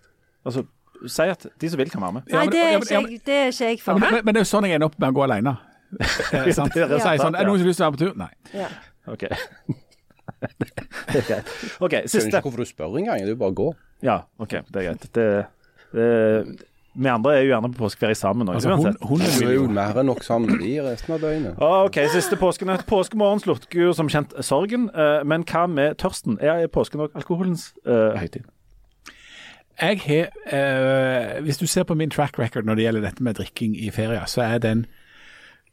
Altså, 0.44 0.64
si 1.06 1.22
at 1.22 1.46
de 1.60 1.68
som 1.70 1.78
vil, 1.78 1.90
kan 1.90 2.00
være 2.02 2.12
med. 2.12 2.22
Nei, 2.30 2.38
men- 2.44 2.50
det 2.52 2.60
er 2.60 2.72
men- 2.72 2.82
ikke 2.82 2.94
ja, 2.94 3.00
men- 3.00 3.10
jeg, 3.10 3.20
det 3.26 3.34
er 3.34 3.46
ikke 3.46 3.64
jeg 3.64 3.78
Ja, 3.78 3.82
for. 3.84 3.98
men, 3.98 4.08
men, 4.14 4.24
men 4.24 4.34
det 4.34 4.40
er 4.40 4.44
jo 4.44 4.50
sånn 4.58 4.64
jeg 4.66 4.74
ender 4.74 4.86
opp 4.90 4.98
med 4.98 5.08
å 5.10 5.12
gå 5.14 5.22
alene. 5.30 5.56
Eh, 5.98 6.52
sant? 6.58 6.74
Det 6.74 6.86
er 6.86 6.98
sant, 7.00 7.16
ja. 7.16 7.24
sånn, 7.24 7.34
er 7.34 7.42
det 7.42 7.50
noen 7.50 7.60
som 7.60 7.66
har 7.66 7.70
lyst 7.72 7.80
til 7.80 7.86
å 7.86 7.90
være 7.90 7.96
på 7.96 8.02
tur? 8.04 8.16
Nei. 8.20 8.32
Ja. 8.54 8.70
OK. 9.10 9.26
det 11.10 11.22
er 11.22 11.28
greit. 11.28 11.54
OK, 11.80 11.96
Skjønner 12.06 12.30
ikke 12.30 12.44
hvorfor 12.46 12.62
du 12.62 12.68
spør 12.68 12.98
engang. 13.00 13.22
Det 13.22 13.32
er 13.32 13.34
jo 13.34 13.40
bare 13.40 13.54
å 13.54 13.60
gå. 13.60 13.70
Ja, 14.06 14.18
OK, 14.40 14.60
det 14.70 14.82
er 14.82 14.90
greit. 14.90 15.08
Det, 15.16 15.28
det, 15.96 16.10
vi 16.94 17.08
andre 17.08 17.34
er 17.36 17.44
jo 17.44 17.50
gjerne 17.52 17.70
på 17.72 17.84
påskeferie 17.84 18.18
sammen 18.18 18.48
òg. 18.48 18.56
Altså, 18.58 18.74
hun, 18.74 18.86
uansett. 18.86 19.04
hun 19.08 19.22
er 19.22 19.42
jo 19.44 19.50
jo 19.62 19.66
mer 19.70 19.98
enn 20.00 20.08
nok 20.10 20.24
sammen 20.26 20.62
i 20.66 20.72
resten 20.82 21.14
av 21.14 21.22
døgnet. 21.22 21.60
OK, 21.62 22.00
siste 22.10 22.38
påskenøtt. 22.40 22.86
Påskemorgen 22.90 23.42
slukker 23.44 23.84
jo 23.84 23.92
som 23.96 24.10
kjent 24.10 24.34
sorgen. 24.46 24.88
eh, 24.90 25.20
Men 25.24 25.46
hva 25.46 25.66
med 25.70 26.00
tørsten? 26.02 26.38
Er 26.42 26.66
påsken 26.66 27.06
òg 27.06 27.14
alkoholens 27.14 27.70
uh, 27.86 28.18
høytid? 28.18 28.48
Jeg 29.80 30.00
har, 30.04 30.26
uh, 30.52 31.42
Hvis 31.44 31.58
du 31.58 31.66
ser 31.66 31.86
på 31.88 31.94
min 31.94 32.10
track 32.10 32.38
record 32.38 32.66
når 32.66 32.74
det 32.74 32.84
gjelder 32.84 33.06
dette 33.06 33.22
med 33.22 33.38
drikking 33.38 33.76
i 33.78 33.90
ferie, 33.90 34.26
så 34.26 34.42
er 34.42 34.58
den 34.58 34.86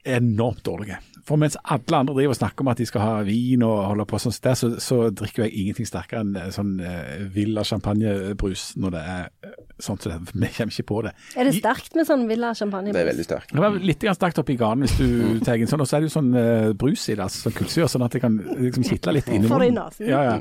enormt 0.06 0.66
dårlige. 0.66 1.00
For 1.28 1.36
mens 1.40 1.58
alle 1.68 1.98
andre 2.00 2.16
driver 2.16 2.32
og 2.32 2.40
snakker 2.40 2.64
om 2.64 2.70
at 2.72 2.80
de 2.80 2.86
skal 2.88 3.04
ha 3.04 3.16
vin 3.28 3.64
og 3.68 3.82
holde 3.90 4.06
på 4.08 4.20
sånn, 4.22 4.36
der, 4.46 4.56
så, 4.56 4.70
så 4.80 5.00
drikker 5.12 5.44
jeg 5.44 5.60
ingenting 5.60 5.88
sterkere 5.90 6.24
enn 6.24 6.38
eh, 6.40 6.52
sånn 6.56 6.78
eh, 6.80 7.26
Villa 7.34 7.66
champagnebrus 7.68 8.70
når 8.80 8.94
det 8.96 9.02
er 9.12 9.26
eh, 9.44 9.58
sånn 9.84 10.00
som 10.00 10.14
det. 10.14 10.20
Vi 10.40 10.52
kommer 10.56 10.72
ikke 10.72 10.88
på 10.88 11.02
det. 11.04 11.12
Er 11.36 11.50
det 11.50 11.58
sterkt 11.58 11.98
med 12.00 12.08
sånn 12.08 12.24
Villa 12.30 12.54
champagnebrus? 12.56 12.96
Det 12.96 13.04
er 13.04 13.10
veldig 13.12 13.28
sterkt. 13.28 13.52
Det 13.52 13.64
var 13.66 13.76
litt 13.92 14.06
grann 14.06 14.20
sterkt 14.20 14.40
oppi 14.40 14.56
ganen 14.60 14.88
hvis 14.88 14.96
du 15.02 15.44
tar 15.44 15.60
en 15.60 15.74
sånn, 15.74 15.84
og 15.84 15.90
så 15.90 15.98
er 15.98 16.06
det 16.06 16.10
jo 16.10 16.16
sånn 16.16 16.32
eh, 16.40 16.70
brus 16.80 17.04
i 17.12 17.18
det, 17.18 17.28
altså 17.28 17.50
sånn 17.50 17.58
kullsyre, 17.60 17.92
sånn 17.92 18.08
at 18.08 18.16
det 18.16 18.24
kan 18.24 18.40
liksom 18.64 18.88
kitle 18.88 19.18
litt 19.20 19.32
inni 19.36 19.52
Får 19.52 19.66
det 19.66 19.72
i 19.72 19.76
munnen. 19.76 20.08
Ja, 20.08 20.24
ja. 20.30 20.38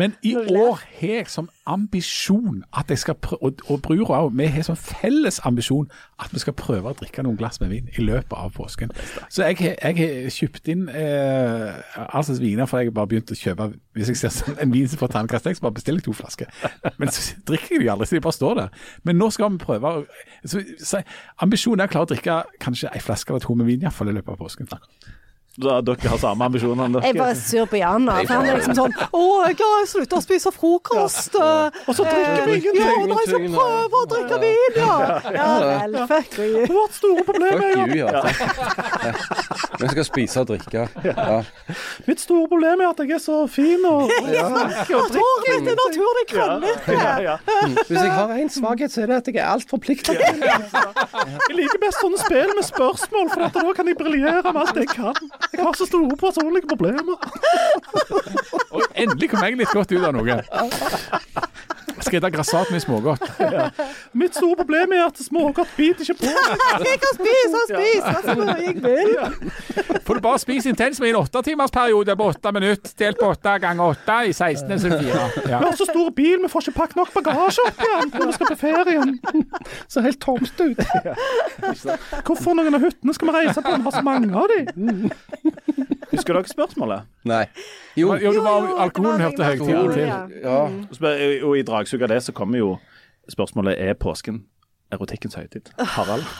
Men 0.00 0.16
i 0.24 0.32
år 0.40 0.80
har 0.80 1.16
jeg 1.18 1.28
som 1.32 1.52
ambisjon 1.66 2.64
at 2.74 2.90
jeg 2.90 2.98
skal 2.98 3.14
prøve, 3.22 3.38
og, 3.46 3.60
og 3.70 3.82
brura 3.84 4.18
òg, 4.24 4.32
vi 4.38 4.46
har 4.50 4.64
sånn 4.66 4.78
felles 4.78 5.38
ambisjon 5.46 5.86
at 6.22 6.32
vi 6.34 6.40
skal 6.42 6.56
prøve 6.58 6.90
å 6.90 6.96
drikke 6.98 7.22
noen 7.22 7.38
glass 7.38 7.60
med 7.62 7.70
vin 7.70 7.90
i 7.94 8.02
løpet 8.02 8.34
av 8.34 8.50
påsken. 8.56 8.90
Så 9.30 9.46
jeg, 9.46 9.76
har- 9.82 10.30
kjøpt 10.32 10.68
inn 10.72 10.88
eh, 10.88 11.78
altså 12.08 12.34
viner, 12.40 12.66
for 12.66 12.82
jeg 12.82 12.90
har 12.90 12.96
bare 12.98 13.10
begynt 13.12 13.30
å 13.30 13.38
kjøpe 13.38 13.68
Hvis 13.94 14.10
jeg 14.10 14.16
ser 14.22 14.34
sånn 14.34 14.58
en 14.64 14.72
vin 14.74 14.88
som 14.88 14.98
får 14.98 15.12
terningkast 15.14 15.48
så 15.52 15.64
bare 15.66 15.76
bestiller 15.78 16.00
jeg 16.00 16.08
to 16.08 16.14
flasker. 16.16 16.48
Men 16.98 17.10
så 17.12 17.36
drikker 17.46 17.76
jeg 17.76 17.84
de 17.86 17.90
aldri, 17.92 18.08
så 18.08 18.16
de 18.16 18.24
bare 18.24 18.38
står 18.38 18.54
der. 18.58 18.84
Men 19.04 19.20
nå 19.20 19.28
skal 19.34 19.52
vi 19.52 19.60
prøve. 19.62 19.94
Så, 20.48 20.62
så, 20.80 21.02
ambisjonen 21.44 21.84
er 21.84 21.90
å 21.90 21.92
klare 21.92 22.08
å 22.08 22.12
drikke 22.14 22.38
kanskje 22.62 22.90
ei 22.94 23.02
flaske 23.04 23.30
eller 23.34 23.44
to 23.44 23.54
med 23.58 23.68
vin, 23.68 23.84
iallfall 23.84 24.10
i 24.10 24.16
løpet 24.16 24.32
av 24.34 24.40
påsken. 24.40 24.70
Da, 25.60 25.82
dere 25.84 26.08
har 26.08 26.16
samme 26.16 26.46
ambisjoner 26.48 26.86
enn 26.88 26.94
dere. 26.96 27.04
Jeg 27.10 27.12
er 27.12 27.18
bare 27.20 27.34
sur 27.36 27.66
på 27.68 27.76
Jan. 27.76 28.06
da, 28.08 28.14
For 28.24 28.38
han 28.38 28.46
er 28.48 28.54
liksom 28.56 28.76
sånn 28.78 28.94
Å, 29.12 29.24
jeg 29.50 29.56
har 29.60 29.82
slutta 29.90 30.16
å 30.16 30.22
spise 30.24 30.52
frokost. 30.54 31.34
Og 31.36 31.90
så 31.92 32.06
drikker 32.06 32.46
vi 32.48 32.54
ingenting. 32.56 32.80
Ja, 32.80 32.94
nei, 33.10 33.18
jeg 33.20 33.28
skal 33.28 33.44
prøve 33.52 34.00
å 34.00 34.06
drikke 34.14 34.38
vin, 34.40 34.78
ja. 34.80 34.94
Ja 35.36 35.48
vel. 35.60 35.98
Fuck 36.08 36.38
you. 36.40 36.62
Vårt 36.70 36.96
store 36.96 37.24
problem 37.28 37.60
er 37.66 37.76
Fuck 37.76 37.92
you, 37.92 38.00
ja. 38.00 38.22
ja. 38.24 39.12
Vi 39.82 39.90
skal 39.92 40.08
spise 40.08 40.40
og 40.40 40.48
drikke. 40.54 40.86
Ja. 41.04 41.36
Mitt 42.08 42.24
store 42.24 42.48
problem 42.48 42.80
er 42.86 42.88
at 42.94 43.04
jeg 43.04 43.12
er 43.18 43.22
så 43.26 43.42
fin 43.52 43.84
og 43.88 44.08
Håret 44.08 45.52
mitt 45.52 45.68
er 45.68 45.78
naturlig 45.82 46.24
krøllete. 46.32 46.96
ja, 46.96 47.12
ja. 47.28 47.36
Hvis 47.76 47.98
jeg 47.98 48.12
har 48.16 48.32
én 48.40 48.48
svakhet, 48.56 48.94
så 48.94 49.04
er 49.04 49.12
det 49.12 49.20
at 49.20 49.28
jeg 49.34 49.42
er 49.42 49.52
altfor 49.52 49.80
pliktig. 49.84 50.16
Jeg 50.16 51.56
liker 51.60 51.80
best 51.84 52.00
sånne 52.00 52.20
spill 52.24 52.56
med 52.56 52.64
spørsmål, 52.72 53.30
for 53.36 53.60
da 53.60 53.76
kan 53.76 53.92
jeg 53.92 54.00
briljere 54.00 54.42
med 54.48 54.62
alt 54.64 54.80
jeg 54.80 54.92
kan. 54.96 55.32
Jeg 55.52 55.64
har 55.64 55.72
så 55.76 55.86
store 55.86 56.16
personlige 56.16 56.66
problemer. 56.68 57.16
Og 58.70 58.82
endelig 58.96 59.30
kom 59.30 59.44
jeg 59.44 59.58
litt 59.60 59.74
godt 59.76 59.92
ut 59.92 60.06
av 60.08 60.14
noe. 60.16 60.38
Jeg 62.12 62.32
grassat 62.32 62.70
med 62.70 62.80
smågodt? 62.80 63.22
Mitt 64.20 64.36
store 64.36 64.56
problem 64.56 64.92
er 64.92 65.06
at 65.06 65.20
smågodt 65.22 65.72
biter 65.76 66.04
ikke 66.04 66.18
på. 66.20 66.32
Jeg 66.90 66.98
kan 67.02 67.14
spise 67.16 67.60
og 67.60 67.66
spise 67.70 68.14
så 68.26 68.34
mye 68.38 68.56
jeg 68.62 68.74
vil. 68.82 70.00
Får 70.06 70.18
du 70.18 70.20
bare 70.24 70.40
spise 70.42 70.70
intens 70.72 71.00
med 71.00 71.12
en 71.12 71.20
åttetimersperiode 71.22 72.16
på 72.16 72.28
åtte 72.32 72.52
minutter, 72.52 72.92
delt 72.98 73.20
på 73.20 73.30
åtte 73.32 73.54
ganger 73.62 73.94
åtte 73.94 74.18
i 74.28 74.32
16 74.32 74.80
som 74.84 74.94
fire. 74.96 75.24
Ja. 75.48 75.58
Vi 75.58 75.64
har 75.64 75.76
så 75.78 75.86
stor 75.88 76.10
bil, 76.16 76.38
vi 76.42 76.50
får 76.52 76.66
ikke 76.66 76.78
pakket 76.78 77.00
nok 77.00 77.14
bagasje 77.16 77.66
opp 77.68 77.82
igjen 77.86 78.12
når 78.14 78.26
vi 78.26 78.36
skal 78.38 78.52
på 78.52 78.58
ferien. 78.60 79.18
Så 79.92 80.00
helt 80.04 80.20
tomt 80.20 80.60
ut. 80.60 80.78
Hvorfor 82.26 82.56
noen 82.56 82.74
av 82.76 82.84
hyttene 82.84 83.14
skal 83.16 83.28
vi 83.28 83.34
reise 83.36 83.62
på? 83.64 83.74
Vi 83.76 83.86
har 83.86 83.96
så 83.96 84.04
mange 84.06 84.32
av 84.36 84.48
de. 84.52 84.58
Husker 86.12 86.36
dere 86.38 86.52
spørsmålet? 86.52 87.08
Nei. 87.24 87.44
Jo. 87.96 88.14
Jo, 88.16 88.32
det 88.36 88.44
var 88.44 88.60
Jo, 88.60 88.68
jo, 88.70 88.78
alkoholen 88.86 89.20
hørte 89.26 89.36
det. 89.42 89.50
høytiden 89.50 89.92
til. 89.92 90.06
Ja. 90.06 90.22
Ja. 90.44 90.62
Spør- 90.92 91.44
Og 91.48 91.58
i 91.58 91.62
dragsuget 91.62 92.02
av 92.08 92.08
det 92.16 92.22
så 92.28 92.32
kommer 92.32 92.58
jo 92.58 92.72
spørsmålet 93.30 93.78
er 93.80 93.94
påsken 93.94 94.44
erotikkens 94.92 95.34
høytid. 95.38 95.70
Harald? 95.80 96.24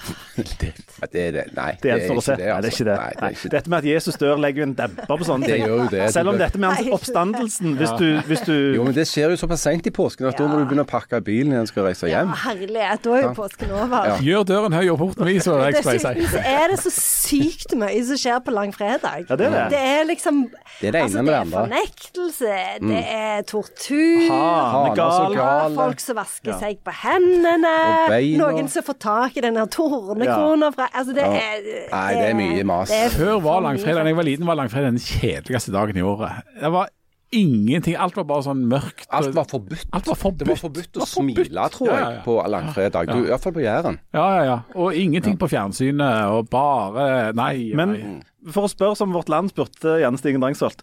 Ja, 1.03 1.07
det 1.13 1.21
er 1.21 1.31
det. 1.33 1.43
Nei, 1.57 1.73
Det 1.83 1.91
gjenstår 1.93 2.19
å 2.21 2.23
se. 2.25 2.35
det 2.37 2.47
er 2.53 2.67
ikke 2.69 2.85
det. 2.87 2.95
Nei, 2.97 3.09
det 3.17 3.23
er 3.27 3.33
ikke 3.35 3.43
det. 3.49 3.51
Dette 3.53 3.71
med 3.73 3.79
at 3.79 3.87
Jesus 3.89 4.17
dør, 4.21 4.37
legger 4.41 4.63
jo 4.63 4.67
en 4.69 4.75
demper 4.79 5.09
på 5.19 5.25
sånne 5.29 5.45
Det 5.49 5.55
ting. 5.57 5.65
gjør 5.67 5.81
jo 5.83 5.87
det. 5.93 6.03
Selv 6.15 6.29
om 6.33 6.39
dette 6.41 6.61
med 6.63 6.69
hans 6.73 6.89
oppstandelsen 6.97 7.75
Hvis 7.81 7.93
du, 7.99 8.07
hvis 8.29 8.45
du 8.47 8.53
Jo, 8.77 8.85
men 8.87 8.95
det 8.97 9.05
skjer 9.09 9.33
jo 9.33 9.37
såpass 9.41 9.65
seint 9.67 9.89
i 9.89 9.93
påsken 9.93 10.29
at 10.29 10.37
da 10.41 10.47
må 10.49 10.61
du 10.61 10.65
begynne 10.69 10.85
å 10.85 10.89
pakke 10.89 11.21
bilen 11.25 11.53
når 11.53 11.65
en 11.65 11.71
skal 11.73 11.85
reise 11.89 12.09
hjem. 12.13 12.29
Ja, 12.33 12.39
herlighet. 12.45 13.03
Da 13.05 13.17
er 13.19 13.23
jo 13.27 13.33
påsken 13.41 13.73
over. 13.77 14.09
Ja. 14.13 14.17
Gjør 14.29 14.45
døren 14.53 14.73
høy 14.79 14.85
og 14.95 14.99
porten 15.03 15.29
vid, 15.33 15.41
så 15.45 15.57
jeg 15.67 15.83
pleier 15.83 16.01
å 16.01 16.15
Dessuten 16.21 16.49
er 16.53 16.69
det 16.75 16.79
så 16.85 16.93
sykt 17.23 17.75
mye 17.79 18.01
som 18.09 18.19
skjer 18.21 18.41
på 18.45 18.55
langfredag. 18.55 19.27
Ja, 19.29 19.37
det 19.39 19.47
er 19.49 19.55
det. 19.57 19.65
Det 19.73 19.83
er 19.93 20.07
liksom 20.09 20.41
Det 20.81 20.89
er 20.89 20.97
det 20.97 21.03
ene 21.03 21.07
altså, 21.07 21.23
med 21.23 21.27
det 21.27 21.33
det 21.33 21.41
andre. 21.41 21.63
fornektelse, 21.63 22.55
det 22.83 23.03
er 23.17 23.45
tortur. 23.49 24.25
Hanegal. 24.33 25.37
Ja, 25.37 25.51
folk 25.77 26.03
som 26.03 26.19
vasker 26.19 26.59
seg 26.61 26.81
på 26.87 26.95
hendene. 27.03 27.75
Og. 28.09 28.29
Noen 28.43 28.71
som 28.73 28.87
får 28.87 28.99
tak 29.07 29.39
i 29.39 29.45
den 29.45 29.59
der 29.61 29.71
tornekrona 29.73 30.73
fra 30.75 30.89
Altså, 30.93 31.15
det 31.17 31.25
er 31.25 31.63
Nei, 31.93 32.09
det 32.19 32.27
er 32.31 32.35
mye 32.39 32.65
mas. 32.69 32.93
Før 33.17 33.39
var 33.45 33.63
langfredagen, 33.65 33.73
langfredag, 33.73 34.05
da 34.05 34.11
jeg 34.13 34.17
var 34.17 34.29
liten, 34.29 34.47
var 34.47 34.59
langfredag 34.59 34.93
den 34.93 35.03
kjedeligste 35.03 35.73
dagen 35.75 35.97
i 35.97 36.05
året. 36.05 36.43
Det 36.61 36.73
var 36.73 36.91
ingenting. 37.33 37.97
Alt 37.97 38.17
var 38.19 38.27
bare 38.29 38.45
sånn 38.47 38.65
mørkt. 38.71 39.07
Alt 39.13 39.33
var 39.37 39.49
forbudt. 39.51 39.87
Alt 39.97 40.11
var 40.11 40.19
forbudt. 40.21 40.45
Det 40.45 40.51
var 40.53 40.61
forbudt 40.61 40.99
å 40.99 41.03
var 41.03 41.11
forbudt. 41.11 41.47
smile, 41.49 41.69
tror 41.75 41.89
jeg, 41.91 42.01
ja, 42.01 42.11
ja. 42.17 42.25
på 42.27 42.37
langfredag. 42.55 43.13
Du, 43.13 43.25
I 43.25 43.31
hvert 43.33 43.47
fall 43.47 43.57
på 43.57 43.65
Jæren. 43.65 43.99
Ja, 44.15 44.27
ja, 44.37 44.43
ja. 44.49 44.59
Og 44.77 44.99
ingenting 44.99 45.39
på 45.41 45.49
fjernsynet, 45.53 46.27
og 46.33 46.51
bare 46.53 47.33
Nei. 47.33 47.55
nei. 47.73 47.77
Men 47.79 48.23
for 48.53 48.67
å 48.67 48.71
spørre 48.71 48.99
som 48.99 49.15
Vårt 49.15 49.31
Land 49.33 49.53
spurte 49.53 50.01
Janne 50.03 50.19
Stigen 50.21 50.43
Drangsvold 50.43 50.83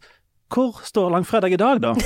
hvor 0.49 0.79
står 0.83 1.12
langfredag 1.13 1.53
i 1.53 1.57
dag, 1.62 1.77
da? 1.83 1.91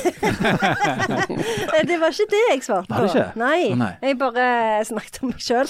Det 1.87 1.95
var 1.99 2.07
ikke 2.13 2.27
det 2.31 2.41
jeg 2.51 2.63
svarte 2.65 2.89
Var 2.91 2.99
det 3.05 3.11
på. 3.11 3.17
ikke? 3.17 3.31
Nei, 3.39 3.73
nei. 3.79 3.91
jeg 4.03 4.17
bare 4.19 4.45
snakket 4.87 5.19
om 5.23 5.27
meg 5.31 5.39
sjøl. 5.43 5.69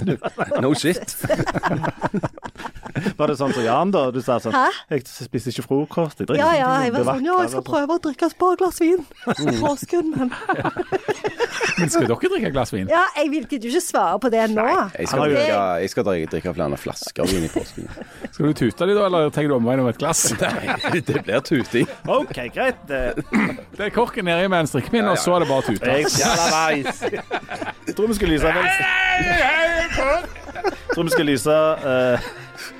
No 0.64 0.70
shit. 0.74 1.16
Var 3.16 3.28
det 3.28 3.34
sånn 3.36 3.52
som 3.52 3.60
Jan, 3.64 3.90
da? 3.92 4.06
Du 4.14 4.20
sa 4.24 4.38
sånn 4.40 4.54
Hæ? 4.56 4.62
Jeg 4.94 5.02
spiser 5.04 5.50
ikke 5.52 5.64
frokost. 5.66 6.20
Jeg 6.22 6.26
drikker 6.30 6.40
Ja, 6.40 6.52
ja, 6.56 6.70
jeg 6.86 6.92
var 6.94 7.04
sånn 7.10 7.24
Ja, 7.26 7.34
jeg 7.44 7.50
skal 7.52 7.64
prøve 7.66 7.90
å 7.98 8.00
drikke 8.06 8.24
et 8.30 8.36
par 8.40 8.54
glass 8.60 8.78
vin 8.80 9.02
i 9.02 9.04
påsken, 9.60 10.06
men 10.16 10.28
Men 11.76 11.88
skal 11.92 12.06
dere 12.08 12.16
drikke 12.32 12.48
et 12.48 12.54
glass 12.56 12.72
vin? 12.72 12.88
Ja, 12.88 13.02
jeg 13.18 13.28
vil 13.34 13.42
ikke, 13.44 13.58
du 13.60 13.66
ikke 13.68 13.82
svare 13.84 14.16
på 14.22 14.28
det 14.32 14.46
nå. 14.54 14.64
Jeg 14.96 15.06
skal 15.10 15.20
drikke, 15.26 15.58
jeg 15.82 15.88
skal 15.92 16.04
drikke, 16.08 16.28
drikke 16.32 16.54
flere 16.56 16.78
flasker 16.80 17.24
vin 17.32 17.44
i 17.44 17.50
påsken. 17.52 17.84
Skal 18.32 18.44
du 18.48 18.52
tute 18.62 18.82
de 18.88 18.92
da, 18.96 19.02
eller 19.10 19.28
tar 19.34 19.44
du 19.50 19.54
omveien 19.58 19.80
om 19.84 19.88
et 19.92 20.00
glass? 20.00 20.20
Nei, 20.40 20.66
det 21.04 21.18
blir 21.26 21.40
tuting. 21.44 21.86
OK, 22.08 22.38
greit. 22.54 22.80
Det 23.76 23.84
er 23.88 23.92
korken 23.94 24.28
i 24.28 24.48
med 24.48 24.58
en 24.60 24.70
strikkepinne, 24.70 25.10
og 25.12 25.18
så 25.20 25.36
er 25.36 25.44
det 25.44 25.50
bare 25.50 25.62
å 25.62 25.66
tute. 25.66 25.86
Jeg, 27.86 27.94
tror 27.94 28.10
vi 28.10 28.18
skal 28.18 28.34
lyse 28.34 28.56
vel... 28.56 28.66
Tror 30.94 31.04
vi 31.04 31.12
skal 31.12 31.26
lyse 31.28 31.54
uh, 31.82 32.28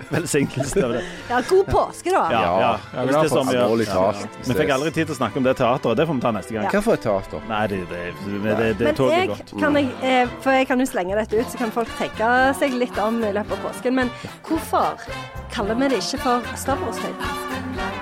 velsignelsen 0.08 0.84
over 0.84 0.94
det. 0.94 1.04
Ja, 1.28 1.40
god 1.48 1.66
påske, 1.66 2.10
da. 2.10 2.22
Ja, 2.32 2.40
ja. 2.60 2.70
Ja, 2.94 3.04
Hvis 3.04 3.16
det 3.16 3.22
er 3.24 3.32
sånn 3.32 3.50
vi 3.50 3.56
gjør. 3.56 4.22
Vi 4.46 4.56
fikk 4.60 4.72
aldri 4.76 4.92
tid 4.94 5.10
til 5.10 5.14
å 5.16 5.18
snakke 5.18 5.40
om 5.40 5.46
det 5.46 5.56
teateret. 5.58 6.00
Det 6.00 6.06
får 6.08 6.18
vi 6.18 6.24
ta 6.24 6.32
neste 6.36 6.56
gang. 6.56 6.68
Hva 6.72 6.82
for 6.86 6.98
et 6.98 7.04
teater? 7.06 7.44
Nei, 7.50 7.62
det, 7.72 7.82
det, 7.90 8.02
det, 8.22 8.40
det, 8.46 8.70
det 8.80 8.88
Men 8.90 8.98
toget 9.00 9.16
jeg 9.16 9.26
er 9.26 9.32
godt. 9.34 9.54
kan 9.60 9.80
jeg, 9.80 9.92
eh, 10.02 10.34
for 10.44 10.56
jeg 10.56 10.70
kan 10.70 10.82
jo 10.82 10.88
slenge 10.92 11.20
dette 11.20 11.42
ut, 11.42 11.52
så 11.52 11.62
kan 11.62 11.74
folk 11.74 11.92
tenke 12.00 12.32
seg 12.60 12.78
litt 12.78 13.02
om 13.02 13.20
i 13.22 13.34
løpet 13.36 13.58
av 13.58 13.68
påsken. 13.70 14.00
Men 14.00 14.12
hvorfor 14.48 15.06
kaller 15.54 15.78
vi 15.82 15.92
det 15.94 16.02
ikke 16.04 16.24
for 16.24 16.56
stavroshøytid? 16.64 17.95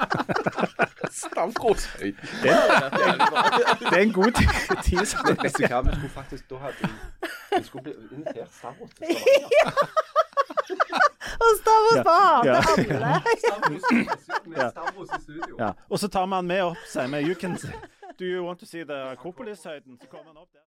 Stavråshøy. 1.20 2.14
Det 2.42 3.96
er 3.98 4.02
en 4.02 4.12
god 4.12 4.30
tid 4.32 4.48
teaser. 4.84 5.18
Vet 5.42 5.58
du 5.58 5.66
hva, 5.66 5.80
vi 5.80 5.90
skulle 5.94 6.10
faktisk 6.14 6.50
da 6.50 6.54
hadde 6.66 6.88
Vi 7.56 7.64
skulle 7.64 7.82
bli 7.82 7.92
invitert 8.12 8.52
Stavros 8.54 8.90
til 8.90 9.06
Stavanger. 9.06 9.80
Og 11.40 11.50
stavros 11.60 11.98
på 12.06 12.16
Ja. 12.44 12.50
alle! 12.50 12.60
Stavros. 14.70 15.10
Ja. 15.58 15.70
Og 15.90 15.98
så 15.98 16.08
tar 16.08 16.26
vi 16.26 16.34
han 16.34 16.46
med 16.46 16.62
opp, 16.62 16.76
sier 16.88 17.06
vi 17.08 17.16
You 17.26 17.34
can 17.34 17.56
Do 18.20 18.24
you 18.26 18.44
want 18.46 18.58
to 18.60 18.66
see 18.66 18.84
the 18.84 18.92
Acropolis-høyden? 19.12 19.98
Så 20.02 20.06
kommer 20.10 20.26
han 20.26 20.36
opp 20.36 20.48
der. 20.52 20.58